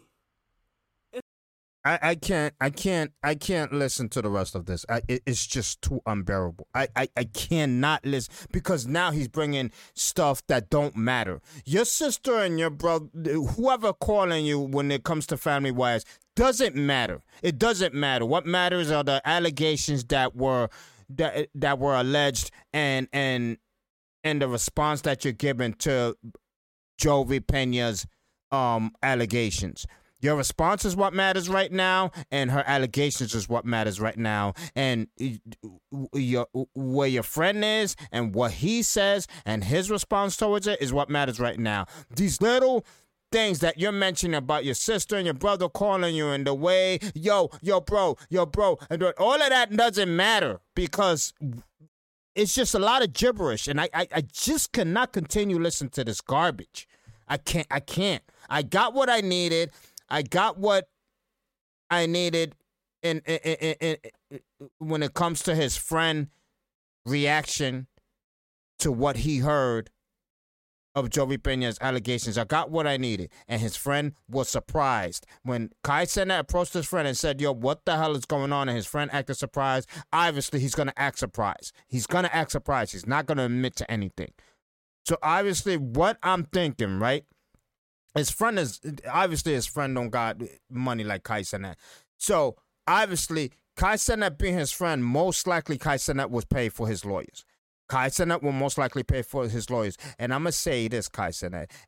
I, 1.83 1.99
I 2.01 2.15
can't 2.15 2.53
I 2.61 2.69
can't 2.69 3.11
I 3.23 3.33
can't 3.33 3.73
listen 3.73 4.07
to 4.09 4.21
the 4.21 4.29
rest 4.29 4.53
of 4.53 4.65
this. 4.65 4.85
I, 4.87 5.01
it, 5.07 5.23
it's 5.25 5.47
just 5.47 5.81
too 5.81 6.01
unbearable. 6.05 6.67
I, 6.75 6.87
I 6.95 7.09
I 7.17 7.23
cannot 7.23 8.05
listen 8.05 8.31
because 8.51 8.85
now 8.85 9.11
he's 9.11 9.27
bringing 9.27 9.71
stuff 9.95 10.45
that 10.47 10.69
don't 10.69 10.95
matter. 10.95 11.41
Your 11.65 11.85
sister 11.85 12.35
and 12.37 12.59
your 12.59 12.69
brother, 12.69 13.07
whoever 13.15 13.93
calling 13.93 14.45
you 14.45 14.59
when 14.59 14.91
it 14.91 15.03
comes 15.03 15.25
to 15.27 15.37
family 15.37 15.71
wise, 15.71 16.05
doesn't 16.36 16.75
matter. 16.75 17.21
It 17.41 17.57
doesn't 17.57 17.93
matter. 17.93 18.25
What 18.25 18.45
matters 18.45 18.91
are 18.91 19.03
the 19.03 19.21
allegations 19.25 20.05
that 20.05 20.36
were 20.36 20.69
that 21.09 21.49
that 21.55 21.79
were 21.79 21.95
alleged 21.95 22.51
and 22.73 23.07
and 23.11 23.57
and 24.23 24.41
the 24.41 24.47
response 24.47 25.01
that 25.01 25.23
you're 25.25 25.34
giving 25.34 25.73
to 25.73 26.15
Jovi 27.01 27.39
Pena's 27.39 28.05
um 28.51 28.93
allegations. 29.01 29.86
Your 30.21 30.36
response 30.36 30.86
is 30.86 30.95
what 30.95 31.13
matters 31.13 31.49
right 31.49 31.71
now, 31.71 32.11
and 32.29 32.51
her 32.51 32.63
allegations 32.67 33.34
is 33.34 33.49
what 33.49 33.65
matters 33.65 33.99
right 33.99 34.17
now. 34.17 34.53
And 34.75 35.07
your, 36.13 36.45
where 36.75 37.07
your 37.07 37.23
friend 37.23 37.65
is, 37.65 37.95
and 38.11 38.36
what 38.36 38.51
he 38.51 38.84
says, 38.84 39.27
and 39.45 39.63
his 39.63 39.89
response 39.89 40.38
towards 40.38 40.67
it 40.67 40.79
is 40.79 40.93
what 40.93 41.09
matters 41.09 41.39
right 41.39 41.59
now. 41.59 41.88
These 42.15 42.39
little 42.39 42.86
things 43.32 43.59
that 43.59 43.77
you're 43.77 43.91
mentioning 43.91 44.36
about 44.36 44.65
your 44.65 44.73
sister 44.73 45.15
and 45.15 45.25
your 45.25 45.34
brother 45.34 45.69
calling 45.69 46.15
you 46.15 46.27
in 46.29 46.43
the 46.43 46.53
way, 46.53 46.99
yo, 47.15 47.49
yo, 47.61 47.79
bro, 47.79 48.17
yo, 48.29 48.45
bro, 48.45 48.77
and 48.89 49.01
all 49.17 49.41
of 49.41 49.49
that 49.49 49.75
doesn't 49.75 50.13
matter 50.13 50.59
because 50.75 51.34
it's 52.36 52.53
just 52.53 52.75
a 52.75 52.79
lot 52.79 53.03
of 53.03 53.13
gibberish, 53.13 53.67
and 53.67 53.79
I, 53.79 53.89
I, 53.93 54.07
I 54.15 54.21
just 54.21 54.71
cannot 54.71 55.11
continue 55.11 55.59
listening 55.59 55.91
to 55.91 56.03
this 56.03 56.21
garbage. 56.21 56.88
I 57.27 57.38
can't, 57.38 57.67
I 57.71 57.79
can't. 57.79 58.23
I 58.49 58.61
got 58.61 58.93
what 58.93 59.09
I 59.09 59.21
needed. 59.21 59.71
I 60.09 60.21
got 60.21 60.57
what 60.57 60.89
I 61.89 62.05
needed 62.05 62.55
in, 63.01 63.21
when 64.79 65.03
it 65.03 65.13
comes 65.13 65.41
to 65.43 65.55
his 65.55 65.77
friend 65.77 66.27
reaction 67.05 67.88
to 68.79 68.91
what 68.91 69.17
he 69.17 69.39
heard 69.39 69.89
of 70.95 71.09
Jovi 71.09 71.37
Pena's 71.37 71.77
allegations. 71.81 72.37
I 72.37 72.43
got 72.43 72.69
what 72.69 72.87
I 72.87 72.97
needed. 72.97 73.31
And 73.47 73.61
his 73.61 73.75
friend 73.75 74.13
was 74.29 74.49
surprised. 74.49 75.25
When 75.43 75.71
Kai 75.83 76.05
Cenat 76.05 76.39
approached 76.39 76.73
his 76.73 76.85
friend 76.85 77.07
and 77.07 77.17
said, 77.17 77.39
Yo, 77.39 77.53
what 77.53 77.85
the 77.85 77.97
hell 77.97 78.15
is 78.15 78.25
going 78.25 78.51
on? 78.51 78.69
And 78.69 78.75
his 78.75 78.87
friend 78.87 79.09
acted 79.13 79.37
surprised. 79.37 79.89
Obviously, 80.11 80.59
he's 80.59 80.75
going 80.75 80.87
to 80.87 80.99
act 80.99 81.19
surprised. 81.19 81.73
He's 81.87 82.07
going 82.07 82.25
to 82.25 82.35
act 82.35 82.51
surprised. 82.51 82.91
He's 82.91 83.07
not 83.07 83.25
going 83.25 83.37
to 83.37 83.45
admit 83.45 83.75
to 83.77 83.89
anything. 83.89 84.31
So, 85.05 85.17
obviously, 85.23 85.77
what 85.77 86.17
I'm 86.21 86.43
thinking, 86.45 86.99
right? 86.99 87.23
His 88.13 88.29
friend 88.29 88.59
is 88.59 88.81
obviously 89.09 89.53
his 89.53 89.65
friend 89.65 89.95
don't 89.95 90.09
got 90.09 90.41
money 90.69 91.03
like 91.03 91.23
Kai 91.23 91.41
Cenat. 91.41 91.75
So, 92.17 92.57
obviously, 92.85 93.51
Kai 93.77 93.95
Cenat 93.95 94.37
being 94.37 94.57
his 94.57 94.71
friend, 94.71 95.03
most 95.03 95.47
likely 95.47 95.77
Kai 95.77 95.95
Cenat 95.95 96.29
was 96.29 96.45
paid 96.45 96.73
for 96.73 96.87
his 96.87 97.05
lawyers. 97.05 97.45
Kai 97.91 98.09
will 98.41 98.53
most 98.53 98.77
likely 98.77 99.03
pay 99.03 99.21
for 99.21 99.49
his 99.49 99.69
lawyers. 99.69 99.97
And 100.17 100.33
I'm 100.33 100.43
going 100.43 100.53
to 100.53 100.57
say 100.57 100.87
this, 100.87 101.09
Kai. 101.09 101.33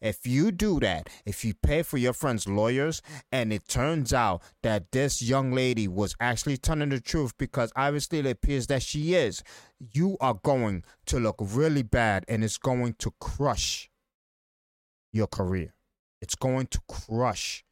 If 0.02 0.28
you 0.28 0.52
do 0.52 0.82
that, 0.82 1.08
if 1.26 1.46
you 1.46 1.54
pay 1.54 1.82
for 1.82 1.98
your 1.98 2.12
friend's 2.12 2.46
lawyers, 2.46 3.02
and 3.32 3.54
it 3.54 3.70
turns 3.70 4.12
out 4.12 4.42
that 4.64 4.92
this 4.92 5.22
young 5.22 5.54
lady 5.54 5.88
was 5.88 6.14
actually 6.20 6.58
telling 6.58 6.90
the 6.90 7.00
truth, 7.00 7.32
because 7.38 7.72
obviously 7.78 8.20
it 8.20 8.26
appears 8.26 8.68
that 8.68 8.84
she 8.84 9.14
is, 9.14 9.44
you 9.80 10.18
are 10.20 10.34
going 10.44 10.84
to 11.06 11.22
look 11.22 11.38
really 11.40 11.84
bad 11.84 12.26
and 12.28 12.44
it's 12.44 12.58
going 12.58 12.96
to 12.96 13.14
crush 13.22 13.90
your 15.14 15.28
career. 15.28 15.74
It's 16.22 16.36
going 16.36 16.68
to 16.68 16.82
crush 16.90 17.64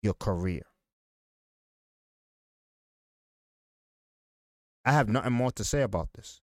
your 0.00 0.14
career. 0.14 0.62
I 4.84 4.92
have 4.92 5.08
nothing 5.08 5.32
more 5.32 5.50
to 5.50 5.64
say 5.64 5.82
about 5.82 6.10
this 6.14 6.40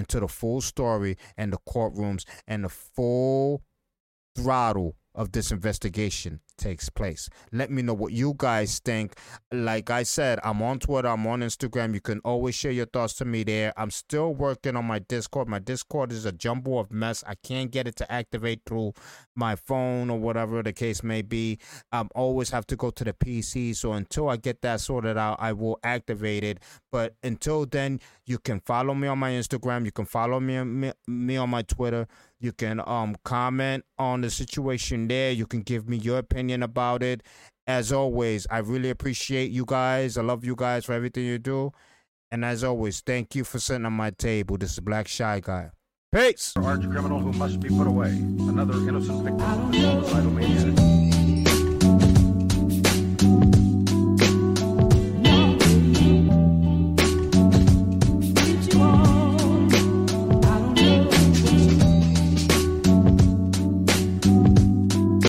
into 0.00 0.18
the 0.18 0.28
full 0.28 0.60
story 0.60 1.16
and 1.36 1.52
the 1.52 1.58
courtrooms 1.68 2.24
and 2.48 2.64
the 2.64 2.68
full 2.68 3.62
throttle 4.34 4.96
of 5.14 5.32
this 5.32 5.50
investigation 5.50 6.40
takes 6.56 6.88
place. 6.88 7.28
Let 7.52 7.70
me 7.70 7.82
know 7.82 7.94
what 7.94 8.12
you 8.12 8.34
guys 8.36 8.78
think. 8.78 9.14
Like 9.50 9.90
I 9.90 10.02
said, 10.02 10.38
I'm 10.44 10.62
on 10.62 10.78
Twitter, 10.78 11.08
I'm 11.08 11.26
on 11.26 11.40
Instagram. 11.40 11.94
You 11.94 12.00
can 12.00 12.20
always 12.20 12.54
share 12.54 12.70
your 12.70 12.86
thoughts 12.86 13.14
to 13.14 13.24
me 13.24 13.42
there. 13.42 13.72
I'm 13.76 13.90
still 13.90 14.34
working 14.34 14.76
on 14.76 14.84
my 14.84 14.98
Discord. 14.98 15.48
My 15.48 15.58
Discord 15.58 16.12
is 16.12 16.26
a 16.26 16.32
jumble 16.32 16.78
of 16.78 16.92
mess. 16.92 17.24
I 17.26 17.34
can't 17.34 17.70
get 17.70 17.88
it 17.88 17.96
to 17.96 18.12
activate 18.12 18.62
through 18.66 18.92
my 19.34 19.56
phone 19.56 20.10
or 20.10 20.18
whatever 20.18 20.62
the 20.62 20.72
case 20.72 21.02
may 21.02 21.22
be. 21.22 21.58
I 21.90 22.06
always 22.14 22.50
have 22.50 22.66
to 22.68 22.76
go 22.76 22.90
to 22.90 23.04
the 23.04 23.12
PC. 23.12 23.74
So 23.74 23.92
until 23.92 24.28
I 24.28 24.36
get 24.36 24.62
that 24.62 24.80
sorted 24.80 25.16
out, 25.16 25.38
I 25.40 25.52
will 25.52 25.78
activate 25.82 26.44
it. 26.44 26.58
But 26.92 27.14
until 27.22 27.66
then, 27.66 28.00
you 28.26 28.38
can 28.38 28.60
follow 28.60 28.94
me 28.94 29.08
on 29.08 29.18
my 29.18 29.32
Instagram. 29.32 29.84
You 29.84 29.92
can 29.92 30.04
follow 30.04 30.38
me, 30.38 30.62
me, 30.62 30.92
me 31.06 31.36
on 31.36 31.50
my 31.50 31.62
Twitter. 31.62 32.06
You 32.40 32.52
can 32.52 32.80
um 32.86 33.16
comment 33.24 33.84
on 33.98 34.22
the 34.22 34.30
situation 34.30 35.08
there. 35.08 35.30
You 35.30 35.46
can 35.46 35.60
give 35.60 35.88
me 35.88 35.98
your 35.98 36.18
opinion 36.18 36.62
about 36.62 37.02
it. 37.02 37.22
As 37.66 37.92
always, 37.92 38.46
I 38.50 38.58
really 38.58 38.90
appreciate 38.90 39.50
you 39.50 39.64
guys. 39.64 40.16
I 40.16 40.22
love 40.22 40.44
you 40.44 40.56
guys 40.56 40.86
for 40.86 40.92
everything 40.92 41.24
you 41.24 41.38
do. 41.38 41.72
And 42.32 42.44
as 42.44 42.64
always, 42.64 43.00
thank 43.00 43.34
you 43.34 43.44
for 43.44 43.58
sitting 43.58 43.84
on 43.86 43.92
my 43.92 44.10
table. 44.10 44.56
This 44.56 44.72
is 44.72 44.80
Black 44.80 45.06
Shy 45.06 45.40
Guy. 45.40 45.70
Peace. 46.12 46.54
Arch 46.56 46.82
criminal 46.90 47.20
who 47.20 47.32
must 47.32 47.60
be 47.60 47.68
put 47.68 47.86
away. 47.86 48.10
Another 48.10 48.74
innocent 48.88 49.22
victim 49.22 49.74
of 49.74 49.74
suicidal 50.06 51.09